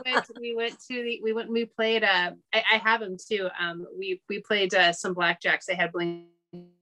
went, 0.06 0.28
we 0.40 0.56
went 0.56 0.80
to 0.92 1.04
the 1.04 1.22
we 1.24 1.34
went 1.34 1.48
and 1.48 1.54
we 1.54 1.66
played 1.66 2.04
uh 2.04 2.32
I, 2.54 2.64
I 2.74 2.78
have 2.78 3.00
them 3.00 3.18
too. 3.18 3.48
Um 3.60 3.86
we 3.98 4.22
we 4.30 4.42
played 4.42 4.74
uh 4.74 4.94
some 4.94 5.16
blackjacks. 5.16 5.66
They 5.68 5.76
had 5.76 5.92
blink 5.92 6.26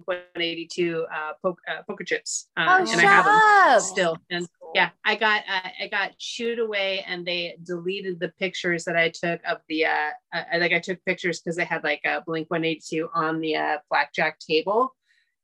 182 0.06 1.06
uh, 1.14 1.32
poke, 1.42 1.60
uh 1.70 1.82
poker 1.88 2.04
chips 2.04 2.50
uh, 2.58 2.66
oh, 2.68 2.92
and 2.92 3.00
i 3.00 3.04
have 3.04 3.26
them 3.26 3.40
up. 3.76 3.82
still. 3.82 4.18
and 4.30 4.46
yeah 4.76 4.90
i 5.06 5.16
got 5.16 5.44
uh, 5.50 5.70
i 5.82 5.88
got 5.88 6.18
chewed 6.18 6.60
away 6.60 7.06
and 7.08 7.26
they 7.26 7.56
deleted 7.64 8.20
the 8.20 8.30
pictures 8.40 8.84
that 8.84 8.98
i 8.98 9.10
took 9.10 9.40
of 9.48 9.60
the 9.70 9.86
uh 9.86 10.10
I, 10.34 10.58
like 10.58 10.74
i 10.74 10.80
took 10.80 11.04
pictures 11.06 11.40
because 11.40 11.56
they 11.56 11.64
had 11.64 11.84
like 11.84 12.02
a 12.06 12.22
blink 12.26 12.50
182 12.50 13.10
on 13.14 13.40
the 13.40 13.56
uh 13.56 13.78
blackjack 13.90 14.40
table 14.40 14.94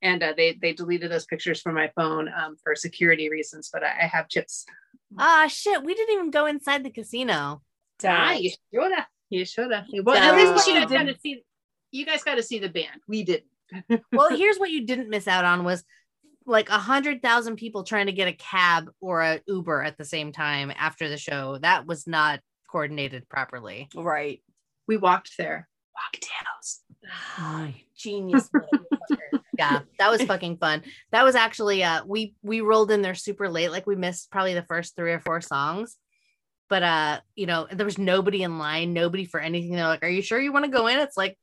and 0.01 0.21
uh, 0.23 0.33
they 0.35 0.57
they 0.61 0.73
deleted 0.73 1.11
those 1.11 1.25
pictures 1.25 1.61
from 1.61 1.75
my 1.75 1.89
phone 1.95 2.29
um, 2.29 2.55
for 2.63 2.75
security 2.75 3.29
reasons 3.29 3.69
but 3.71 3.83
I, 3.83 4.03
I 4.03 4.05
have 4.07 4.29
chips 4.29 4.65
Ah, 5.17 5.47
shit. 5.47 5.83
We 5.83 5.93
didn't 5.93 6.13
even 6.13 6.31
go 6.31 6.45
inside 6.45 6.83
the 6.83 6.89
casino. 6.89 7.61
Ah, 8.03 8.33
you 8.33 8.51
should 8.73 8.91
have. 8.91 9.07
You 9.29 9.45
should 9.45 9.71
have. 9.71 9.85
Well, 10.03 10.15
at 10.17 10.35
least 10.35 10.67
you 10.67 10.73
guys 10.73 10.89
got 10.89 11.03
to 11.03 11.17
see. 11.19 11.43
You 11.91 12.05
guys 12.05 12.23
got 12.23 12.35
to 12.35 12.43
see 12.43 12.59
the 12.59 12.69
band. 12.69 13.01
We 13.07 13.23
didn't. 13.23 13.45
Well, 14.13 14.35
here's 14.35 14.57
what 14.57 14.71
you 14.71 14.85
didn't 14.85 15.09
miss 15.09 15.27
out 15.27 15.43
on 15.43 15.65
was 15.65 15.83
like 16.45 16.69
a 16.69 16.77
hundred 16.77 17.21
thousand 17.21 17.57
people 17.57 17.83
trying 17.83 18.05
to 18.05 18.13
get 18.13 18.29
a 18.29 18.33
cab 18.33 18.89
or 19.01 19.21
a 19.21 19.41
Uber 19.45 19.83
at 19.83 19.97
the 19.97 20.05
same 20.05 20.31
time 20.31 20.71
after 20.77 21.09
the 21.09 21.17
show. 21.17 21.57
That 21.57 21.85
was 21.85 22.07
not 22.07 22.39
coordinated 22.71 23.27
properly. 23.27 23.89
Right. 23.93 24.41
We 24.87 24.95
walked 24.95 25.31
there. 25.37 25.67
Walked 25.95 26.27
house. 26.29 27.73
Genius. 27.97 28.49
Yeah, 29.57 29.79
that 29.99 30.11
was 30.11 30.21
fucking 30.23 30.57
fun. 30.57 30.83
That 31.11 31.23
was 31.23 31.35
actually 31.35 31.83
uh 31.83 32.03
we 32.05 32.35
we 32.43 32.61
rolled 32.61 32.91
in 32.91 33.01
there 33.01 33.15
super 33.15 33.49
late, 33.49 33.71
like 33.71 33.87
we 33.87 33.95
missed 33.95 34.29
probably 34.31 34.53
the 34.53 34.63
first 34.63 34.95
three 34.95 35.11
or 35.13 35.19
four 35.19 35.41
songs. 35.41 35.97
But 36.69 36.83
uh, 36.83 37.19
you 37.35 37.45
know, 37.45 37.65
there 37.71 37.85
was 37.85 37.97
nobody 37.97 38.43
in 38.43 38.59
line, 38.59 38.91
nobody 38.93 39.23
for 39.25 39.39
anything. 39.39 39.71
They're 39.71 39.87
like, 39.87 40.03
Are 40.03 40.09
you 40.09 40.21
sure 40.21 40.39
you 40.39 40.51
want 40.51 40.65
to 40.65 40.71
go 40.71 40.87
in? 40.87 40.99
It's 40.99 41.15
like 41.17 41.37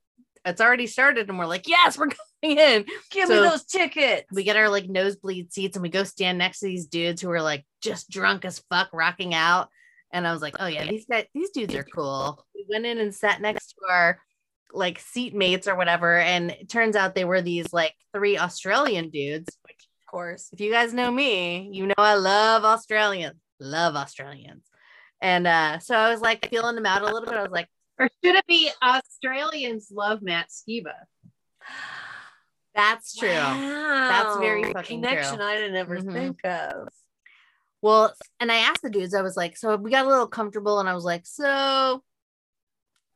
it's 0.44 0.60
already 0.60 0.86
started, 0.86 1.30
and 1.30 1.38
we're 1.38 1.46
like, 1.46 1.66
Yes, 1.66 1.96
we're 1.96 2.08
going 2.42 2.58
in. 2.58 2.84
Give 3.10 3.26
So- 3.28 3.42
me 3.42 3.48
those 3.48 3.64
tickets. 3.64 4.26
we 4.30 4.44
get 4.44 4.56
our 4.56 4.68
like 4.68 4.86
nosebleed 4.88 5.50
seats 5.52 5.76
and 5.76 5.82
we 5.82 5.88
go 5.88 6.04
stand 6.04 6.36
next 6.36 6.60
to 6.60 6.66
these 6.66 6.86
dudes 6.86 7.22
who 7.22 7.30
are 7.30 7.40
like 7.40 7.64
just 7.80 8.10
drunk 8.10 8.44
as 8.44 8.58
fuck 8.70 8.90
rocking 8.92 9.32
out 9.34 9.68
and 10.12 10.26
i 10.26 10.32
was 10.32 10.40
like 10.42 10.54
oh 10.60 10.66
yeah 10.66 10.84
these 10.86 11.04
guys 11.06 11.24
these 11.34 11.50
dudes 11.50 11.74
are 11.74 11.82
cool 11.84 12.44
we 12.54 12.64
went 12.70 12.86
in 12.86 12.98
and 12.98 13.14
sat 13.14 13.40
next 13.42 13.68
to 13.72 13.76
our 13.90 14.18
like 14.74 14.98
seat 14.98 15.34
mates 15.34 15.66
or 15.68 15.76
whatever 15.76 16.18
and 16.18 16.50
it 16.50 16.68
turns 16.68 16.96
out 16.96 17.14
they 17.14 17.24
were 17.24 17.40
these 17.40 17.72
like 17.72 17.94
three 18.12 18.36
australian 18.38 19.08
dudes 19.10 19.56
which 19.62 19.86
of 20.02 20.10
course. 20.10 20.48
if 20.52 20.60
you 20.60 20.70
guys 20.70 20.92
know 20.92 21.10
me 21.10 21.68
you 21.72 21.86
know 21.86 21.94
i 21.98 22.14
love 22.14 22.64
australians 22.64 23.36
love 23.60 23.94
australians 23.96 24.64
and 25.20 25.46
uh 25.46 25.78
so 25.78 25.94
i 25.96 26.10
was 26.10 26.20
like 26.20 26.48
feeling 26.50 26.74
them 26.74 26.86
out 26.86 27.02
a 27.02 27.04
little 27.04 27.24
bit 27.26 27.34
i 27.38 27.42
was 27.42 27.52
like 27.52 27.68
Or 27.98 28.08
should 28.24 28.34
it 28.34 28.46
be 28.48 28.68
Australians 28.82 29.88
love 29.92 30.20
Matt 30.20 30.48
Skiba? 30.50 30.94
that's 32.74 33.16
true 33.16 33.28
Wow. 33.28 34.38
very 34.40 34.64
fucking 34.64 35.00
true. 35.00 35.08
connection 35.08 35.40
I 35.40 35.54
didn't 35.54 35.76
ever 35.76 35.98
Mhm. 35.98 36.12
think 36.12 36.44
of. 36.44 36.88
Well, 37.80 38.14
and 38.40 38.50
I 38.50 38.56
asked 38.56 38.82
the 38.82 38.90
dudes, 38.90 39.14
I 39.14 39.22
was 39.22 39.36
like, 39.36 39.56
so 39.56 39.76
we 39.76 39.90
got 39.90 40.06
a 40.06 40.08
little 40.08 40.26
comfortable, 40.26 40.80
and 40.80 40.88
I 40.88 40.94
was 40.94 41.04
like, 41.04 41.26
so 41.26 42.02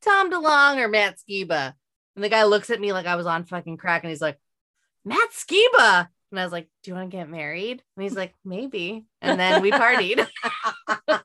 Tom 0.02 0.30
DeLonge 0.30 0.78
or 0.78 0.88
Matt 0.88 1.18
Skiba? 1.18 1.74
And 2.14 2.24
the 2.24 2.28
guy 2.28 2.44
looks 2.44 2.70
at 2.70 2.80
me 2.80 2.92
like 2.92 3.06
I 3.06 3.16
was 3.16 3.26
on 3.26 3.44
fucking 3.44 3.76
crack, 3.76 4.02
and 4.02 4.10
he's 4.10 4.20
like, 4.20 4.38
Matt 5.04 5.30
Skiba. 5.32 6.08
And 6.30 6.38
I 6.38 6.44
was 6.44 6.52
like, 6.52 6.68
do 6.82 6.90
you 6.90 6.94
want 6.94 7.10
to 7.10 7.16
get 7.16 7.30
married? 7.30 7.82
And 7.96 8.02
he's 8.02 8.16
like, 8.16 8.34
maybe. 8.44 9.06
And 9.22 9.40
then 9.40 9.62
we 9.62 9.70
partied. 9.70 10.26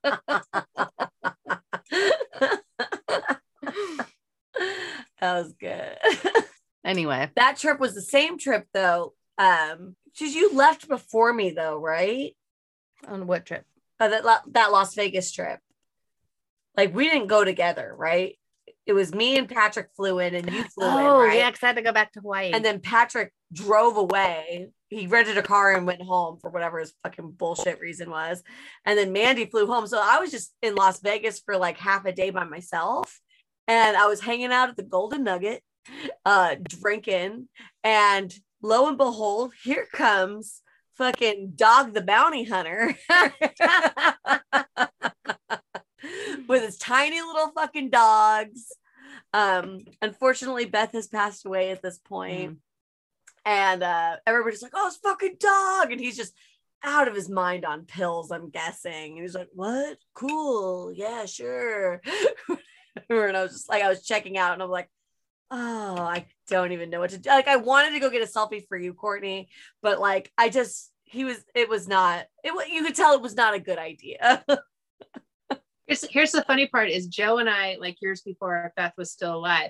that 5.19 5.21
was 5.21 5.53
good. 5.59 5.97
anyway, 6.85 7.29
that 7.35 7.57
trip 7.57 7.81
was 7.81 7.93
the 7.93 8.01
same 8.01 8.37
trip 8.37 8.65
though. 8.73 9.13
Um, 9.37 9.97
because 10.05 10.35
you 10.35 10.53
left 10.53 10.87
before 10.87 11.33
me 11.33 11.51
though, 11.51 11.77
right? 11.77 12.33
on 13.07 13.27
what 13.27 13.45
trip? 13.45 13.65
Uh, 13.99 14.09
that 14.09 14.41
that 14.51 14.71
Las 14.71 14.95
Vegas 14.95 15.31
trip. 15.31 15.59
Like 16.75 16.95
we 16.95 17.09
didn't 17.09 17.27
go 17.27 17.43
together, 17.43 17.93
right? 17.97 18.37
It 18.85 18.93
was 18.93 19.13
me 19.13 19.37
and 19.37 19.47
Patrick 19.47 19.89
flew 19.95 20.19
in, 20.19 20.35
and 20.35 20.51
you 20.51 20.63
flew 20.65 20.85
in, 20.87 20.93
Oh, 20.93 21.23
right? 21.23 21.37
yeah, 21.37 21.49
because 21.49 21.63
I 21.63 21.67
had 21.67 21.75
to 21.77 21.81
go 21.81 21.93
back 21.93 22.11
to 22.13 22.19
Hawaii. 22.19 22.51
And 22.51 22.65
then 22.65 22.81
Patrick 22.81 23.31
drove 23.53 23.95
away. 23.95 24.67
He 24.89 25.07
rented 25.07 25.37
a 25.37 25.41
car 25.41 25.73
and 25.73 25.87
went 25.87 26.01
home 26.01 26.37
for 26.41 26.49
whatever 26.49 26.79
his 26.79 26.93
fucking 27.03 27.31
bullshit 27.31 27.79
reason 27.79 28.09
was. 28.09 28.43
And 28.85 28.97
then 28.97 29.13
Mandy 29.13 29.45
flew 29.45 29.67
home. 29.67 29.87
So 29.87 29.99
I 30.03 30.19
was 30.19 30.31
just 30.31 30.53
in 30.61 30.75
Las 30.75 30.99
Vegas 30.99 31.39
for 31.39 31.55
like 31.57 31.77
half 31.77 32.05
a 32.05 32.11
day 32.11 32.29
by 32.29 32.43
myself. 32.43 33.19
And 33.67 33.95
I 33.95 34.07
was 34.07 34.19
hanging 34.19 34.51
out 34.51 34.69
at 34.69 34.75
the 34.75 34.83
Golden 34.83 35.23
Nugget, 35.23 35.63
uh, 36.25 36.55
drinking. 36.61 37.47
And 37.83 38.33
lo 38.61 38.87
and 38.89 38.97
behold, 38.97 39.53
here 39.63 39.87
comes 39.93 40.61
fucking 40.97 41.53
Dog 41.55 41.93
the 41.93 42.01
Bounty 42.01 42.43
Hunter 42.43 42.95
with 46.47 46.63
his 46.63 46.77
tiny 46.77 47.21
little 47.21 47.51
fucking 47.51 47.89
dogs. 47.89 48.71
Um, 49.33 49.79
unfortunately, 50.01 50.65
Beth 50.65 50.91
has 50.93 51.07
passed 51.07 51.45
away 51.45 51.71
at 51.71 51.81
this 51.81 51.97
point. 51.97 52.59
And 53.45 53.83
uh 53.83 54.17
everybody's 54.25 54.61
like 54.61 54.71
oh 54.73 54.87
it's 54.87 54.97
fucking 54.97 55.35
dog. 55.39 55.91
And 55.91 55.99
he's 55.99 56.15
just 56.15 56.33
out 56.81 57.07
of 57.07 57.15
his 57.15 57.29
mind 57.29 57.65
on 57.65 57.85
pills 57.85 58.31
i'm 58.31 58.49
guessing. 58.49 59.13
And 59.13 59.21
he's 59.21 59.35
like 59.35 59.49
what? 59.53 59.97
Cool. 60.13 60.93
Yeah 60.93 61.25
sure. 61.25 62.01
And 63.09 63.35
i 63.35 63.41
was 63.41 63.51
just 63.51 63.69
like 63.69 63.81
i 63.81 63.89
was 63.89 64.05
checking 64.05 64.37
out 64.37 64.53
and 64.53 64.61
i'm 64.61 64.69
like 64.69 64.87
oh 65.49 65.97
i 65.97 66.27
don't 66.47 66.73
even 66.73 66.91
know 66.91 66.99
what 66.99 67.09
to 67.09 67.17
do. 67.17 67.27
Like 67.29 67.47
i 67.47 67.55
wanted 67.55 67.91
to 67.91 67.99
go 67.99 68.11
get 68.11 68.21
a 68.21 68.25
selfie 68.25 68.65
for 68.67 68.77
you 68.77 68.93
courtney 68.93 69.49
but 69.81 69.99
like 69.99 70.31
i 70.37 70.47
just 70.47 70.91
he 71.05 71.25
was 71.25 71.43
it 71.55 71.69
was 71.69 71.87
not 71.87 72.25
it 72.43 72.53
you 72.71 72.83
could 72.83 72.93
tell 72.95 73.15
it 73.15 73.21
was 73.21 73.35
not 73.35 73.55
a 73.55 73.59
good 73.59 73.79
idea 73.79 74.45
Here's, 75.93 76.09
here's 76.09 76.31
the 76.31 76.41
funny 76.41 76.65
part 76.65 76.89
is 76.89 77.05
Joe 77.05 77.37
and 77.37 77.47
I, 77.47 77.77
like 77.79 78.01
years 78.01 78.21
before 78.21 78.73
Beth 78.75 78.93
was 78.97 79.11
still 79.11 79.35
alive, 79.35 79.69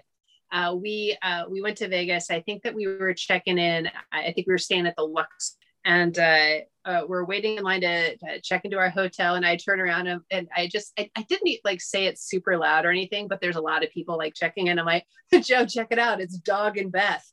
uh, 0.53 0.73
we 0.73 1.17
uh, 1.21 1.43
we 1.49 1.61
went 1.61 1.75
to 1.79 1.89
Vegas. 1.89 2.31
I 2.31 2.39
think 2.39 2.63
that 2.63 2.73
we 2.73 2.87
were 2.87 3.13
checking 3.13 3.57
in. 3.57 3.89
I, 4.09 4.31
think 4.31 4.47
we 4.47 4.53
were 4.53 4.57
staying 4.57 4.87
at 4.87 4.95
the 4.95 5.03
Lux, 5.03 5.57
and 5.83 6.17
uh, 6.17 6.59
uh, 6.85 7.01
we're 7.09 7.25
waiting 7.25 7.57
in 7.57 7.63
line 7.65 7.81
to, 7.81 8.15
to 8.15 8.39
check 8.41 8.63
into 8.63 8.77
our 8.77 8.89
hotel. 8.89 9.35
And 9.35 9.45
I 9.45 9.57
turn 9.57 9.81
around 9.81 10.07
and, 10.07 10.21
and 10.31 10.47
I 10.55 10.67
just 10.67 10.93
I, 10.97 11.09
I 11.17 11.23
didn't 11.23 11.59
like 11.65 11.81
say 11.81 12.05
it 12.05 12.17
super 12.17 12.57
loud 12.57 12.85
or 12.85 12.91
anything, 12.91 13.27
but 13.27 13.41
there's 13.41 13.57
a 13.57 13.61
lot 13.61 13.83
of 13.83 13.91
people 13.91 14.17
like 14.17 14.33
checking 14.33 14.67
in. 14.67 14.79
I'm 14.79 14.85
like, 14.85 15.05
Joe, 15.41 15.65
check 15.65 15.87
it 15.91 15.99
out. 15.99 16.21
It's 16.21 16.37
Dog 16.37 16.77
and 16.77 16.89
Beth. 16.89 17.29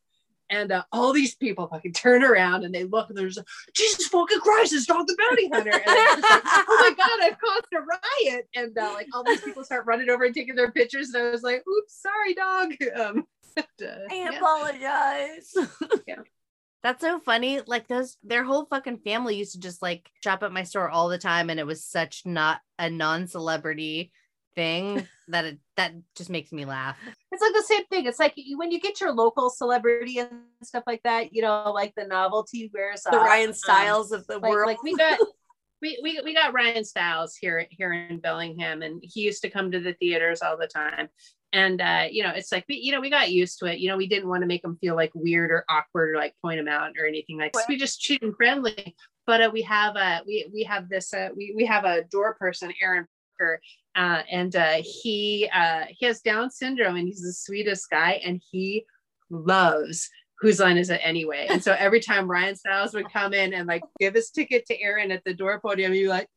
And 0.50 0.72
uh, 0.72 0.82
all 0.92 1.12
these 1.12 1.34
people 1.36 1.68
fucking 1.68 1.92
turn 1.92 2.24
around 2.24 2.64
and 2.64 2.74
they 2.74 2.84
look 2.84 3.08
and 3.08 3.16
there's 3.16 3.38
Jesus 3.74 4.08
fucking 4.08 4.40
Christ, 4.40 4.72
it's 4.72 4.86
Dog 4.86 5.06
the 5.06 5.16
Bounty 5.16 5.48
Hunter. 5.48 5.70
And 5.70 5.82
I'm 5.86 6.20
just 6.20 6.30
like, 6.30 6.42
oh 6.68 6.76
my 6.80 6.94
God, 6.96 7.20
I've 7.22 7.38
caused 7.38 7.66
a 7.72 7.80
riot. 7.80 8.48
And 8.56 8.76
uh, 8.76 8.92
like 8.94 9.06
all 9.14 9.24
these 9.24 9.40
people 9.40 9.64
start 9.64 9.86
running 9.86 10.10
over 10.10 10.24
and 10.24 10.34
taking 10.34 10.56
their 10.56 10.72
pictures. 10.72 11.10
And 11.10 11.24
I 11.24 11.30
was 11.30 11.42
like, 11.42 11.62
oops, 11.68 12.02
sorry, 12.02 12.34
dog. 12.34 12.72
Um, 13.00 13.24
but, 13.54 13.66
uh, 13.82 13.98
i 14.10 14.14
yeah. 14.14 14.36
apologize 14.36 15.54
That's 16.82 17.00
so 17.02 17.20
funny. 17.20 17.60
Like 17.66 17.88
those, 17.88 18.16
their 18.22 18.42
whole 18.42 18.64
fucking 18.66 18.98
family 18.98 19.36
used 19.36 19.52
to 19.52 19.60
just 19.60 19.82
like 19.82 20.10
shop 20.22 20.42
at 20.42 20.52
my 20.52 20.62
store 20.62 20.88
all 20.88 21.08
the 21.08 21.18
time, 21.18 21.50
and 21.50 21.60
it 21.60 21.66
was 21.66 21.84
such 21.84 22.22
not 22.24 22.60
a 22.78 22.88
non-celebrity 22.88 24.12
thing 24.60 25.08
that 25.28 25.44
it, 25.46 25.58
that 25.78 25.92
just 26.14 26.28
makes 26.28 26.52
me 26.52 26.66
laugh. 26.66 26.96
It's 27.32 27.40
like 27.40 27.54
the 27.54 27.62
same 27.62 27.86
thing. 27.86 28.04
It's 28.06 28.18
like 28.18 28.34
you- 28.36 28.58
when 28.58 28.70
you 28.70 28.78
get 28.78 29.00
your 29.00 29.12
local 29.12 29.48
celebrity 29.48 30.18
and 30.18 30.30
stuff 30.62 30.84
like 30.86 31.02
that, 31.04 31.32
you 31.32 31.40
know, 31.40 31.72
like 31.74 31.94
the 31.96 32.04
novelty 32.04 32.70
wears 32.74 33.02
The 33.04 33.16
off. 33.16 33.24
Ryan 33.24 33.48
Um, 33.50 33.54
Stiles 33.54 34.12
of 34.12 34.26
the 34.26 34.38
like, 34.38 34.50
world. 34.50 34.66
like 34.66 34.82
we 34.82 34.94
got 34.96 35.18
we, 35.82 35.98
we 36.02 36.20
we 36.22 36.34
got 36.34 36.52
Ryan 36.52 36.84
Stiles 36.84 37.36
here 37.36 37.66
here 37.70 37.92
in 37.94 38.18
Bellingham 38.20 38.82
and 38.82 39.02
he 39.02 39.22
used 39.22 39.40
to 39.42 39.48
come 39.50 39.70
to 39.70 39.80
the 39.80 39.94
theaters 39.94 40.42
all 40.42 40.58
the 40.58 40.66
time. 40.66 41.08
And 41.54 41.80
uh, 41.80 42.06
you 42.10 42.22
know, 42.22 42.30
it's 42.30 42.52
like 42.52 42.66
we, 42.68 42.76
you 42.76 42.92
know, 42.92 43.00
we 43.00 43.08
got 43.08 43.30
used 43.30 43.58
to 43.60 43.66
it. 43.66 43.78
You 43.78 43.88
know, 43.88 43.96
we 43.96 44.06
didn't 44.08 44.28
want 44.28 44.42
to 44.42 44.46
make 44.46 44.62
him 44.62 44.76
feel 44.80 44.94
like 44.94 45.10
weird 45.14 45.50
or 45.50 45.64
awkward 45.70 46.10
or 46.10 46.16
like 46.18 46.34
point 46.42 46.60
him 46.60 46.68
out 46.68 46.92
or 46.98 47.06
anything 47.06 47.38
like 47.38 47.56
so 47.56 47.62
we 47.68 47.76
just 47.76 48.02
treat 48.02 48.22
him 48.22 48.34
friendly. 48.36 48.94
But 49.26 49.40
uh, 49.40 49.50
we 49.52 49.62
have 49.62 49.96
uh 49.96 50.20
we 50.26 50.50
we 50.52 50.64
have 50.64 50.88
this 50.90 51.14
uh 51.14 51.30
we, 51.36 51.54
we 51.56 51.64
have 51.64 51.84
a 51.84 52.02
door 52.04 52.34
person, 52.34 52.72
Aaron 52.82 53.06
Parker, 53.40 53.60
uh, 53.96 54.22
and 54.30 54.54
uh 54.56 54.76
he 54.82 55.48
uh 55.52 55.84
he 55.88 56.06
has 56.06 56.20
Down 56.20 56.50
syndrome 56.50 56.96
and 56.96 57.08
he's 57.08 57.22
the 57.22 57.32
sweetest 57.32 57.90
guy 57.90 58.20
and 58.24 58.40
he 58.50 58.84
loves 59.30 60.08
whose 60.40 60.58
line 60.58 60.78
is 60.78 60.88
it 60.88 61.00
anyway? 61.02 61.46
And 61.50 61.62
so 61.62 61.76
every 61.78 62.00
time 62.00 62.26
Ryan 62.26 62.56
Stiles 62.56 62.94
would 62.94 63.12
come 63.12 63.34
in 63.34 63.52
and 63.52 63.68
like 63.68 63.82
give 63.98 64.14
his 64.14 64.30
ticket 64.30 64.64
to 64.66 64.80
Aaron 64.80 65.10
at 65.10 65.22
the 65.24 65.34
door 65.34 65.60
podium, 65.60 65.92
he'd 65.92 66.08
like, 66.08 66.28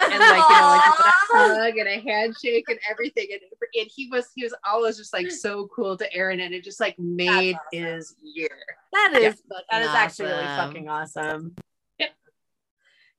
and 0.00 0.10
like 0.10 0.20
you 0.20 0.56
know, 0.56 0.80
like 0.80 0.98
a 0.98 1.12
hug 1.32 1.76
and 1.76 1.88
a 1.88 2.00
handshake 2.00 2.64
and 2.66 2.78
everything. 2.90 3.28
And, 3.30 3.40
and 3.80 3.90
he 3.94 4.08
was 4.10 4.26
he 4.34 4.42
was 4.42 4.52
always 4.68 4.96
just 4.96 5.12
like 5.12 5.30
so 5.30 5.68
cool 5.74 5.96
to 5.96 6.12
Aaron, 6.12 6.40
and 6.40 6.52
it 6.52 6.64
just 6.64 6.80
like 6.80 6.98
made 6.98 7.54
awesome. 7.54 7.84
his 7.84 8.16
year. 8.20 8.48
That 8.92 9.10
Yeah. 9.12 9.28
is 9.28 9.42
that 9.70 9.82
is 9.82 9.88
actually 9.88 10.30
really 10.30 10.46
fucking 10.46 10.88
awesome. 10.88 11.54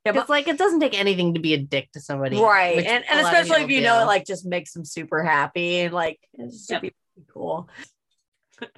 Yeah, 0.05 0.11
but 0.11 0.21
It's 0.21 0.29
like 0.29 0.47
it 0.47 0.57
doesn't 0.59 0.79
take 0.81 0.97
anything 0.97 1.33
to 1.33 1.39
be 1.39 1.53
a 1.55 1.57
dick 1.57 1.91
to 1.93 1.99
somebody, 1.99 2.39
right, 2.39 2.77
and 2.85 3.03
and 3.09 3.19
especially 3.21 3.63
if 3.63 3.69
you 3.69 3.81
know 3.81 4.01
it 4.01 4.05
like 4.05 4.25
just 4.25 4.45
makes 4.45 4.71
them 4.73 4.85
super 4.85 5.23
happy 5.23 5.79
and 5.81 5.93
like 5.93 6.19
it's 6.33 6.69
Yep. 6.69 6.81
be 6.83 6.93
cool. 7.33 7.67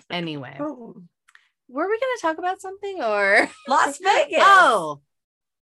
anyway, 0.09 0.55
Oh. 0.59 0.95
were 1.67 1.87
we 1.87 1.99
going 1.99 2.15
to 2.17 2.21
talk 2.21 2.37
about 2.37 2.61
something 2.61 3.01
or? 3.03 3.49
Las 3.67 3.97
Vegas. 3.99 4.39
Oh, 4.41 5.01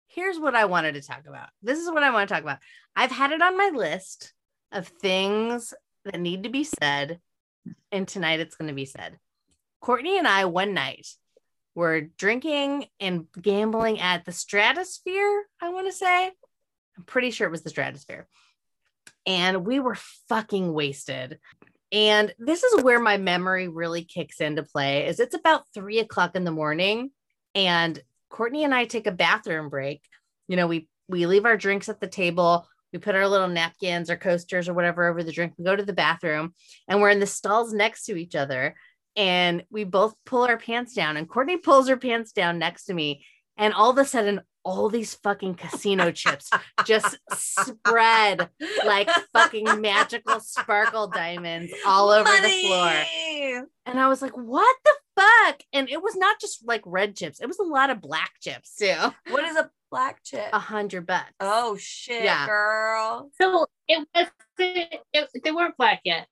here's 0.08 0.40
what 0.40 0.56
I 0.56 0.66
wanted 0.66 0.96
to 0.96 1.02
talk 1.02 1.26
about. 1.28 1.50
This 1.62 1.80
is 1.80 1.90
what 1.92 2.04
I 2.04 2.10
want 2.12 2.28
to 2.28 2.34
talk 2.34 2.44
about. 2.44 2.58
I've 2.96 3.12
had 3.12 3.32
it 3.32 3.42
on 3.42 3.56
my 3.58 3.72
list 3.74 4.34
of 4.72 4.88
things 4.88 5.74
that 6.06 6.20
need 6.20 6.44
to 6.44 6.50
be 6.50 6.64
said, 6.64 7.20
and 7.92 8.08
tonight 8.08 8.40
it's 8.40 8.56
going 8.56 8.70
to 8.70 8.74
be 8.74 8.86
said. 8.86 9.20
Courtney 9.80 10.18
and 10.18 10.28
I, 10.28 10.46
one 10.46 10.74
night, 10.74 11.08
were 11.76 12.02
drinking 12.02 12.88
and 13.00 13.28
gambling 13.40 14.00
at 14.00 14.26
the 14.26 14.32
Stratosphere, 14.32 15.44
I 15.62 15.70
want 15.70 15.88
to 15.88 15.94
say. 15.94 16.28
I'm 16.98 17.04
pretty 17.06 17.32
sure 17.32 17.48
it 17.48 17.52
was 17.52 17.64
the 17.64 17.70
Stratosphere. 17.70 18.28
And 19.26 19.66
we 19.66 19.80
were 19.80 19.98
fucking 20.30 20.74
wasted. 20.74 21.40
And 21.92 22.34
this 22.40 22.64
is 22.64 22.84
where 22.84 23.00
my 23.00 23.18
memory 23.18 23.68
really 23.68 24.04
kicks 24.04 24.40
into 24.40 24.64
play 24.64 25.08
is 25.08 25.20
it's 25.20 25.36
about 25.36 25.66
three 25.74 26.00
o'clock 26.00 26.36
in 26.36 26.44
the 26.44 26.52
morning 26.52 27.12
and 27.54 28.02
Courtney 28.30 28.64
and 28.64 28.74
I 28.74 28.86
take 28.86 29.08
a 29.08 29.12
bathroom 29.12 29.70
break. 29.70 30.02
You 30.48 30.56
know, 30.56 30.68
we 30.68 30.88
we 31.08 31.26
leave 31.26 31.46
our 31.46 31.58
drinks 31.58 31.90
at 31.90 32.00
the 32.00 32.08
table. 32.08 32.68
We 32.94 33.00
put 33.00 33.16
our 33.16 33.28
little 33.28 33.48
napkins 33.48 34.10
or 34.10 34.16
coasters 34.16 34.68
or 34.68 34.74
whatever 34.74 35.08
over 35.08 35.24
the 35.24 35.32
drink. 35.32 35.54
We 35.58 35.66
go 35.66 35.76
to 35.76 35.84
the 35.84 35.94
bathroom 35.94 36.54
and 36.88 37.02
we're 37.02 37.10
in 37.10 37.20
the 37.20 37.28
stalls 37.28 37.74
next 37.74 38.06
to 38.06 38.16
each 38.16 38.36
other. 38.36 38.76
And 39.16 39.64
we 39.70 39.84
both 39.84 40.16
pull 40.26 40.44
our 40.44 40.58
pants 40.58 40.94
down. 40.94 41.18
And 41.18 41.28
Courtney 41.28 41.58
pulls 41.58 41.88
her 41.90 41.98
pants 41.98 42.32
down 42.32 42.60
next 42.60 42.86
to 42.86 42.94
me. 42.94 43.26
And 43.58 43.74
all 43.74 43.90
of 43.92 43.98
a 43.98 44.06
sudden, 44.06 44.42
all 44.64 44.90
these 44.90 45.16
fucking 45.16 45.56
casino 45.56 46.12
chips 46.12 46.50
just 46.86 47.18
spread 47.34 48.48
like 48.86 49.10
fucking 49.34 49.82
magical 49.82 50.40
sparkle 50.40 51.08
diamonds 51.08 51.72
all 51.86 52.10
over 52.10 52.30
the 52.30 52.64
floor. 52.68 53.66
And 53.86 54.00
I 54.00 54.08
was 54.08 54.22
like, 54.22 54.38
what 54.38 54.76
the 54.86 54.94
fuck? 55.20 55.62
And 55.74 55.90
it 55.90 56.02
was 56.02 56.16
not 56.16 56.40
just 56.40 56.66
like 56.66 56.84
red 56.86 57.16
chips, 57.16 57.42
it 57.42 57.48
was 57.48 57.60
a 57.60 57.64
lot 57.64 57.90
of 57.90 58.02
black 58.02 58.32
chips 58.40 58.76
too. 58.76 58.96
What 59.30 59.44
is 59.46 59.56
a 59.58 59.70
black 59.90 60.24
chip? 60.24 60.50
A 60.54 60.60
hundred 60.60 61.06
bucks. 61.08 61.32
oh 61.40 61.76
shit, 61.80 62.24
Yeah. 62.24 62.46
girl. 62.46 63.32
So 63.42 63.66
it 63.88 64.08
was 64.14 64.28
it, 64.60 65.30
they 65.44 65.52
weren't 65.52 65.76
black 65.76 66.02
yet. 66.06 66.28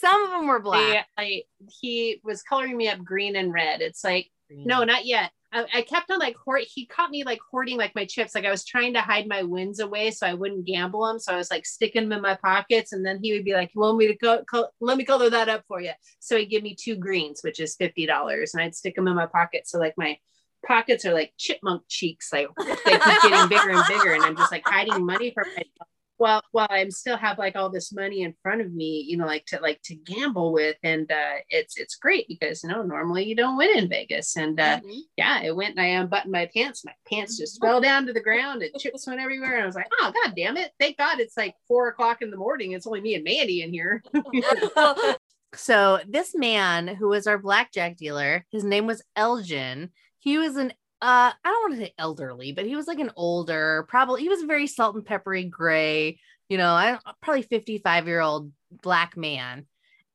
Some 0.00 0.24
of 0.24 0.30
them 0.30 0.46
were 0.46 0.60
black. 0.60 1.06
I, 1.16 1.42
he 1.80 2.20
was 2.22 2.42
coloring 2.42 2.76
me 2.76 2.88
up 2.88 2.98
green 3.02 3.36
and 3.36 3.52
red. 3.52 3.80
It's 3.80 4.04
like 4.04 4.30
no, 4.66 4.84
not 4.84 5.06
yet. 5.06 5.30
I, 5.52 5.66
I 5.74 5.82
kept 5.82 6.10
on 6.10 6.18
like 6.18 6.36
hoard. 6.36 6.62
He 6.72 6.86
caught 6.86 7.10
me 7.10 7.24
like 7.24 7.40
hoarding 7.50 7.78
like 7.78 7.94
my 7.94 8.04
chips. 8.04 8.34
Like 8.34 8.44
I 8.44 8.50
was 8.50 8.64
trying 8.64 8.94
to 8.94 9.00
hide 9.00 9.26
my 9.26 9.42
wins 9.42 9.80
away 9.80 10.10
so 10.10 10.26
I 10.26 10.34
wouldn't 10.34 10.66
gamble 10.66 11.06
them. 11.06 11.18
So 11.18 11.32
I 11.32 11.36
was 11.36 11.50
like 11.50 11.64
sticking 11.66 12.02
them 12.02 12.12
in 12.12 12.22
my 12.22 12.34
pockets, 12.36 12.92
and 12.92 13.04
then 13.04 13.20
he 13.22 13.32
would 13.32 13.44
be 13.44 13.54
like, 13.54 13.74
"You 13.74 13.80
want 13.80 13.96
me 13.98 14.06
to 14.08 14.14
go? 14.14 14.44
Co- 14.44 14.68
let 14.80 14.98
me 14.98 15.04
color 15.04 15.30
that 15.30 15.48
up 15.48 15.64
for 15.66 15.80
you." 15.80 15.92
So 16.20 16.36
he'd 16.36 16.46
give 16.46 16.62
me 16.62 16.76
two 16.78 16.96
greens, 16.96 17.40
which 17.42 17.58
is 17.58 17.74
fifty 17.74 18.06
dollars, 18.06 18.54
and 18.54 18.62
I'd 18.62 18.74
stick 18.74 18.96
them 18.96 19.08
in 19.08 19.16
my 19.16 19.26
pocket. 19.26 19.66
So 19.66 19.78
like 19.78 19.94
my 19.96 20.18
pockets 20.66 21.04
are 21.04 21.14
like 21.14 21.32
chipmunk 21.38 21.82
cheeks. 21.88 22.32
Like 22.32 22.48
they 22.56 22.74
keep 22.74 23.22
getting 23.22 23.48
bigger 23.48 23.70
and 23.70 23.84
bigger, 23.88 24.12
and 24.12 24.24
I'm 24.24 24.36
just 24.36 24.52
like 24.52 24.66
hiding 24.66 25.06
money 25.06 25.30
from 25.32 25.48
myself. 25.48 25.88
While 26.18 26.42
while 26.52 26.66
I'm 26.70 26.90
still 26.90 27.16
have 27.16 27.38
like 27.38 27.56
all 27.56 27.68
this 27.70 27.92
money 27.92 28.22
in 28.22 28.34
front 28.42 28.60
of 28.62 28.72
me, 28.72 29.04
you 29.06 29.16
know, 29.16 29.26
like 29.26 29.44
to 29.46 29.60
like 29.60 29.80
to 29.84 29.94
gamble 29.94 30.52
with, 30.52 30.76
and 30.82 31.10
uh, 31.10 31.34
it's 31.50 31.76
it's 31.76 31.96
great 31.96 32.26
because 32.28 32.62
you 32.62 32.70
know 32.70 32.82
normally 32.82 33.24
you 33.24 33.36
don't 33.36 33.56
win 33.56 33.76
in 33.76 33.88
Vegas, 33.88 34.36
and 34.36 34.58
uh, 34.58 34.80
Mhm. 34.80 35.00
yeah, 35.16 35.42
it 35.42 35.54
went 35.54 35.76
and 35.76 35.80
I 35.80 35.88
unbuttoned 36.00 36.32
my 36.32 36.48
pants. 36.54 36.84
My 36.84 36.92
pants 37.08 37.36
just 37.36 37.60
fell 37.60 37.80
down 37.80 38.06
to 38.06 38.12
the 38.12 38.20
ground 38.20 38.62
and 38.62 38.74
chips 38.80 39.06
went 39.06 39.20
everywhere. 39.20 39.54
And 39.54 39.62
I 39.62 39.66
was 39.66 39.74
like, 39.74 39.88
oh, 40.00 40.12
God 40.24 40.34
damn 40.36 40.56
it. 40.56 40.72
Thank 40.80 40.96
God 40.98 41.20
it's 41.20 41.36
like 41.36 41.54
four 41.68 41.88
o'clock 41.88 42.22
in 42.22 42.30
the 42.30 42.36
morning. 42.36 42.72
It's 42.72 42.86
only 42.86 43.00
me 43.00 43.14
and 43.14 43.24
Mandy 43.24 43.62
in 43.62 43.72
here. 43.72 44.02
So 45.54 46.00
this 46.06 46.34
man 46.34 46.86
who 46.86 47.08
was 47.08 47.26
our 47.26 47.38
blackjack 47.38 47.96
dealer, 47.96 48.44
his 48.50 48.62
name 48.62 48.86
was 48.86 49.02
Elgin. 49.14 49.90
He 50.18 50.36
was 50.36 50.56
an 50.56 50.72
uh, 51.06 51.32
I 51.32 51.34
don't 51.44 51.70
want 51.70 51.80
to 51.80 51.86
say 51.86 51.94
elderly, 51.98 52.52
but 52.52 52.66
he 52.66 52.74
was 52.74 52.86
like 52.88 52.98
an 52.98 53.12
older, 53.16 53.86
probably 53.88 54.22
he 54.22 54.28
was 54.28 54.42
a 54.42 54.46
very 54.46 54.66
salt 54.66 54.96
and 54.96 55.06
peppery 55.06 55.44
gray, 55.44 56.18
you 56.48 56.58
know, 56.58 56.70
I 56.70 56.98
probably 57.22 57.42
55 57.42 58.06
year 58.08 58.20
old 58.20 58.50
black 58.82 59.16
man. 59.16 59.66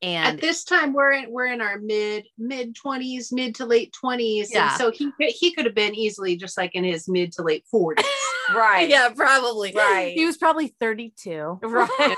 And 0.03 0.35
At 0.35 0.41
this 0.41 0.63
time, 0.63 0.93
we're 0.93 1.11
in 1.11 1.31
we're 1.31 1.45
in 1.45 1.61
our 1.61 1.77
mid 1.77 2.25
mid 2.35 2.75
twenties, 2.75 3.31
mid 3.31 3.53
to 3.55 3.65
late 3.67 3.93
twenties, 3.93 4.51
Yeah. 4.51 4.69
and 4.69 4.77
so 4.79 4.89
he 4.91 5.11
he 5.19 5.53
could 5.53 5.65
have 5.65 5.75
been 5.75 5.93
easily 5.93 6.35
just 6.35 6.57
like 6.57 6.73
in 6.73 6.83
his 6.83 7.07
mid 7.07 7.31
to 7.33 7.43
late 7.43 7.63
forties. 7.69 8.03
right. 8.55 8.89
yeah, 8.89 9.09
probably. 9.15 9.71
Right. 9.75 10.13
He 10.15 10.25
was 10.25 10.37
probably 10.37 10.73
32. 10.79 11.59
Right. 11.61 11.89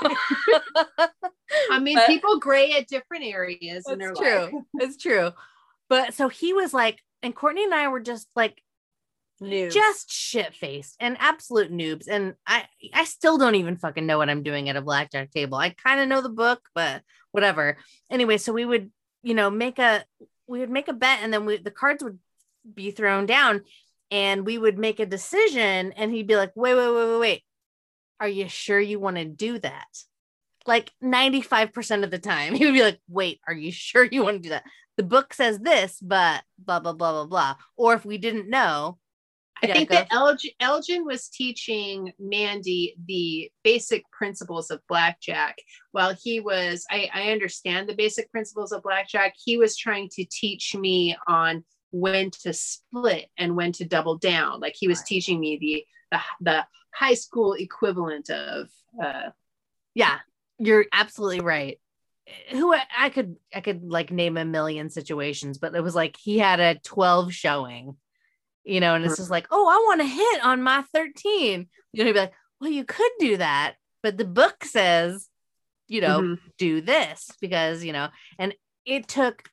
I 1.70 1.78
mean, 1.78 1.96
But- 1.96 2.06
people 2.06 2.38
gray 2.38 2.72
at 2.72 2.88
different 2.88 3.24
areas 3.24 3.84
in 3.88 3.98
their 3.98 4.10
It's 4.12 4.20
life. 4.20 4.50
true. 4.50 4.62
It's 4.80 4.96
true. 4.96 5.30
But 5.90 6.14
so 6.14 6.28
he 6.30 6.54
was 6.54 6.72
like, 6.72 7.00
and 7.22 7.34
Courtney 7.34 7.64
and 7.64 7.74
I 7.74 7.88
were 7.88 8.00
just 8.00 8.28
like 8.34 8.62
New. 9.40 9.70
just 9.70 10.10
shit 10.10 10.54
faced 10.54 10.96
and 11.00 11.16
absolute 11.18 11.72
noobs. 11.72 12.06
And 12.08 12.34
I 12.46 12.64
I 12.92 13.04
still 13.04 13.38
don't 13.38 13.56
even 13.56 13.76
fucking 13.76 14.06
know 14.06 14.18
what 14.18 14.30
I'm 14.30 14.42
doing 14.42 14.68
at 14.68 14.76
a 14.76 14.82
blackjack 14.82 15.30
table. 15.30 15.58
I 15.58 15.70
kind 15.70 16.00
of 16.00 16.08
know 16.08 16.20
the 16.20 16.28
book, 16.28 16.60
but 16.74 17.02
whatever. 17.32 17.76
Anyway, 18.10 18.38
so 18.38 18.52
we 18.52 18.64
would, 18.64 18.90
you 19.22 19.34
know, 19.34 19.50
make 19.50 19.78
a 19.78 20.04
we 20.46 20.60
would 20.60 20.70
make 20.70 20.88
a 20.88 20.92
bet 20.92 21.20
and 21.22 21.32
then 21.32 21.46
we 21.46 21.56
the 21.56 21.70
cards 21.70 22.02
would 22.02 22.18
be 22.72 22.90
thrown 22.90 23.26
down 23.26 23.62
and 24.10 24.46
we 24.46 24.58
would 24.58 24.78
make 24.78 25.00
a 25.00 25.06
decision 25.06 25.92
and 25.92 26.12
he'd 26.12 26.26
be 26.26 26.36
like, 26.36 26.52
wait, 26.54 26.74
wait, 26.74 26.94
wait, 26.94 27.10
wait, 27.10 27.20
wait. 27.20 27.42
Are 28.20 28.28
you 28.28 28.48
sure 28.48 28.80
you 28.80 29.00
want 29.00 29.16
to 29.16 29.24
do 29.24 29.58
that? 29.58 29.88
Like 30.66 30.92
95% 31.02 32.04
of 32.04 32.10
the 32.10 32.18
time, 32.18 32.54
he 32.54 32.64
would 32.64 32.74
be 32.74 32.82
like, 32.82 33.00
wait, 33.08 33.40
are 33.46 33.54
you 33.54 33.72
sure 33.72 34.04
you 34.04 34.22
want 34.22 34.36
to 34.36 34.42
do 34.42 34.48
that? 34.50 34.64
The 34.96 35.02
book 35.02 35.34
says 35.34 35.58
this, 35.58 35.98
but 36.00 36.44
blah, 36.58 36.78
blah, 36.78 36.92
blah, 36.92 37.12
blah, 37.12 37.26
blah. 37.26 37.56
Or 37.76 37.94
if 37.94 38.04
we 38.04 38.16
didn't 38.16 38.48
know, 38.48 38.98
I 39.62 39.66
Yeah, 39.68 39.74
think 39.74 39.90
that 39.90 40.08
Elgin, 40.10 40.50
Elgin 40.60 41.04
was 41.04 41.28
teaching 41.28 42.12
Mandy 42.18 42.96
the 43.06 43.50
basic 43.62 44.04
principles 44.10 44.70
of 44.70 44.80
blackjack. 44.88 45.58
While 45.92 46.14
he 46.20 46.40
was, 46.40 46.84
I, 46.90 47.08
I 47.14 47.30
understand 47.32 47.88
the 47.88 47.94
basic 47.94 48.30
principles 48.30 48.72
of 48.72 48.82
blackjack. 48.82 49.34
He 49.42 49.56
was 49.56 49.76
trying 49.76 50.08
to 50.14 50.24
teach 50.24 50.74
me 50.74 51.16
on 51.28 51.64
when 51.92 52.30
to 52.42 52.52
split 52.52 53.26
and 53.38 53.56
when 53.56 53.72
to 53.72 53.84
double 53.84 54.18
down. 54.18 54.60
Like 54.60 54.74
he 54.76 54.88
was 54.88 54.98
Right. 54.98 55.06
teaching 55.06 55.40
me 55.40 55.56
the 55.58 55.84
the, 56.10 56.20
the 56.40 56.66
high 56.94 57.14
school 57.14 57.54
equivalent 57.54 58.30
of 58.30 58.68
uh, 59.02 59.30
yeah, 59.94 60.18
you're 60.58 60.86
absolutely 60.92 61.40
right. 61.40 61.78
Who 62.50 62.72
I, 62.74 62.82
I 62.98 63.08
could 63.10 63.36
I 63.54 63.60
could 63.60 63.84
like 63.84 64.10
name 64.10 64.36
a 64.36 64.44
million 64.44 64.90
situations, 64.90 65.58
but 65.58 65.74
it 65.74 65.82
was 65.82 65.94
like 65.94 66.16
he 66.16 66.38
had 66.38 66.58
a 66.60 66.78
12 66.80 67.32
showing, 67.32 67.96
you 68.64 68.80
know, 68.80 68.94
and 68.94 69.04
it's 69.04 69.16
just 69.16 69.30
like, 69.30 69.46
oh, 69.50 69.68
I 69.68 69.76
want 69.86 70.00
to 70.00 70.06
hit 70.06 70.44
on 70.44 70.62
my 70.62 70.82
13. 70.94 71.68
You 71.92 72.04
know, 72.04 72.12
be 72.12 72.18
like, 72.18 72.32
well, 72.60 72.70
you 72.70 72.84
could 72.84 73.10
do 73.18 73.36
that, 73.36 73.74
but 74.02 74.16
the 74.16 74.24
book 74.24 74.64
says, 74.64 75.28
you 75.88 76.00
know, 76.00 76.20
Mhm. 76.20 76.38
do 76.58 76.80
this 76.80 77.28
because 77.40 77.84
you 77.84 77.92
know, 77.92 78.08
and 78.38 78.54
it 78.86 79.06
took 79.08 79.48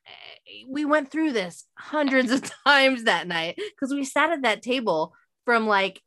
we 0.68 0.84
went 0.84 1.10
through 1.10 1.32
this 1.32 1.66
hundreds 1.78 2.30
of 2.30 2.42
times 2.66 3.04
that 3.04 3.26
night 3.26 3.56
because 3.56 3.94
we 3.94 4.04
sat 4.04 4.30
at 4.30 4.42
that 4.42 4.62
table 4.62 5.14
from 5.44 5.66
like 5.66 6.00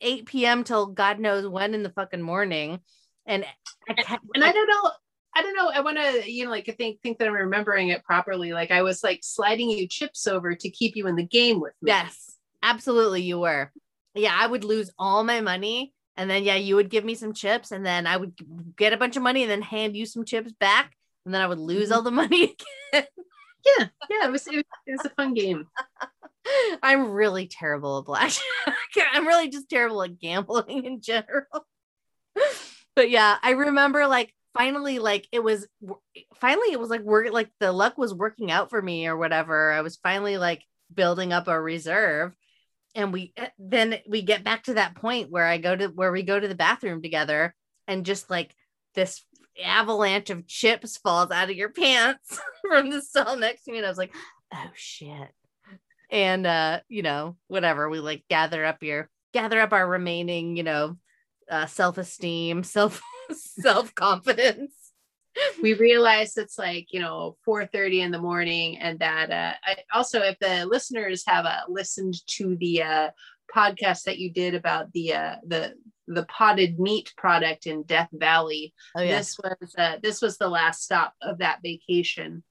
8 0.00 0.26
p.m. 0.26 0.64
till 0.64 0.86
God 0.86 1.18
knows 1.18 1.46
when 1.46 1.74
in 1.74 1.82
the 1.82 1.90
fucking 1.90 2.22
morning. 2.22 2.80
and 3.26 3.44
I 3.88 3.94
can't, 3.94 4.20
and 4.34 4.44
I 4.44 4.52
don't 4.52 4.68
know. 4.68 4.90
I 5.36 5.42
don't 5.42 5.56
know. 5.56 5.68
I 5.68 5.80
want 5.80 5.98
to, 5.98 6.30
you 6.30 6.44
know, 6.44 6.50
like 6.50 6.68
I 6.68 6.72
think 6.72 7.00
think 7.02 7.18
that 7.18 7.26
I'm 7.28 7.34
remembering 7.34 7.88
it 7.88 8.04
properly. 8.04 8.52
Like 8.52 8.70
I 8.70 8.82
was 8.82 9.02
like 9.02 9.20
sliding 9.22 9.68
you 9.68 9.88
chips 9.88 10.26
over 10.28 10.54
to 10.54 10.70
keep 10.70 10.94
you 10.96 11.06
in 11.08 11.16
the 11.16 11.26
game 11.26 11.60
with 11.60 11.74
me. 11.82 11.90
yes, 11.90 12.33
absolutely, 12.64 13.22
you 13.22 13.38
were. 13.38 13.70
Yeah, 14.14 14.36
I 14.36 14.46
would 14.46 14.64
lose 14.64 14.90
all 14.98 15.22
my 15.22 15.40
money, 15.40 15.92
and 16.16 16.28
then 16.28 16.44
yeah, 16.44 16.56
you 16.56 16.76
would 16.76 16.90
give 16.90 17.04
me 17.04 17.14
some 17.14 17.32
chips, 17.32 17.70
and 17.70 17.84
then 17.84 18.06
I 18.06 18.16
would 18.16 18.34
get 18.76 18.92
a 18.92 18.96
bunch 18.96 19.16
of 19.16 19.22
money, 19.22 19.42
and 19.42 19.50
then 19.50 19.62
hand 19.62 19.96
you 19.96 20.06
some 20.06 20.24
chips 20.24 20.52
back, 20.52 20.92
and 21.24 21.34
then 21.34 21.42
I 21.42 21.46
would 21.46 21.58
lose 21.58 21.88
mm-hmm. 21.88 21.94
all 21.94 22.02
the 22.02 22.10
money 22.10 22.44
again. 22.92 23.06
yeah, 23.64 23.86
yeah. 24.10 24.26
It 24.26 24.32
was 24.32 24.46
it 24.46 24.56
was, 24.56 24.64
it 24.86 24.92
was 24.92 25.06
a 25.06 25.10
fun 25.10 25.34
game. 25.34 25.66
I'm 26.82 27.10
really 27.10 27.46
terrible 27.46 27.98
at 27.98 28.04
blackjack. 28.04 28.42
I'm 29.12 29.26
really 29.26 29.48
just 29.48 29.68
terrible 29.68 30.02
at 30.02 30.18
gambling 30.18 30.84
in 30.84 31.00
general. 31.00 31.66
but 32.94 33.10
yeah, 33.10 33.36
I 33.42 33.50
remember 33.50 34.06
like 34.06 34.34
finally, 34.56 34.98
like 34.98 35.26
it 35.32 35.42
was 35.42 35.66
finally 36.36 36.72
it 36.72 36.80
was 36.80 36.90
like 36.90 37.02
work 37.02 37.32
like 37.32 37.50
the 37.60 37.72
luck 37.72 37.96
was 37.98 38.14
working 38.14 38.50
out 38.50 38.70
for 38.70 38.80
me 38.80 39.06
or 39.06 39.16
whatever. 39.16 39.72
I 39.72 39.80
was 39.80 39.96
finally 39.96 40.36
like 40.38 40.62
building 40.92 41.32
up 41.32 41.48
a 41.48 41.60
reserve. 41.60 42.34
And 42.94 43.12
we 43.12 43.32
eh, 43.36 43.48
then 43.58 43.98
we 44.08 44.22
get 44.22 44.44
back 44.44 44.64
to 44.64 44.74
that 44.74 44.94
point 44.94 45.30
where 45.30 45.46
I 45.46 45.58
go 45.58 45.74
to 45.74 45.88
where 45.88 46.12
we 46.12 46.22
go 46.22 46.38
to 46.38 46.48
the 46.48 46.54
bathroom 46.54 47.02
together 47.02 47.54
and 47.88 48.06
just 48.06 48.30
like 48.30 48.54
this 48.94 49.24
avalanche 49.62 50.30
of 50.30 50.46
chips 50.46 50.96
falls 50.96 51.30
out 51.30 51.50
of 51.50 51.56
your 51.56 51.68
pants 51.72 52.40
from 52.68 52.90
the 52.90 53.02
cell 53.02 53.36
next 53.36 53.64
to 53.64 53.72
me. 53.72 53.78
And 53.78 53.86
I 53.86 53.90
was 53.90 53.98
like, 53.98 54.14
oh 54.52 54.70
shit 54.74 55.30
and 56.10 56.46
uh 56.46 56.80
you 56.88 57.02
know 57.02 57.36
whatever 57.48 57.88
we 57.88 57.98
like 57.98 58.24
gather 58.30 58.64
up 58.64 58.82
your 58.82 59.10
gather 59.32 59.60
up 59.60 59.72
our 59.72 59.86
remaining 59.86 60.56
you 60.56 60.62
know 60.62 60.96
uh 61.50 61.66
self-esteem 61.66 62.62
self 62.62 63.02
self-confidence 63.32 64.72
we 65.62 65.74
realize 65.74 66.36
it's 66.36 66.58
like 66.58 66.88
you 66.90 67.00
know 67.00 67.36
4:30 67.46 68.00
in 68.00 68.10
the 68.10 68.18
morning 68.18 68.78
and 68.78 68.98
that 69.00 69.30
uh 69.30 69.54
I, 69.64 69.76
also 69.92 70.20
if 70.20 70.38
the 70.38 70.66
listeners 70.66 71.24
have 71.26 71.44
uh, 71.44 71.60
listened 71.68 72.14
to 72.28 72.56
the 72.56 72.82
uh 72.82 73.10
podcast 73.54 74.04
that 74.04 74.18
you 74.18 74.32
did 74.32 74.54
about 74.54 74.92
the 74.92 75.14
uh 75.14 75.36
the 75.46 75.74
the 76.06 76.24
potted 76.26 76.78
meat 76.78 77.12
product 77.16 77.66
in 77.66 77.82
Death 77.84 78.10
Valley 78.12 78.74
oh 78.96 79.02
yeah. 79.02 79.18
this 79.18 79.36
was 79.38 79.74
uh 79.78 79.96
this 80.02 80.20
was 80.20 80.38
the 80.38 80.48
last 80.48 80.82
stop 80.82 81.14
of 81.22 81.38
that 81.38 81.60
vacation. 81.62 82.42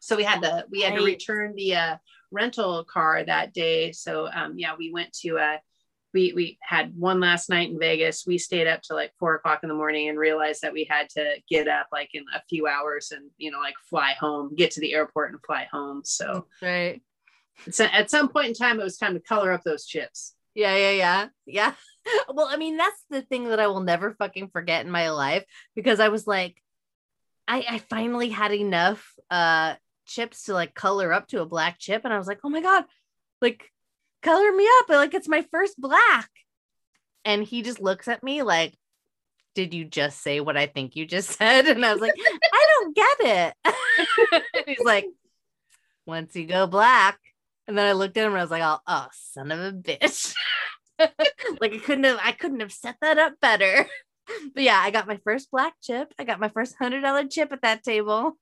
So 0.00 0.16
we 0.16 0.24
had 0.24 0.42
to 0.42 0.66
we 0.70 0.82
had 0.82 0.94
to 0.94 1.04
return 1.04 1.54
the 1.54 1.74
uh 1.74 1.96
rental 2.30 2.84
car 2.84 3.24
that 3.24 3.52
day. 3.52 3.92
So 3.92 4.28
um 4.32 4.54
yeah 4.56 4.74
we 4.78 4.92
went 4.92 5.12
to 5.24 5.38
uh 5.38 5.58
we 6.16 6.32
we 6.32 6.58
had 6.62 6.96
one 6.96 7.20
last 7.20 7.50
night 7.50 7.68
in 7.70 7.78
Vegas. 7.78 8.24
We 8.26 8.38
stayed 8.38 8.66
up 8.66 8.80
till 8.80 8.96
like 8.96 9.12
four 9.18 9.34
o'clock 9.34 9.60
in 9.62 9.68
the 9.68 9.74
morning 9.74 10.08
and 10.08 10.18
realized 10.18 10.62
that 10.62 10.72
we 10.72 10.84
had 10.88 11.10
to 11.10 11.34
get 11.46 11.68
up 11.68 11.88
like 11.92 12.08
in 12.14 12.24
a 12.34 12.40
few 12.48 12.66
hours 12.66 13.12
and 13.12 13.30
you 13.36 13.50
know 13.50 13.60
like 13.60 13.74
fly 13.90 14.14
home, 14.18 14.54
get 14.56 14.70
to 14.72 14.80
the 14.80 14.94
airport 14.94 15.32
and 15.32 15.40
fly 15.46 15.68
home. 15.70 16.00
So 16.04 16.46
right 16.62 17.02
it's 17.66 17.80
at 17.80 18.10
some 18.10 18.28
point 18.28 18.48
in 18.48 18.54
time, 18.54 18.80
it 18.80 18.84
was 18.84 18.96
time 18.96 19.12
to 19.14 19.20
color 19.20 19.52
up 19.52 19.62
those 19.62 19.84
chips. 19.86 20.34
yeah 20.54 20.74
yeah 20.76 20.90
yeah 20.90 21.28
yeah 21.44 21.72
well 22.34 22.48
i 22.50 22.56
mean 22.56 22.76
that's 22.78 23.02
the 23.10 23.20
thing 23.20 23.44
that 23.50 23.60
i 23.60 23.66
will 23.66 23.80
never 23.80 24.14
fucking 24.14 24.48
forget 24.48 24.86
in 24.86 24.90
my 24.90 25.10
life 25.10 25.44
because 25.74 26.00
i 26.00 26.08
was 26.08 26.26
like 26.26 26.54
i 27.46 27.58
i 27.68 27.78
finally 27.78 28.30
had 28.30 28.52
enough 28.52 29.12
uh 29.30 29.74
chips 30.06 30.44
to 30.44 30.54
like 30.54 30.72
color 30.74 31.12
up 31.12 31.26
to 31.28 31.42
a 31.42 31.46
black 31.54 31.78
chip 31.78 32.02
and 32.04 32.14
i 32.14 32.18
was 32.18 32.26
like 32.26 32.40
oh 32.44 32.48
my 32.48 32.62
god 32.62 32.84
like 33.42 33.70
color 34.26 34.52
me 34.52 34.68
up 34.80 34.88
like 34.88 35.14
it's 35.14 35.28
my 35.28 35.42
first 35.52 35.80
black. 35.80 36.28
And 37.24 37.44
he 37.44 37.62
just 37.62 37.80
looks 37.80 38.08
at 38.08 38.22
me 38.22 38.42
like 38.42 38.74
did 39.54 39.72
you 39.72 39.86
just 39.86 40.20
say 40.20 40.40
what 40.40 40.56
i 40.56 40.66
think 40.66 40.96
you 40.96 41.06
just 41.06 41.30
said? 41.38 41.66
And 41.66 41.84
i 41.84 41.92
was 41.92 42.00
like 42.00 42.14
i 42.52 42.66
don't 42.70 42.96
get 42.96 43.54
it. 43.64 44.64
He's 44.66 44.84
like 44.84 45.06
once 46.06 46.34
you 46.34 46.46
go 46.46 46.66
black. 46.66 47.18
And 47.68 47.78
then 47.78 47.86
i 47.86 47.92
looked 47.92 48.16
at 48.16 48.26
him 48.26 48.32
and 48.32 48.40
i 48.40 48.44
was 48.44 48.50
like 48.50 48.62
oh, 48.62 48.78
oh 48.86 49.06
son 49.12 49.52
of 49.52 49.60
a 49.60 49.72
bitch. 49.72 50.34
Like 51.60 51.74
i 51.74 51.78
couldn't 51.78 52.04
have 52.04 52.18
i 52.22 52.32
couldn't 52.32 52.60
have 52.60 52.72
set 52.72 52.96
that 53.02 53.18
up 53.18 53.34
better. 53.40 53.86
But 54.54 54.62
yeah 54.62 54.80
i 54.82 54.90
got 54.90 55.06
my 55.06 55.18
first 55.24 55.50
black 55.50 55.74
chip. 55.82 56.12
I 56.18 56.24
got 56.24 56.40
my 56.40 56.48
first 56.48 56.74
hundred 56.78 57.02
dollar 57.02 57.26
chip 57.26 57.52
at 57.52 57.62
that 57.62 57.84
table 57.84 58.38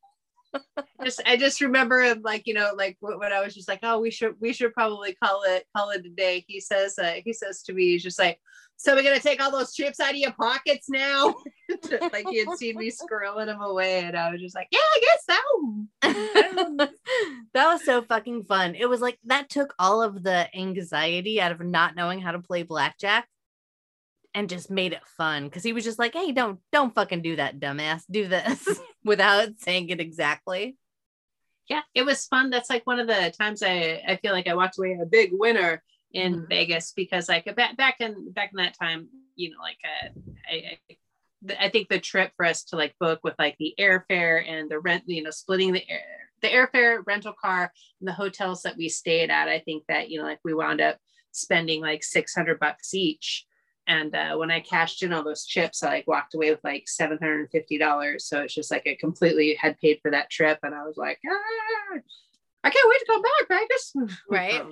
Just 1.02 1.22
I 1.26 1.36
just 1.36 1.60
remember 1.60 2.14
like 2.22 2.46
you 2.46 2.54
know 2.54 2.72
like 2.76 2.96
when 3.00 3.32
I 3.32 3.40
was 3.44 3.54
just 3.54 3.68
like 3.68 3.80
oh 3.82 4.00
we 4.00 4.10
should 4.10 4.34
we 4.40 4.52
should 4.52 4.72
probably 4.72 5.14
call 5.22 5.42
it 5.42 5.66
call 5.76 5.90
it 5.90 6.06
a 6.06 6.08
day. 6.08 6.44
He 6.46 6.60
says 6.60 6.98
uh, 6.98 7.16
he 7.24 7.32
says 7.32 7.62
to 7.64 7.72
me 7.72 7.92
he's 7.92 8.02
just 8.02 8.18
like 8.18 8.40
so 8.76 8.94
we're 8.94 9.02
gonna 9.02 9.20
take 9.20 9.40
all 9.40 9.50
those 9.50 9.74
chips 9.74 10.00
out 10.00 10.10
of 10.10 10.16
your 10.16 10.32
pockets 10.32 10.88
now. 10.88 11.34
like 12.12 12.26
he 12.28 12.44
had 12.44 12.56
seen 12.56 12.76
me 12.76 12.90
squirreling 12.90 13.46
them 13.46 13.60
away, 13.60 14.00
and 14.00 14.16
I 14.16 14.30
was 14.30 14.40
just 14.40 14.54
like 14.54 14.68
yeah 14.70 14.78
I 14.80 15.00
guess 15.00 15.24
so. 15.26 16.86
that 17.54 17.72
was 17.72 17.84
so 17.84 18.02
fucking 18.02 18.44
fun. 18.44 18.74
It 18.74 18.88
was 18.88 19.00
like 19.00 19.18
that 19.24 19.48
took 19.48 19.74
all 19.78 20.02
of 20.02 20.22
the 20.22 20.48
anxiety 20.56 21.40
out 21.40 21.52
of 21.52 21.60
not 21.60 21.96
knowing 21.96 22.20
how 22.20 22.32
to 22.32 22.40
play 22.40 22.62
blackjack 22.62 23.28
and 24.34 24.48
just 24.48 24.70
made 24.70 24.92
it 24.92 25.06
fun 25.06 25.44
because 25.44 25.62
he 25.62 25.72
was 25.72 25.84
just 25.84 25.98
like, 25.98 26.12
"Hey, 26.14 26.32
don't 26.32 26.58
don't 26.72 26.94
fucking 26.94 27.22
do 27.22 27.36
that, 27.36 27.60
dumbass. 27.60 28.02
Do 28.10 28.26
this." 28.28 28.66
Without 29.04 29.48
saying 29.58 29.88
it 29.90 30.00
exactly. 30.00 30.76
yeah 31.68 31.82
it 31.94 32.04
was 32.04 32.26
fun 32.26 32.50
that's 32.50 32.68
like 32.70 32.86
one 32.86 32.98
of 33.00 33.06
the 33.06 33.32
times 33.40 33.62
i 33.62 34.02
i 34.06 34.16
feel 34.20 34.32
like 34.32 34.46
i 34.46 34.54
walked 34.54 34.76
away 34.78 34.98
a 35.00 35.06
big 35.06 35.30
winner 35.32 35.82
in 36.12 36.40
Mhm. 36.40 36.48
vegas 36.48 36.92
because 36.92 37.28
like 37.28 37.44
back 37.56 37.76
back 37.76 37.96
in 38.00 38.32
back 38.32 38.50
in 38.52 38.58
that 38.62 38.76
time 38.78 39.08
you 39.34 39.50
know 39.50 39.56
like 39.60 39.78
uh, 39.84 40.08
I, 40.52 40.56
I 40.90 40.96
I 41.66 41.68
think 41.68 41.88
the 41.88 41.98
trip 42.00 42.32
for 42.36 42.46
us 42.46 42.64
to 42.64 42.76
like 42.76 42.94
book 42.98 43.20
with 43.22 43.34
like 43.38 43.56
the 43.58 43.74
airfare 43.78 44.42
and 44.48 44.70
the 44.70 44.78
rent, 44.80 45.02
you 45.06 45.22
know, 45.22 45.30
splitting 45.30 45.72
the 45.74 45.86
air, 45.90 46.00
the 46.40 46.48
airfare, 46.48 47.02
rental 47.06 47.34
car, 47.38 47.70
and 48.00 48.08
the 48.08 48.14
hotels 48.14 48.62
that 48.62 48.78
we 48.78 48.88
stayed 48.88 49.30
at. 49.30 49.46
I 49.48 49.58
think 49.58 49.84
that 49.88 50.08
you 50.08 50.18
know, 50.18 50.24
like 50.24 50.38
we 50.42 50.54
wound 50.54 50.80
up 50.80 50.96
spending 51.32 51.82
like 51.82 52.02
six 52.02 52.34
hundred 52.34 52.58
bucks 52.60 52.94
each. 52.94 53.44
And 53.86 54.14
uh, 54.14 54.36
when 54.36 54.50
I 54.50 54.60
cashed 54.60 55.02
in 55.02 55.12
all 55.12 55.22
those 55.22 55.44
chips, 55.44 55.82
I 55.82 55.88
like 55.88 56.06
walked 56.06 56.34
away 56.34 56.50
with 56.50 56.64
like 56.64 56.88
seven 56.88 57.18
hundred 57.18 57.40
and 57.40 57.50
fifty 57.50 57.76
dollars. 57.76 58.26
So 58.26 58.40
it's 58.40 58.54
just 58.54 58.70
like 58.70 58.86
I 58.86 58.96
completely 58.98 59.54
had 59.60 59.78
paid 59.78 60.00
for 60.00 60.10
that 60.10 60.30
trip, 60.30 60.58
and 60.62 60.74
I 60.74 60.84
was 60.84 60.96
like, 60.96 61.18
ah, 61.28 61.98
I 62.64 62.70
can't 62.70 62.88
wait 62.88 62.98
to 63.00 63.06
come 63.06 63.22
back, 63.22 63.48
Vegas. 63.48 64.18
Right. 64.30 64.62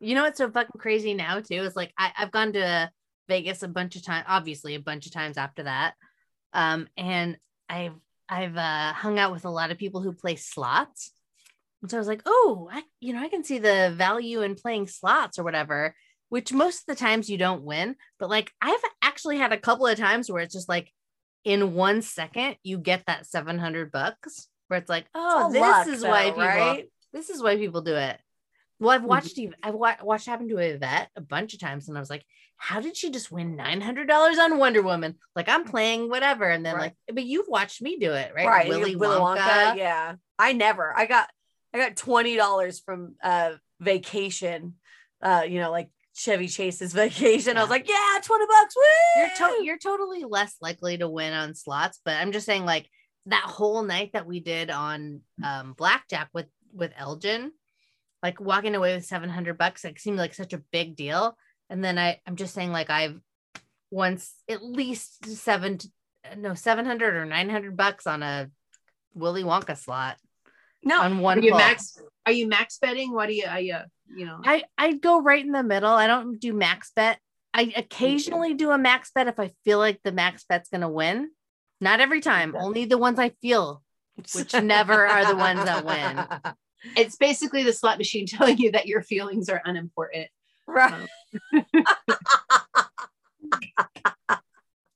You 0.00 0.14
know 0.14 0.22
what's 0.22 0.38
so 0.38 0.48
fucking 0.48 0.80
crazy 0.80 1.12
now 1.12 1.40
too 1.40 1.56
is 1.56 1.74
like 1.74 1.92
I, 1.98 2.12
I've 2.16 2.30
gone 2.30 2.52
to 2.52 2.90
Vegas 3.28 3.62
a 3.62 3.68
bunch 3.68 3.96
of 3.96 4.04
times, 4.04 4.26
obviously 4.28 4.74
a 4.74 4.80
bunch 4.80 5.06
of 5.06 5.12
times 5.12 5.36
after 5.36 5.64
that. 5.64 5.94
Um, 6.52 6.88
and 6.96 7.36
I've 7.68 7.96
I've 8.28 8.56
uh, 8.56 8.92
hung 8.92 9.18
out 9.18 9.32
with 9.32 9.44
a 9.44 9.50
lot 9.50 9.70
of 9.70 9.78
people 9.78 10.00
who 10.00 10.12
play 10.12 10.36
slots. 10.36 11.12
And 11.82 11.90
so 11.90 11.96
I 11.96 12.00
was 12.00 12.08
like, 12.08 12.22
oh, 12.26 12.68
I, 12.70 12.82
you 13.00 13.12
know, 13.12 13.20
I 13.20 13.28
can 13.28 13.44
see 13.44 13.58
the 13.58 13.92
value 13.96 14.42
in 14.42 14.54
playing 14.54 14.88
slots 14.88 15.38
or 15.38 15.44
whatever, 15.44 15.94
which 16.28 16.52
most 16.52 16.80
of 16.80 16.86
the 16.86 16.94
times 16.94 17.28
you 17.30 17.38
don't 17.38 17.62
win. 17.64 17.96
But 18.18 18.30
like 18.30 18.52
I've 18.60 18.80
actually 19.02 19.38
had 19.38 19.52
a 19.52 19.58
couple 19.58 19.86
of 19.86 19.98
times 19.98 20.30
where 20.30 20.42
it's 20.42 20.54
just 20.54 20.68
like 20.68 20.92
in 21.44 21.74
one 21.74 22.02
second 22.02 22.56
you 22.62 22.78
get 22.78 23.04
that 23.06 23.26
700 23.26 23.90
bucks 23.92 24.48
where 24.68 24.78
it's 24.78 24.88
like, 24.90 25.06
oh, 25.14 25.50
this 25.52 25.60
luck, 25.60 25.86
is 25.86 26.02
why 26.02 26.24
people 26.26 26.42
right? 26.42 26.88
this 27.12 27.30
is 27.30 27.42
why 27.42 27.56
people 27.56 27.80
do 27.80 27.94
it. 27.96 28.18
Well, 28.80 28.90
I've 28.90 29.04
watched 29.04 29.38
even 29.38 29.56
I've 29.62 29.74
wa- 29.74 29.96
watched 30.02 30.26
happen 30.26 30.48
to 30.50 30.58
Yvette 30.58 31.08
a 31.16 31.20
bunch 31.20 31.52
of 31.54 31.58
times, 31.60 31.88
and 31.88 31.96
I 31.96 32.00
was 32.00 32.10
like, 32.10 32.24
how 32.56 32.80
did 32.80 32.96
she 32.96 33.10
just 33.10 33.32
win 33.32 33.56
nine 33.56 33.80
hundred 33.80 34.06
dollars 34.06 34.38
on 34.38 34.58
Wonder 34.58 34.82
Woman? 34.82 35.16
Like 35.34 35.48
I'm 35.48 35.64
playing 35.64 36.08
whatever, 36.08 36.44
and 36.48 36.64
then 36.64 36.74
Right. 36.76 36.82
like, 37.08 37.14
but 37.16 37.24
you've 37.24 37.48
watched 37.48 37.82
me 37.82 37.98
do 37.98 38.12
it, 38.12 38.32
right? 38.36 38.46
right 38.46 38.68
Willy 38.68 38.94
Willy 38.94 39.16
Wonka. 39.16 39.38
Wonka. 39.38 39.76
yeah 39.76 40.14
i 40.38 40.52
never 40.52 40.96
i 40.96 41.06
got 41.06 41.28
i 41.74 41.78
got 41.78 41.96
$20 41.96 42.84
from 42.84 43.16
uh 43.22 43.52
vacation 43.80 44.74
uh 45.22 45.42
you 45.48 45.60
know 45.60 45.70
like 45.72 45.88
chevy 46.18 46.48
chase's 46.48 46.92
vacation 46.92 47.56
i 47.56 47.60
was 47.60 47.70
like 47.70 47.88
yeah 47.88 48.18
20 48.22 48.44
bucks 48.46 48.74
woo! 48.76 49.22
You're 49.22 49.28
to- 49.36 49.64
you're 49.64 49.78
totally 49.78 50.24
less 50.24 50.56
likely 50.60 50.98
to 50.98 51.08
win 51.08 51.32
on 51.32 51.54
slots, 51.54 52.00
but 52.04 52.16
I'm 52.16 52.32
just 52.32 52.46
saying 52.46 52.64
like 52.64 52.88
that 53.26 53.44
whole 53.44 53.82
night 53.82 54.12
that 54.12 54.26
we 54.26 54.40
did 54.40 54.70
on 54.70 55.20
um 55.44 55.74
blackjack 55.76 56.28
with 56.32 56.46
with 56.72 56.92
Elgin, 56.96 57.52
like 58.22 58.40
walking 58.40 58.74
away 58.74 58.94
with 58.94 59.04
700 59.04 59.56
bucks, 59.56 59.84
like 59.84 59.98
seemed 59.98 60.18
like 60.18 60.34
such 60.34 60.52
a 60.52 60.62
big 60.72 60.96
deal. 60.96 61.36
And 61.70 61.84
then 61.84 61.98
I 61.98 62.20
I'm 62.26 62.36
just 62.36 62.54
saying 62.54 62.72
like 62.72 62.90
I've 62.90 63.20
once 63.90 64.34
at 64.48 64.62
least 64.62 65.26
seven 65.26 65.78
no 66.36 66.54
700 66.54 67.14
or 67.14 67.24
900 67.24 67.76
bucks 67.76 68.06
on 68.06 68.22
a 68.22 68.50
Willy 69.14 69.42
Wonka 69.42 69.76
slot 69.76 70.16
no 70.82 71.00
on 71.00 71.20
one 71.20 71.42
you 71.42 71.52
max? 71.52 72.00
Are 72.28 72.32
you 72.32 72.46
max 72.46 72.76
betting? 72.78 73.14
What 73.14 73.28
do 73.28 73.34
you? 73.34 73.46
I 73.48 73.70
uh, 73.74 73.84
you 74.14 74.26
know. 74.26 74.38
I 74.44 74.64
I 74.76 74.92
go 74.92 75.22
right 75.22 75.42
in 75.42 75.52
the 75.52 75.62
middle. 75.62 75.90
I 75.90 76.06
don't 76.06 76.38
do 76.38 76.52
max 76.52 76.92
bet. 76.94 77.18
I 77.54 77.72
occasionally 77.74 78.52
do 78.52 78.70
a 78.70 78.76
max 78.76 79.10
bet 79.14 79.28
if 79.28 79.40
I 79.40 79.52
feel 79.64 79.78
like 79.78 80.00
the 80.04 80.12
max 80.12 80.44
bet's 80.46 80.68
gonna 80.68 80.90
win. 80.90 81.30
Not 81.80 82.00
every 82.00 82.20
time. 82.20 82.54
Only 82.54 82.84
the 82.84 82.98
ones 82.98 83.18
I 83.18 83.30
feel, 83.40 83.82
which 84.34 84.52
never 84.52 85.06
are 85.06 85.24
the 85.24 85.36
ones 85.36 85.64
that 85.64 85.86
win. 85.86 86.52
It's 86.96 87.16
basically 87.16 87.64
the 87.64 87.72
slot 87.72 87.98
machine 87.98 88.26
telling 88.28 88.58
you 88.58 88.70
that 88.72 88.86
your 88.86 89.02
feelings 89.02 89.48
are 89.48 89.60
unimportant. 89.64 90.28
right 90.68 91.08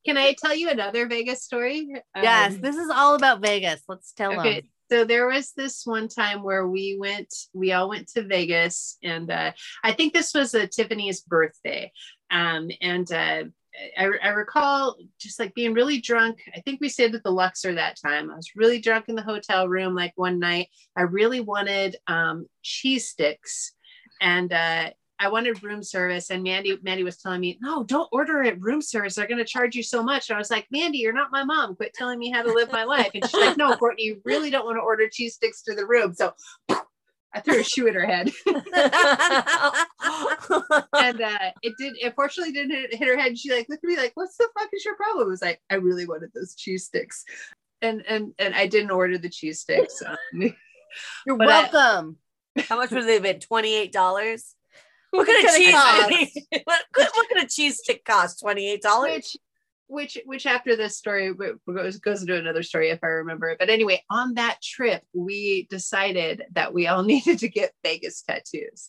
Can 0.07 0.17
I 0.17 0.35
tell 0.35 0.55
you 0.55 0.69
another 0.69 1.09
Vegas 1.09 1.43
story? 1.43 1.89
yes, 2.15 2.55
Um, 2.55 2.61
this 2.61 2.77
is 2.77 2.89
all 2.89 3.17
about 3.17 3.41
Vegas. 3.41 3.83
Let's 3.89 4.13
tell 4.13 4.31
them. 4.41 4.61
So 4.91 5.05
there 5.05 5.27
was 5.27 5.53
this 5.53 5.83
one 5.87 6.09
time 6.09 6.43
where 6.43 6.67
we 6.69 6.97
went, 7.01 7.33
we 7.55 7.73
all 7.73 7.89
went 7.89 8.09
to 8.09 8.23
Vegas, 8.23 8.99
and 9.03 9.31
uh, 9.31 9.53
I 9.83 9.93
think 9.93 10.13
this 10.13 10.35
was 10.35 10.55
uh, 10.55 10.67
Tiffany's 10.71 11.23
birthday. 11.23 11.93
Um, 12.31 12.71
and 12.81 13.11
uh, 13.11 13.45
I, 13.97 14.11
I 14.23 14.29
recall 14.29 14.97
just 15.19 15.39
like 15.39 15.55
being 15.55 15.73
really 15.73 16.01
drunk. 16.01 16.43
I 16.55 16.61
think 16.61 16.81
we 16.81 16.89
stayed 16.89 17.15
at 17.15 17.23
the 17.23 17.31
Luxor 17.31 17.75
that 17.75 17.97
time. 18.05 18.31
I 18.31 18.37
was 18.37 18.51
really 18.55 18.81
drunk 18.81 19.07
in 19.09 19.15
the 19.15 19.23
hotel 19.23 19.69
room. 19.69 19.95
Like 19.95 20.13
one 20.17 20.39
night, 20.39 20.69
I 20.97 21.03
really 21.03 21.41
wanted 21.41 21.97
um, 22.07 22.47
cheese 22.63 23.09
sticks, 23.09 23.73
and 24.21 24.53
uh, 24.53 24.91
I 25.23 25.29
wanted 25.29 25.63
room 25.63 25.83
service. 25.83 26.31
And 26.31 26.43
Mandy, 26.43 26.77
Mandy 26.83 27.05
was 27.05 27.17
telling 27.17 27.41
me, 27.41 27.59
"No, 27.61 27.85
don't 27.85 28.09
order 28.13 28.43
it 28.43 28.61
room 28.61 28.83
service. 28.83 29.15
They're 29.15 29.27
going 29.29 29.39
to 29.39 29.45
charge 29.45 29.77
you 29.77 29.83
so 29.83 30.03
much." 30.03 30.29
And 30.29 30.37
I 30.37 30.39
was 30.39 30.51
like, 30.51 30.67
"Mandy, 30.71 30.99
you're 30.99 31.13
not 31.13 31.31
my 31.31 31.45
mom. 31.45 31.77
Quit 31.77 31.95
telling 31.95 32.19
me 32.19 32.31
how 32.31 32.43
to 32.43 32.53
live 32.53 32.73
my 32.73 32.85
life." 32.85 33.11
And 33.15 33.25
she's 33.25 33.41
like, 33.41 33.57
"No, 33.57 33.77
Courtney, 33.77 34.05
you 34.05 34.21
really 34.25 34.51
don't 34.51 34.65
want 34.67 34.77
to 34.79 34.83
order 34.83 35.09
cheese 35.09 35.35
sticks 35.37 35.63
to 35.63 35.75
the 35.75 35.87
room." 35.87 36.13
So. 36.15 36.35
I 37.35 37.41
threw 37.41 37.61
a 37.61 37.65
shoe 37.65 37.89
at 37.89 37.95
her 37.95 38.05
head, 38.05 38.31
and 38.47 38.61
uh, 41.23 41.51
it 41.63 41.73
did. 41.79 41.95
It 41.99 42.15
fortunately 42.15 42.53
didn't 42.53 42.73
hit, 42.73 42.95
hit 42.95 43.09
her 43.09 43.17
head. 43.17 43.39
She 43.39 43.51
like 43.51 43.71
looked 43.71 43.83
at 43.85 43.89
me 43.89 43.97
like, 43.97 44.13
"What's 44.15 44.37
the 44.37 44.49
fuck 44.59 44.69
is 44.71 44.85
your 44.85 44.97
problem?" 44.97 45.29
I 45.29 45.31
was 45.31 45.41
like, 45.41 45.59
"I 45.71 45.77
really 45.77 46.07
wanted 46.07 46.31
those 46.35 46.55
cheese 46.55 46.85
sticks," 46.85 47.25
and 47.81 48.05
and 48.07 48.35
and 48.39 48.55
I 48.55 48.67
didn't 48.67 48.91
order 48.91 49.17
the 49.17 49.31
cheese 49.31 49.61
sticks. 49.61 50.03
Um, 50.07 50.17
You're 51.27 51.39
But 51.39 51.49
I- 51.49 51.71
welcome. 51.73 52.19
How 52.69 52.77
much 52.77 52.91
was 52.91 53.07
it? 53.07 53.23
been? 53.23 53.39
$28? 53.39 54.55
What 55.19 55.27
could 55.27 55.45
a 55.45 55.59
cheese 55.59 56.47
what, 56.65 56.81
what 56.95 57.29
could 57.29 57.43
a 57.43 57.47
cheese 57.47 57.79
stick 57.79 58.03
cost? 58.03 58.43
$28? 58.43 58.81
which 59.03 59.37
which 59.89 60.19
which 60.25 60.47
after 60.47 60.75
this 60.75 60.97
story 60.97 61.35
goes 61.35 61.99
goes 61.99 62.23
into 62.23 62.35
another 62.35 62.63
story 62.63 62.89
if 62.89 63.01
I 63.03 63.09
remember 63.09 63.51
it. 63.51 63.59
But 63.59 63.69
anyway, 63.69 64.03
on 64.09 64.35
that 64.35 64.63
trip, 64.63 65.03
we 65.13 65.67
decided 65.69 66.45
that 66.53 66.73
we 66.73 66.87
all 66.87 67.03
needed 67.13 67.41
to 67.41 67.49
get 67.49 67.73
Vegas 67.85 68.23
tattoos. 68.23 68.89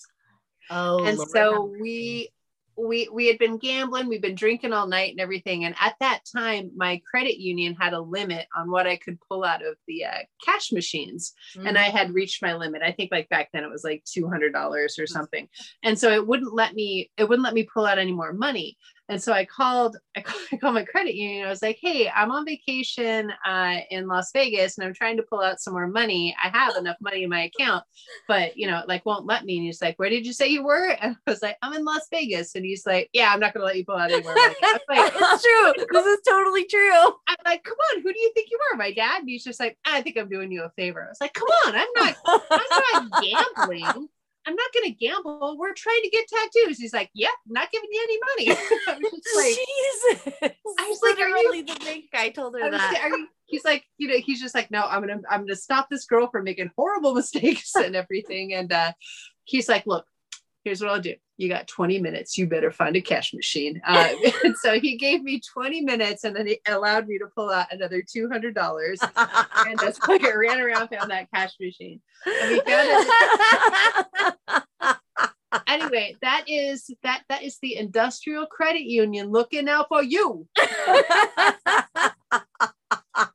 Oh, 0.69 1.03
and 1.03 1.17
Lord 1.17 1.29
so 1.29 1.73
we 1.79 2.29
we 2.77 3.09
we 3.11 3.27
had 3.27 3.37
been 3.37 3.57
gambling 3.57 4.07
we've 4.07 4.21
been 4.21 4.35
drinking 4.35 4.73
all 4.73 4.87
night 4.87 5.11
and 5.11 5.19
everything. 5.19 5.65
And 5.65 5.75
at 5.79 5.95
that 5.99 6.21
time 6.35 6.71
my 6.75 7.01
credit 7.09 7.39
union 7.39 7.75
had 7.75 7.93
a 7.93 8.01
limit 8.01 8.47
on 8.55 8.69
what 8.69 8.87
i 8.87 8.97
could 8.97 9.17
pull 9.27 9.43
out 9.43 9.65
of 9.65 9.75
the 9.87 10.05
uh, 10.05 10.19
cash 10.43 10.71
machines. 10.71 11.33
Mercy. 11.55 11.67
and 11.67 11.77
i 11.77 11.83
had 11.83 12.13
reached 12.13 12.41
my 12.41 12.55
limit. 12.55 12.81
I 12.83 12.91
think 12.91 13.11
like 13.11 13.29
back 13.29 13.49
then 13.53 13.63
it 13.63 13.71
was 13.71 13.83
like 13.83 14.03
$200 14.05 14.53
or 14.99 15.07
something. 15.07 15.47
And 15.83 15.97
so 15.97 16.11
it 16.11 16.27
wouldn't 16.27 16.53
let 16.53 16.73
me 16.73 17.11
it 17.17 17.27
wouldn't 17.27 17.45
let 17.45 17.53
me 17.53 17.67
pull 17.71 17.85
out 17.85 17.99
any 17.99 18.13
more 18.13 18.33
money 18.33 18.77
and 19.13 19.21
so 19.21 19.31
i 19.31 19.45
called 19.45 19.97
i 20.17 20.21
called, 20.21 20.41
I 20.51 20.57
called 20.57 20.73
my 20.73 20.83
credit 20.83 21.15
union 21.15 21.45
i 21.45 21.49
was 21.49 21.61
like 21.61 21.77
hey 21.81 22.09
i'm 22.09 22.31
on 22.31 22.45
vacation 22.45 23.31
uh, 23.45 23.77
in 23.89 24.07
las 24.07 24.31
vegas 24.33 24.77
and 24.77 24.85
i'm 24.85 24.93
trying 24.93 25.17
to 25.17 25.23
pull 25.23 25.41
out 25.41 25.61
some 25.61 25.73
more 25.73 25.87
money 25.87 26.35
i 26.43 26.49
have 26.49 26.75
enough 26.75 26.97
money 27.01 27.23
in 27.23 27.29
my 27.29 27.43
account 27.43 27.83
but 28.27 28.57
you 28.57 28.67
know, 28.67 28.83
like 28.87 29.05
won't 29.05 29.25
let 29.25 29.45
me. 29.45 29.57
And 29.57 29.65
he's 29.65 29.81
like, 29.81 29.97
Where 29.97 30.09
did 30.09 30.25
you 30.25 30.33
say 30.33 30.47
you 30.47 30.63
were? 30.63 30.97
And 31.03 31.15
I 31.27 31.31
was 31.31 31.41
like, 31.41 31.57
I'm 31.61 31.73
in 31.73 31.83
Las 31.83 32.07
Vegas. 32.09 32.55
And 32.55 32.65
he's 32.65 32.85
like, 32.85 33.09
Yeah, 33.13 33.33
I'm 33.33 33.39
not 33.39 33.53
gonna 33.53 33.65
let 33.65 33.75
you 33.75 33.85
pull 33.85 33.97
out 33.97 34.11
any 34.11 34.23
more 34.23 34.33
money. 34.33 34.55
Like, 34.61 34.79
it's 35.15 35.43
true. 35.43 35.85
This 35.91 36.05
is 36.05 36.19
totally 36.27 36.65
true. 36.65 37.03
I'm 37.27 37.37
like, 37.45 37.63
come 37.63 37.77
on, 37.91 38.01
who 38.01 38.13
do 38.13 38.19
you 38.19 38.31
think 38.33 38.49
you 38.49 38.59
are? 38.71 38.77
My 38.77 38.91
dad? 38.91 39.19
And 39.19 39.29
he's 39.29 39.43
just 39.43 39.59
like, 39.59 39.77
I 39.85 40.01
think 40.01 40.17
I'm 40.17 40.29
doing 40.29 40.51
you 40.51 40.63
a 40.63 40.69
favor. 40.71 41.03
I 41.03 41.09
was 41.09 41.21
like, 41.21 41.33
come 41.33 41.47
on, 41.65 41.75
I'm 41.75 41.87
not, 41.95 42.15
I'm 42.25 43.09
not 43.09 43.23
gambling. 43.23 44.09
I'm 44.45 44.55
not 44.55 44.69
gonna 44.73 44.93
gamble. 44.93 45.57
We're 45.57 45.73
trying 45.73 46.01
to 46.03 46.09
get 46.09 46.27
tattoos. 46.27 46.77
He's 46.77 46.93
like, 46.93 47.09
Yep, 47.13 47.31
not 47.47 47.71
giving 47.71 47.89
you 47.91 48.01
any 48.03 48.19
money. 48.51 48.59
I 48.87 48.97
was 48.97 49.21
like, 49.35 49.55
Jesus. 49.55 50.55
I 50.79 50.89
was 50.89 50.99
like, 51.01 51.19
are 51.19 51.29
you- 51.29 51.63
the 51.65 51.75
bank 51.79 52.05
guy 52.11 52.29
told 52.29 52.55
her 52.55 52.69
that. 52.69 53.07
you, 53.09 53.27
he's 53.45 53.63
like, 53.65 53.85
you 53.97 54.07
know, 54.07 54.17
he's 54.17 54.41
just 54.41 54.55
like, 54.55 54.69
no, 54.71 54.81
I'm 54.83 55.01
gonna, 55.01 55.21
I'm 55.29 55.41
gonna 55.41 55.55
stop 55.55 55.89
this 55.89 56.05
girl 56.05 56.27
from 56.29 56.43
making 56.43 56.71
horrible 56.75 57.13
mistakes 57.21 57.73
and 57.75 57.95
everything. 57.95 58.53
And 58.53 58.71
uh, 58.71 58.91
he's 59.45 59.69
like, 59.69 59.85
look, 59.87 60.05
here's 60.63 60.81
what 60.81 60.91
I'll 60.91 60.99
do. 61.01 61.15
You 61.37 61.49
got 61.49 61.67
20 61.67 61.99
minutes. 61.99 62.37
You 62.37 62.47
better 62.47 62.71
find 62.71 62.95
a 62.95 63.01
cash 63.01 63.33
machine. 63.33 63.81
Uh, 63.85 64.09
so 64.61 64.79
he 64.79 64.97
gave 64.97 65.23
me 65.23 65.41
20 65.53 65.81
minutes, 65.81 66.23
and 66.23 66.35
then 66.35 66.47
he 66.47 66.59
allowed 66.67 67.07
me 67.07 67.17
to 67.17 67.25
pull 67.35 67.49
out 67.49 67.67
another 67.71 68.01
$200. 68.01 68.97
And 69.67 69.79
that's 69.79 69.99
like 70.07 70.23
I 70.23 70.33
ran 70.35 70.59
around, 70.59 70.89
found 70.89 71.11
that 71.11 71.29
cash 71.33 71.53
machine. 71.59 72.01
Anyway, 75.67 76.15
that 76.21 76.45
is 76.47 76.89
that 77.03 77.23
that 77.29 77.43
is 77.43 77.59
the 77.61 77.75
Industrial 77.75 78.45
Credit 78.45 78.83
Union 78.83 79.29
looking 79.29 79.69
out 79.69 79.87
for 79.87 80.01
you 80.01 80.47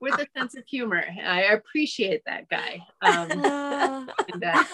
with 0.01 0.15
a 0.15 0.27
sense 0.37 0.57
of 0.57 0.65
humor. 0.67 1.03
I 1.25 1.43
appreciate 1.43 2.23
that 2.27 2.49
guy. 2.49 2.83
Um, 3.03 4.11
and, 4.33 4.45
uh, 4.45 4.65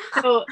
so 0.22 0.44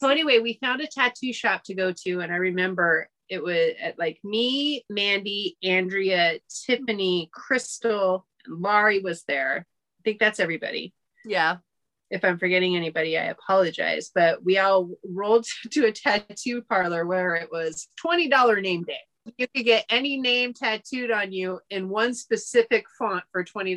so 0.00 0.08
anyway 0.08 0.38
we 0.38 0.58
found 0.60 0.80
a 0.80 0.86
tattoo 0.86 1.32
shop 1.32 1.62
to 1.64 1.74
go 1.74 1.92
to 2.04 2.20
and 2.20 2.32
i 2.32 2.36
remember 2.36 3.08
it 3.28 3.42
was 3.42 3.72
at 3.80 3.98
like 3.98 4.18
me 4.24 4.84
mandy 4.88 5.56
andrea 5.64 6.38
tiffany 6.66 7.30
crystal 7.32 8.26
and 8.46 8.60
laurie 8.60 9.00
was 9.00 9.22
there 9.24 9.66
i 10.00 10.02
think 10.04 10.18
that's 10.18 10.40
everybody 10.40 10.94
yeah. 11.24 11.56
if 12.10 12.24
i'm 12.24 12.38
forgetting 12.38 12.76
anybody 12.76 13.18
i 13.18 13.24
apologize 13.24 14.10
but 14.14 14.44
we 14.44 14.58
all 14.58 14.90
rolled 15.04 15.46
to 15.70 15.86
a 15.86 15.92
tattoo 15.92 16.62
parlor 16.62 17.06
where 17.06 17.34
it 17.36 17.50
was 17.50 17.88
$20 18.04 18.62
name 18.62 18.82
day 18.84 18.98
you 19.36 19.46
could 19.48 19.64
get 19.64 19.84
any 19.88 20.18
name 20.20 20.52
tattooed 20.52 21.10
on 21.10 21.32
you 21.32 21.60
in 21.70 21.88
one 21.88 22.14
specific 22.14 22.84
font 22.98 23.24
for 23.32 23.44
$20 23.44 23.76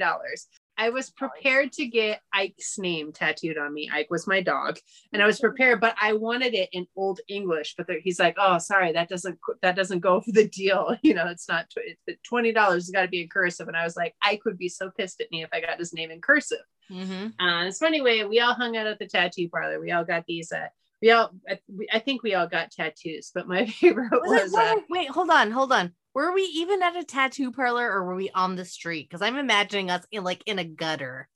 I 0.77 0.89
was 0.89 1.09
prepared 1.09 1.71
to 1.73 1.85
get 1.85 2.19
Ike's 2.33 2.77
name 2.77 3.13
tattooed 3.13 3.57
on 3.57 3.73
me. 3.73 3.89
Ike 3.93 4.09
was 4.09 4.27
my 4.27 4.41
dog, 4.41 4.77
and 5.13 5.23
I 5.23 5.25
was 5.25 5.39
prepared, 5.39 5.79
but 5.79 5.95
I 6.01 6.11
wanted 6.11 6.53
it 6.53 6.67
in 6.73 6.85
Old 6.97 7.21
English. 7.29 7.75
But 7.77 7.87
there- 7.87 8.01
he's 8.01 8.19
like, 8.19 8.35
"Oh, 8.37 8.57
sorry, 8.57 8.91
that 8.91 9.07
doesn't 9.07 9.39
that 9.61 9.77
doesn't 9.77 10.01
go 10.01 10.19
for 10.19 10.33
the 10.33 10.49
deal. 10.49 10.97
You 11.01 11.13
know, 11.13 11.27
it's 11.27 11.47
not 11.47 11.67
it's 11.77 12.21
twenty 12.27 12.51
dollars. 12.51 12.83
It's 12.83 12.91
got 12.91 13.03
to 13.03 13.07
be 13.07 13.21
in 13.21 13.29
cursive." 13.29 13.69
And 13.69 13.77
I 13.77 13.85
was 13.85 13.95
like, 13.95 14.15
Ike 14.21 14.43
would 14.43 14.57
be 14.57 14.67
so 14.67 14.89
pissed 14.89 15.21
at 15.21 15.31
me 15.31 15.43
if 15.43 15.49
I 15.53 15.61
got 15.61 15.79
his 15.79 15.93
name 15.93 16.11
in 16.11 16.19
cursive. 16.19 16.65
Mhm. 16.91 17.33
Uh, 17.39 17.71
so 17.71 17.87
anyway, 17.87 18.25
we 18.25 18.41
all 18.41 18.53
hung 18.53 18.75
out 18.75 18.85
at 18.85 18.99
the 18.99 19.07
tattoo 19.07 19.47
parlor. 19.47 19.79
We 19.79 19.91
all 19.93 20.03
got 20.03 20.25
these. 20.25 20.51
Uh, 20.51 20.67
we 21.05 21.11
all, 21.11 21.29
I, 21.47 21.59
I 21.93 21.99
think 21.99 22.23
we 22.23 22.33
all 22.33 22.47
got 22.47 22.71
tattoos, 22.71 23.29
but 23.33 23.47
my 23.47 23.65
favorite 23.79 24.09
Was 24.11 24.51
was. 24.51 24.53
Uh, 24.55 24.75
wait, 24.89 25.07
hold 25.09 25.29
on, 25.29 25.51
hold 25.51 25.71
on. 25.71 25.91
Were 26.15 26.33
we 26.33 26.41
even 26.41 26.81
at 26.81 26.95
a 26.95 27.03
tattoo 27.03 27.51
parlor 27.51 27.87
or 27.91 28.03
were 28.05 28.15
we 28.15 28.31
on 28.31 28.55
the 28.55 28.65
street? 28.65 29.07
Because 29.07 29.21
I'm 29.21 29.37
imagining 29.37 29.91
us 29.91 30.03
in 30.11 30.23
like 30.23 30.41
in 30.47 30.57
a 30.57 30.63
gutter 30.63 31.29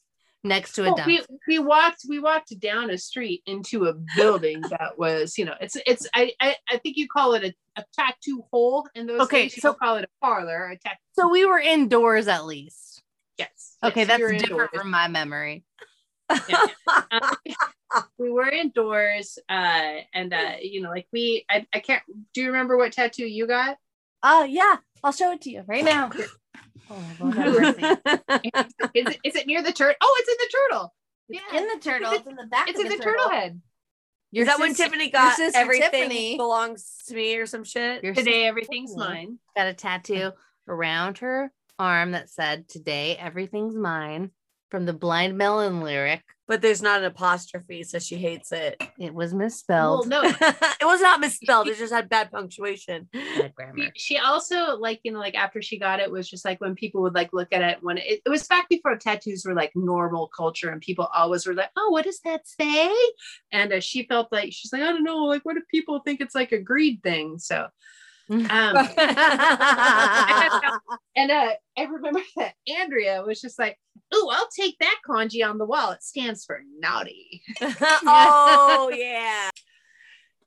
next 0.44 0.74
to 0.74 0.82
a 0.84 0.86
Well, 0.86 0.96
dump. 0.96 1.08
we 1.08 1.22
we 1.48 1.60
walked 1.60 2.06
we 2.10 2.18
walked 2.18 2.58
down 2.60 2.90
a 2.90 2.98
street 2.98 3.44
into 3.46 3.86
a 3.86 3.94
building 4.16 4.62
that 4.72 4.98
was 4.98 5.38
you 5.38 5.46
know 5.46 5.54
it's 5.62 5.78
it's 5.86 6.08
I 6.16 6.32
I, 6.40 6.56
I 6.70 6.78
think 6.78 6.96
you 6.98 7.08
call 7.08 7.34
it 7.34 7.44
a, 7.44 7.54
a 7.82 7.84
tattoo 7.94 8.44
hole 8.52 8.88
in 8.96 9.06
those 9.06 9.22
Okay, 9.22 9.44
days. 9.50 9.62
So- 9.62 9.74
call 9.76 9.98
it 9.98 10.06
a 10.06 10.26
parlor 10.26 10.70
a 10.72 10.78
tattoo 10.80 10.98
so 11.12 11.30
we 11.30 11.46
were 11.46 11.60
indoors 11.60 12.28
at 12.30 12.46
least. 12.46 13.04
yes 13.38 13.76
Okay, 13.84 14.00
yes, 14.02 14.08
that's 14.08 14.20
different 14.22 14.44
indoors. 14.50 14.70
from 14.74 14.90
my 14.90 15.10
memory. 15.10 15.66
Um, 16.30 17.22
we 18.20 18.30
were 18.30 18.48
indoors 18.50 19.40
uh 19.50 19.94
and 20.14 20.32
uh 20.34 20.54
you 20.62 20.82
know 20.82 20.90
like 20.90 21.08
we 21.12 21.46
I, 21.50 21.66
I 21.74 21.80
can't 21.80 22.04
do 22.34 22.42
you 22.42 22.48
remember 22.48 22.78
what 22.78 22.92
tattoo 22.92 23.26
you 23.26 23.48
got 23.48 23.78
Uh 24.22 24.46
yeah, 24.50 24.78
I'll 25.04 25.12
show 25.12 25.32
it 25.32 25.42
to 25.42 25.50
you 25.50 25.64
right 25.68 25.84
now. 25.84 26.12
Oh, 26.92 27.04
Lord 27.20 27.36
have 27.36 27.54
mercy. 27.54 27.84
is 27.84 29.06
it, 29.06 29.20
is 29.24 29.36
it 29.36 29.46
near 29.46 29.62
the 29.62 29.72
turtle 29.72 29.96
oh 30.02 30.16
it's 30.20 30.30
in 30.30 30.38
the 30.40 30.52
turtle 30.58 30.94
It's 31.30 31.40
yeah 31.54 31.60
in 31.60 31.68
the 31.68 31.80
turtle. 31.84 32.14
It's 32.14 32.28
in 32.28 32.36
the 32.36 32.48
back. 32.48 32.68
it's 32.68 32.80
of 32.80 32.86
in 32.86 32.92
the 32.98 33.04
turtle 33.04 33.30
head 33.30 33.62
Your 34.32 34.42
Is 34.44 34.48
that 34.48 34.60
when 34.60 34.74
Tiffany 34.74 35.12
got 35.12 35.40
everything 35.54 35.92
Tiffany- 35.92 36.38
belongs 36.38 37.04
to 37.08 37.14
me 37.16 37.36
or 37.38 37.46
some 37.46 37.64
shit? 37.64 38.04
Your 38.04 38.16
today 38.16 38.46
everything's 38.46 38.92
Tiffany 38.96 39.08
mine 39.08 39.40
got 39.56 39.68
a 39.68 39.74
tattoo 39.74 40.32
around 40.68 41.20
her 41.20 41.52
arm 41.78 42.12
that 42.12 42.30
said, 42.30 42.68
"Today 42.68 43.16
everything's 43.18 43.76
mine." 43.76 44.32
From 44.70 44.86
the 44.86 44.94
Blind 44.94 45.36
Melon 45.38 45.82
lyric, 45.82 46.22
But 46.48 46.62
there's 46.62 46.82
not 46.82 47.00
an 47.00 47.06
apostrophe, 47.06 47.84
so 47.84 47.98
she 48.00 48.18
hates 48.18 48.52
it. 48.52 48.82
it 49.00 49.14
was 49.14 49.32
well 49.34 49.40
misspelled. 49.40 50.08
no 50.08 50.22
it 50.82 50.86
was 50.86 51.02
not 51.02 51.20
misspelled. 51.20 51.68
It 51.68 51.78
just 51.78 51.92
had 51.94 52.08
bad 52.08 52.32
punctuation. 52.32 53.10
Bad 53.14 53.56
grammar. 53.56 53.90
she 53.96 54.18
also 54.20 54.78
like 54.78 55.00
you 55.04 55.12
know 55.12 55.20
like 55.20 55.34
after 55.36 55.62
she 55.62 55.80
got 55.80 56.00
it 56.00 56.12
was 56.12 56.30
just 56.30 56.46
like 56.46 56.62
when 56.62 56.76
people 56.76 57.02
would 57.02 57.16
like 57.16 57.32
look 57.34 57.52
at 57.52 57.62
it 57.62 57.78
when 57.82 57.98
it, 57.98 58.22
it 58.26 58.30
was 58.30 58.44
back 58.48 58.70
before 58.70 58.96
tattoos 58.98 59.44
were 59.46 59.56
like 59.56 59.72
normal 59.76 60.28
culture 60.28 60.70
and 60.70 60.82
people 60.82 61.08
always 61.16 61.48
were 61.48 61.54
like 61.56 61.72
oh 61.78 61.90
what 61.92 62.06
does 62.06 62.20
that 62.22 62.42
say 62.48 62.92
and 63.52 63.74
uh, 63.74 63.80
she 63.80 64.04
felt 64.04 64.32
like 64.32 64.52
she's 64.54 64.72
like 64.74 64.82
i 64.84 64.92
don't 64.92 65.04
know 65.04 65.24
like 65.26 65.44
what 65.46 65.58
if 65.58 65.64
people 65.70 66.00
think 66.00 66.22
it's 66.22 66.36
like 66.36 66.52
a 66.52 66.60
greed 66.60 67.02
thing 67.04 67.38
so 67.40 67.68
um 68.32 68.48
and 71.16 71.32
uh 71.32 71.52
i 71.78 71.84
remember 71.90 72.20
that 72.38 72.54
andrea 72.80 73.24
was 73.26 73.42
just 73.42 73.58
like 73.58 73.78
oh 74.12 74.32
i'll 74.34 74.50
take 74.50 74.78
that 74.80 74.98
kanji 75.08 75.48
on 75.48 75.58
the 75.58 75.66
wall 75.66 75.92
it 75.92 76.04
stands 76.04 76.46
for 76.46 76.62
naughty 76.80 77.42
oh 77.62 78.92
yeah. 78.94 79.50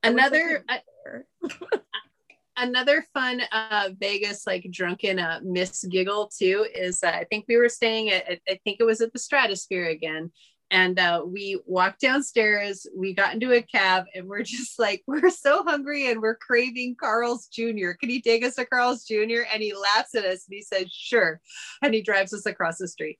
I 0.04 0.10
wish 0.10 0.22
I 0.24 0.26
another 0.26 0.64
uh, 0.68 1.48
another 2.56 3.04
fun 3.14 3.42
uh 3.52 3.90
Vegas 3.98 4.46
like 4.46 4.66
drunken 4.70 5.18
uh 5.18 5.40
miss 5.42 5.84
giggle 5.84 6.30
too 6.36 6.66
is 6.74 7.02
uh, 7.02 7.08
I 7.08 7.24
think 7.24 7.46
we 7.48 7.56
were 7.56 7.68
staying 7.68 8.10
at 8.10 8.40
I 8.48 8.58
think 8.64 8.78
it 8.80 8.84
was 8.84 9.00
at 9.00 9.12
the 9.12 9.18
Stratosphere 9.18 9.86
again. 9.86 10.30
And 10.72 10.98
uh, 10.98 11.22
we 11.26 11.60
walked 11.66 12.00
downstairs, 12.00 12.86
we 12.96 13.12
got 13.12 13.34
into 13.34 13.52
a 13.52 13.60
cab, 13.60 14.06
and 14.14 14.26
we're 14.26 14.42
just 14.42 14.78
like, 14.78 15.02
we're 15.06 15.28
so 15.28 15.62
hungry 15.62 16.10
and 16.10 16.22
we're 16.22 16.36
craving 16.36 16.96
Carl's 16.98 17.46
Jr. 17.48 17.90
Can 18.00 18.08
you 18.08 18.22
take 18.22 18.42
us 18.42 18.54
to 18.54 18.64
Carl's 18.64 19.04
Jr.? 19.04 19.42
And 19.52 19.62
he 19.62 19.74
laughs 19.74 20.14
at 20.14 20.24
us 20.24 20.46
and 20.46 20.54
he 20.54 20.62
says, 20.62 20.90
sure. 20.90 21.42
And 21.82 21.92
he 21.92 22.00
drives 22.00 22.32
us 22.32 22.46
across 22.46 22.78
the 22.78 22.88
street. 22.88 23.18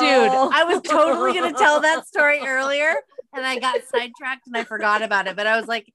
Dude, 0.00 0.32
Oh. 0.32 0.50
I 0.52 0.64
was 0.64 0.80
totally 0.82 1.32
gonna 1.34 1.52
tell 1.52 1.80
that 1.80 2.06
story 2.08 2.40
earlier 2.46 2.94
and 3.34 3.46
I 3.46 3.58
got 3.58 3.80
sidetracked 3.84 4.46
and 4.46 4.56
I 4.56 4.64
forgot 4.64 5.02
about 5.02 5.26
it. 5.26 5.36
But 5.36 5.46
I 5.46 5.56
was 5.58 5.68
like, 5.68 5.92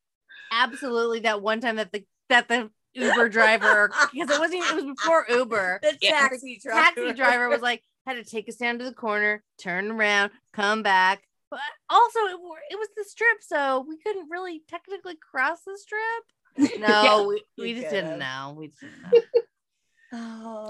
absolutely 0.51 1.21
that 1.21 1.41
one 1.41 1.59
time 1.61 1.75
that 1.77 1.91
the 1.91 2.05
that 2.29 2.47
the 2.47 2.69
Uber 2.93 3.29
driver 3.29 3.91
because 4.13 4.29
it 4.35 4.39
wasn't 4.39 4.63
even, 4.63 4.69
it 4.79 4.85
was 4.85 4.95
before 4.97 5.25
Uber. 5.29 5.79
The 5.83 5.97
Yeah. 6.01 6.11
taxi 6.29 6.59
driver. 6.63 6.81
Taxi 6.81 7.13
driver 7.13 7.49
was 7.49 7.61
like, 7.61 7.83
had 8.07 8.13
to 8.13 8.23
take 8.23 8.47
us 8.47 8.55
down 8.55 8.77
to 8.79 8.85
the 8.85 8.93
corner, 8.93 9.43
turn 9.61 9.91
around, 9.91 10.31
come 10.53 10.81
back. 10.83 11.21
But 11.51 11.59
also 11.89 12.19
it, 12.21 12.37
it 12.71 12.75
was 12.79 12.87
the 12.97 13.03
strip, 13.03 13.37
so 13.41 13.85
we 13.87 13.97
couldn't 13.97 14.29
really 14.29 14.61
technically 14.69 15.15
cross 15.15 15.59
the 15.65 15.77
strip. 15.77 16.01
No, 16.79 16.87
Yeah, 17.03 17.25
we, 17.27 17.35
you 17.57 17.63
we 17.63 17.73
just 17.81 17.89
didn't 17.91 18.17
know. 18.17 18.55
We 18.57 18.67
just 18.69 18.79
didn't 18.79 19.01
know. 19.01 19.19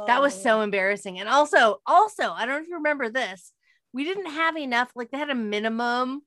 That 0.07 0.21
was 0.21 0.35
Oh. 0.35 0.39
so 0.41 0.61
embarrassing. 0.61 1.19
And 1.19 1.29
also, 1.29 1.81
also, 1.85 2.31
I 2.31 2.45
don't 2.45 2.55
know 2.55 2.61
if 2.61 2.67
you 2.67 2.75
remember 2.75 3.09
this. 3.09 3.51
We 3.93 4.03
didn't 4.03 4.27
have 4.31 4.57
enough, 4.57 4.91
like 4.95 5.11
they 5.11 5.17
had 5.17 5.29
a 5.29 5.35
minimum 5.35 6.21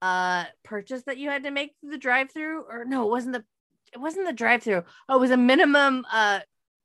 uh 0.00 0.44
purchase 0.64 1.02
that 1.06 1.18
you 1.18 1.28
had 1.28 1.42
to 1.42 1.50
make 1.50 1.72
through 1.80 1.90
the 1.90 1.98
drive-through. 1.98 2.62
Or 2.70 2.84
no, 2.84 3.04
it 3.06 3.10
wasn't 3.10 3.32
the 3.34 3.44
it 3.92 3.98
wasn't 3.98 4.26
the 4.26 4.32
drive-through. 4.32 4.84
Oh, 5.08 5.16
it 5.16 5.20
was 5.20 5.30
a 5.32 5.36
minimum, 5.36 6.06
uh 6.12 6.40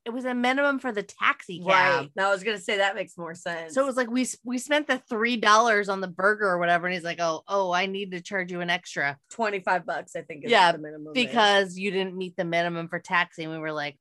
it 0.06 0.10
was 0.12 0.26
a 0.26 0.34
minimum 0.34 0.80
for 0.80 0.92
the 0.92 1.04
taxi 1.04 1.60
cab. 1.60 1.68
right. 1.68 2.10
No, 2.16 2.28
I 2.28 2.32
was 2.32 2.44
gonna 2.44 2.58
say 2.58 2.78
that 2.78 2.96
makes 2.96 3.18
more 3.18 3.36
sense. 3.36 3.74
So 3.76 3.82
it 3.84 3.86
was 3.86 3.96
like 3.96 4.10
we 4.10 4.28
we 4.44 4.58
spent 4.58 4.88
the 4.88 4.98
three 4.98 5.38
dollars 5.38 5.88
on 5.90 6.02
the 6.02 6.08
burger 6.10 6.46
or 6.50 6.58
whatever, 6.58 6.88
and 6.88 6.94
he's 6.96 7.04
like, 7.06 7.20
"Oh, 7.22 7.44
oh, 7.48 7.72
I 7.72 7.86
need 7.86 8.12
to 8.12 8.20
charge 8.20 8.52
you 8.52 8.60
an 8.62 8.70
extra 8.70 9.18
25 9.30 9.86
bucks, 9.86 10.16
I 10.16 10.24
think. 10.24 10.44
Is 10.44 10.52
Yeah, 10.52 10.72
the 10.74 10.80
minimum 10.80 11.08
is. 11.08 11.14
because 11.14 11.78
you 11.78 11.92
didn't 11.92 12.18
meet 12.18 12.36
the 12.36 12.44
minimum 12.46 12.90
for 12.90 13.00
taxi." 13.00 13.44
And 13.44 13.52
we 13.54 13.60
were 13.60 13.72
like, 13.72 13.98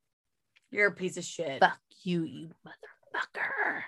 you're 0.73 0.87
a 0.87 0.91
piece 0.91 1.17
of 1.17 1.23
shit. 1.23 1.59
"Fuck 1.59 1.79
you, 2.03 2.23
you 2.23 2.49
motherfucker! 2.65 3.83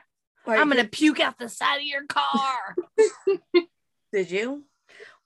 I'm 0.47 0.69
gonna 0.69 0.85
puke 0.85 1.19
out 1.19 1.37
the 1.37 1.49
side 1.49 1.77
of 1.77 1.83
your 1.83 2.05
car." 2.05 2.75
Did 4.13 4.31
you? 4.31 4.63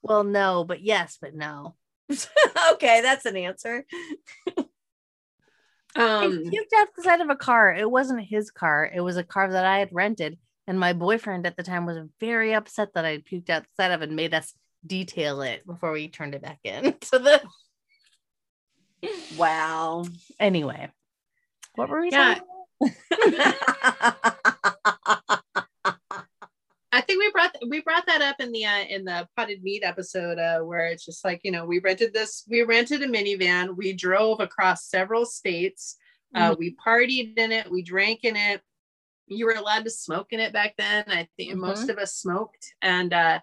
Well, 0.02 0.24
no, 0.24 0.64
but 0.64 0.80
yes, 0.80 1.18
but 1.20 1.34
no. 1.34 1.76
okay, 2.72 3.02
that's 3.02 3.26
an 3.26 3.36
answer. 3.36 3.84
Um, 5.96 6.44
puked 6.44 6.78
out 6.78 6.88
the 6.96 7.02
side 7.02 7.20
of 7.20 7.30
a 7.30 7.36
car. 7.36 7.74
It 7.74 7.90
wasn't 7.90 8.22
his 8.22 8.50
car. 8.50 8.90
It 8.92 9.00
was 9.00 9.16
a 9.16 9.24
car 9.24 9.50
that 9.50 9.64
I 9.64 9.78
had 9.78 9.90
rented. 9.92 10.38
And 10.66 10.78
my 10.78 10.92
boyfriend 10.92 11.46
at 11.46 11.56
the 11.56 11.62
time 11.62 11.84
was 11.84 11.98
very 12.20 12.54
upset 12.54 12.94
that 12.94 13.04
I 13.04 13.10
had 13.10 13.24
puked 13.24 13.50
out 13.50 13.64
the 13.64 13.82
side 13.82 13.90
of 13.90 14.02
it 14.02 14.08
and 14.08 14.16
made 14.16 14.34
us 14.34 14.54
detail 14.86 15.42
it 15.42 15.66
before 15.66 15.90
we 15.92 16.08
turned 16.08 16.34
it 16.34 16.42
back 16.42 16.60
in. 16.64 16.94
So 17.02 17.18
the 17.18 17.42
Wow. 19.36 20.04
anyway. 20.38 20.90
What 21.74 21.88
were 21.88 22.00
we 22.00 22.10
Yeah. 22.10 22.38
I 26.92 27.00
think 27.02 27.20
we 27.20 27.30
brought 27.30 27.54
we 27.68 27.80
brought 27.80 28.06
that 28.06 28.20
up 28.20 28.36
in 28.40 28.50
the 28.52 28.64
uh, 28.64 28.84
in 28.88 29.04
the 29.04 29.28
potted 29.36 29.62
meat 29.62 29.82
episode 29.84 30.38
uh, 30.38 30.60
where 30.60 30.86
it's 30.86 31.04
just 31.04 31.24
like 31.24 31.40
you 31.44 31.52
know 31.52 31.64
we 31.64 31.78
rented 31.78 32.12
this 32.12 32.44
we 32.48 32.62
rented 32.62 33.02
a 33.02 33.06
minivan. 33.06 33.76
We 33.76 33.92
drove 33.92 34.40
across 34.40 34.86
several 34.86 35.24
states. 35.24 35.96
Uh, 36.34 36.54
we 36.58 36.76
partied 36.84 37.36
in 37.38 37.52
it. 37.52 37.70
We 37.70 37.82
drank 37.82 38.24
in 38.24 38.36
it. 38.36 38.60
You 39.26 39.46
were 39.46 39.52
allowed 39.52 39.84
to 39.84 39.90
smoke 39.90 40.28
in 40.30 40.40
it 40.40 40.52
back 40.52 40.74
then. 40.78 41.04
I 41.08 41.28
think 41.36 41.56
most 41.56 41.88
of 41.88 41.98
us 41.98 42.14
smoked. 42.14 42.72
And 42.82 43.12
uh, 43.12 43.40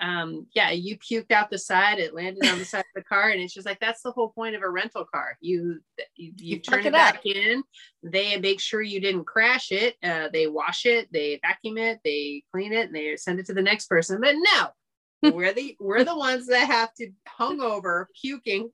um, 0.00 0.46
yeah 0.54 0.70
you 0.70 0.96
puked 0.98 1.30
out 1.30 1.50
the 1.50 1.58
side 1.58 1.98
it 1.98 2.14
landed 2.14 2.46
on 2.46 2.58
the 2.58 2.64
side 2.64 2.80
of 2.80 2.84
the 2.94 3.02
car 3.02 3.30
and 3.30 3.40
it's 3.40 3.54
just 3.54 3.66
like 3.66 3.80
that's 3.80 4.02
the 4.02 4.12
whole 4.12 4.30
point 4.30 4.54
of 4.54 4.62
a 4.62 4.68
rental 4.70 5.04
car 5.12 5.36
you 5.40 5.80
you, 6.16 6.32
you, 6.36 6.56
You 6.56 6.58
turn 6.58 6.86
it 6.86 6.92
back 6.92 7.24
in 7.26 7.62
they 8.02 8.38
make 8.38 8.60
sure 8.60 8.80
you 8.80 9.00
didn't 9.00 9.24
crash 9.24 9.72
it. 9.72 9.96
Uh, 10.02 10.28
they 10.32 10.46
wash 10.46 10.86
it, 10.86 11.08
they 11.12 11.38
vacuum 11.42 11.78
it, 11.78 12.00
they 12.04 12.42
clean 12.52 12.72
it, 12.72 12.86
and 12.86 12.94
they 12.94 13.16
send 13.16 13.38
it 13.38 13.46
to 13.46 13.54
the 13.54 13.62
next 13.62 13.88
person. 13.88 14.20
But 14.20 14.36
no, 14.36 15.32
we're 15.32 15.52
the 15.52 15.76
we're 15.80 16.04
the 16.04 16.16
ones 16.16 16.46
that 16.46 16.66
have 16.66 16.94
to 16.94 17.10
hungover, 17.38 18.06
puking 18.20 18.70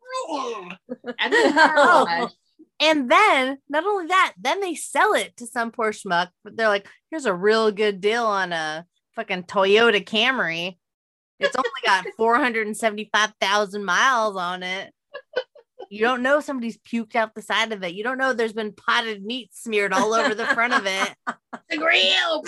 at 1.18 1.30
the 1.30 1.52
car. 1.54 2.30
And 2.78 3.10
then 3.10 3.58
not 3.68 3.84
only 3.84 4.06
that, 4.08 4.34
then 4.38 4.60
they 4.60 4.74
sell 4.74 5.14
it 5.14 5.36
to 5.38 5.46
some 5.46 5.70
poor 5.70 5.92
schmuck. 5.92 6.28
But 6.44 6.56
they're 6.56 6.68
like, 6.68 6.86
here's 7.10 7.24
a 7.24 7.34
real 7.34 7.72
good 7.72 8.00
deal 8.00 8.26
on 8.26 8.52
a 8.52 8.86
fucking 9.14 9.44
Toyota 9.44 10.04
Camry. 10.04 10.76
It's 11.38 11.56
only 11.56 11.70
got 11.84 12.06
475,000 12.16 13.84
miles 13.84 14.36
on 14.36 14.62
it. 14.62 14.92
You 15.88 16.00
don't 16.00 16.22
know 16.22 16.40
somebody's 16.40 16.78
puked 16.78 17.14
out 17.14 17.34
the 17.34 17.42
side 17.42 17.70
of 17.72 17.84
it. 17.84 17.94
You 17.94 18.02
don't 18.02 18.18
know 18.18 18.32
there's 18.32 18.52
been 18.52 18.72
potted 18.72 19.24
meat 19.24 19.50
smeared 19.54 19.92
all 19.92 20.14
over 20.14 20.34
the 20.34 20.46
front 20.46 20.72
of 20.74 20.86
it. 20.86 21.14
The 21.70 21.78
grill. 21.78 22.44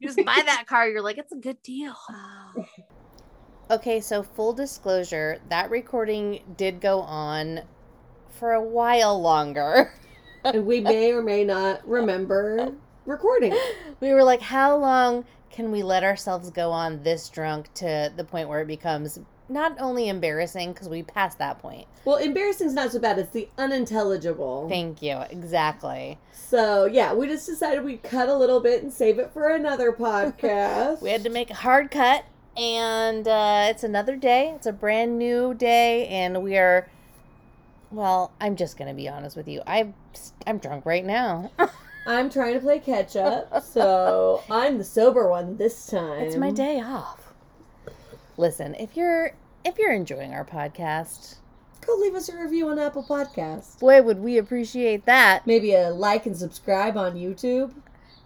You 0.00 0.08
just 0.08 0.16
buy 0.24 0.42
that 0.44 0.64
car, 0.66 0.88
you're 0.88 1.02
like, 1.02 1.18
it's 1.18 1.32
a 1.32 1.36
good 1.36 1.62
deal. 1.62 1.94
Okay, 3.68 4.00
so 4.00 4.22
full 4.22 4.52
disclosure, 4.52 5.40
that 5.48 5.70
recording 5.70 6.44
did 6.56 6.80
go 6.80 7.00
on 7.00 7.62
for 8.30 8.52
a 8.52 8.62
while 8.62 9.20
longer. 9.20 9.92
and 10.44 10.64
we 10.64 10.80
may 10.80 11.12
or 11.12 11.20
may 11.20 11.42
not 11.42 11.86
remember 11.86 12.72
recording. 13.06 13.52
we 14.00 14.12
were 14.12 14.22
like, 14.22 14.40
how 14.40 14.76
long 14.76 15.24
can 15.56 15.72
we 15.72 15.82
let 15.82 16.04
ourselves 16.04 16.50
go 16.50 16.70
on 16.70 17.02
this 17.02 17.30
drunk 17.30 17.72
to 17.72 18.12
the 18.14 18.24
point 18.24 18.46
where 18.46 18.60
it 18.60 18.66
becomes 18.66 19.18
not 19.48 19.74
only 19.80 20.06
embarrassing 20.06 20.74
because 20.74 20.86
we 20.86 21.02
passed 21.02 21.38
that 21.38 21.58
point. 21.60 21.86
Well, 22.04 22.16
embarrassing 22.16 22.66
is 22.66 22.74
not 22.74 22.92
so 22.92 22.98
bad. 22.98 23.18
It's 23.18 23.30
the 23.30 23.48
unintelligible. 23.56 24.68
Thank 24.68 25.00
you. 25.00 25.16
Exactly. 25.30 26.18
So 26.30 26.84
yeah, 26.84 27.14
we 27.14 27.26
just 27.26 27.46
decided 27.46 27.84
we'd 27.84 28.02
cut 28.02 28.28
a 28.28 28.36
little 28.36 28.60
bit 28.60 28.82
and 28.82 28.92
save 28.92 29.18
it 29.18 29.30
for 29.32 29.48
another 29.48 29.92
podcast. 29.98 31.00
We 31.00 31.08
had 31.08 31.24
to 31.24 31.30
make 31.30 31.48
a 31.48 31.54
hard 31.54 31.90
cut, 31.90 32.26
and 32.54 33.26
uh, 33.26 33.68
it's 33.70 33.82
another 33.82 34.16
day. 34.16 34.52
It's 34.56 34.66
a 34.66 34.72
brand 34.72 35.16
new 35.18 35.54
day, 35.54 36.06
and 36.08 36.42
we 36.42 36.58
are. 36.58 36.86
Well, 37.90 38.30
I'm 38.42 38.56
just 38.56 38.76
gonna 38.76 38.92
be 38.92 39.08
honest 39.08 39.38
with 39.38 39.48
you. 39.48 39.62
I'm 39.66 39.94
I'm 40.46 40.58
drunk 40.58 40.84
right 40.84 41.04
now. 41.04 41.50
I'm 42.06 42.30
trying 42.30 42.54
to 42.54 42.60
play 42.60 42.78
catch 42.78 43.16
up, 43.16 43.62
so 43.62 44.42
I'm 44.50 44.78
the 44.78 44.84
sober 44.84 45.28
one 45.28 45.56
this 45.56 45.86
time. 45.86 46.22
it's 46.22 46.36
my 46.36 46.50
day 46.50 46.80
off. 46.80 47.32
Listen, 48.36 48.74
if 48.76 48.96
you're 48.96 49.32
if 49.64 49.78
you're 49.78 49.92
enjoying 49.92 50.32
our 50.32 50.44
podcast, 50.44 51.36
Go 51.86 51.94
leave 51.96 52.14
us 52.14 52.28
a 52.28 52.36
review 52.36 52.68
on 52.68 52.78
Apple 52.80 53.04
Podcasts. 53.04 53.78
boy, 53.78 54.02
would 54.02 54.18
we 54.18 54.38
appreciate 54.38 55.06
that. 55.06 55.46
Maybe 55.46 55.72
a 55.74 55.90
like 55.90 56.26
and 56.26 56.36
subscribe 56.36 56.96
on 56.96 57.14
YouTube. 57.14 57.74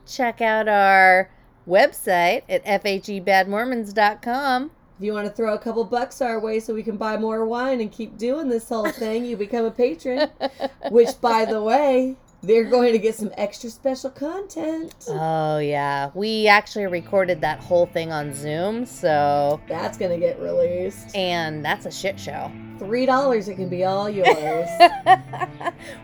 Check 0.07 0.41
out 0.41 0.67
our 0.67 1.31
website 1.69 2.43
at 2.49 2.65
fhebadmormons.com. 2.65 4.71
If 4.99 5.05
you 5.05 5.13
want 5.13 5.27
to 5.27 5.33
throw 5.33 5.55
a 5.55 5.59
couple 5.59 5.85
bucks 5.85 6.21
our 6.21 6.41
way 6.41 6.61
so 6.61 6.75
we 6.75 6.83
can 6.83 6.97
buy 6.97 7.17
more 7.17 7.45
wine 7.45 7.81
and 7.81 7.93
keep 7.93 8.19
doing 8.19 8.49
this 8.49 8.69
whole 8.69 8.91
thing, 8.91 9.25
you 9.25 9.37
become 9.37 9.65
a 9.65 9.71
patron. 9.71 10.29
Which, 10.91 11.21
by 11.21 11.45
the 11.45 11.63
way, 11.63 12.17
they're 12.43 12.65
going 12.65 12.93
to 12.93 12.99
get 12.99 13.15
some 13.15 13.31
extra 13.37 13.69
special 13.71 14.11
content. 14.11 14.95
Oh 15.09 15.59
yeah, 15.59 16.11
we 16.15 16.47
actually 16.49 16.87
recorded 16.87 17.41
that 17.43 17.61
whole 17.61 17.87
thing 17.87 18.13
on 18.13 18.33
Zoom, 18.35 18.87
so 18.87 19.61
That's 19.69 19.99
going 19.99 20.11
to 20.19 20.25
get 20.27 20.41
released. 20.41 21.15
and 21.15 21.65
that's 21.65 21.87
a 21.87 21.91
shit 21.91 22.19
show. 22.19 22.51
Three 22.79 23.05
dollars, 23.07 23.49
it 23.49 23.57
can 23.57 23.69
be 23.69 23.85
all 23.85 24.09
yours. 24.21 24.69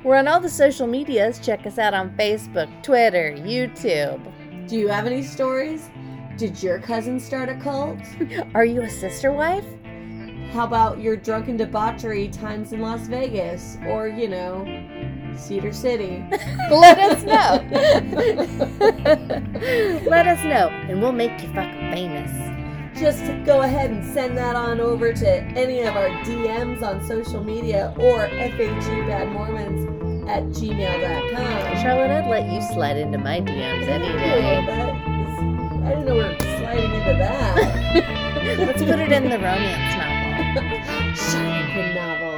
We're 0.04 0.16
on 0.16 0.28
all 0.28 0.40
the 0.40 0.48
social 0.50 0.86
medias. 0.86 1.38
Check 1.38 1.66
us 1.66 1.78
out 1.78 1.94
on 1.94 2.10
Facebook, 2.16 2.70
Twitter, 2.82 3.32
YouTube. 3.38 4.20
Do 4.68 4.76
you 4.76 4.88
have 4.88 5.06
any 5.06 5.22
stories? 5.22 5.88
Did 6.36 6.62
your 6.62 6.78
cousin 6.80 7.18
start 7.18 7.48
a 7.48 7.54
cult? 7.56 7.98
Are 8.54 8.64
you 8.66 8.82
a 8.82 8.90
sister 8.90 9.32
wife? 9.32 9.64
How 10.52 10.64
about 10.64 11.00
your 11.00 11.16
drunken 11.16 11.56
debauchery 11.56 12.28
times 12.28 12.72
in 12.72 12.80
Las 12.80 13.06
Vegas? 13.08 13.78
Or, 13.86 14.06
you 14.08 14.28
know, 14.28 14.64
Cedar 15.38 15.72
City? 15.72 16.24
Let 16.70 16.98
us 16.98 17.22
know. 17.22 17.62
Let 20.10 20.26
us 20.26 20.44
know, 20.44 20.68
and 20.88 21.00
we'll 21.00 21.12
make 21.12 21.40
you 21.42 21.48
fucking 21.52 21.92
famous. 21.92 22.30
Just 22.98 23.22
go 23.44 23.60
ahead 23.62 23.90
and 23.90 24.04
send 24.14 24.36
that 24.38 24.56
on 24.56 24.80
over 24.80 25.12
to 25.12 25.28
any 25.28 25.82
of 25.82 25.94
our 25.96 26.08
DMs 26.24 26.82
on 26.82 27.04
social 27.06 27.44
media 27.44 27.92
or 27.98 28.26
FHEBadMormons 28.28 30.28
at 30.28 30.42
gmail.com. 30.44 31.76
Charlotte, 31.82 32.10
I'd 32.10 32.26
let 32.28 32.50
you 32.50 32.60
slide 32.62 32.96
into 32.96 33.18
my 33.18 33.40
DMs 33.40 33.86
any 33.86 34.08
day. 34.08 34.56
I 35.86 35.90
didn't 35.90 36.06
know 36.06 36.14
we 36.14 36.20
were 36.22 36.36
sliding 36.40 36.94
into 36.94 37.12
that. 37.18 38.56
Let's 38.58 38.82
put 38.82 38.98
it 38.98 39.12
in 39.12 39.28
the 39.28 39.38
romance 39.38 39.96
novel. 39.96 41.14
Shining 41.14 41.94
novel. 41.94 42.35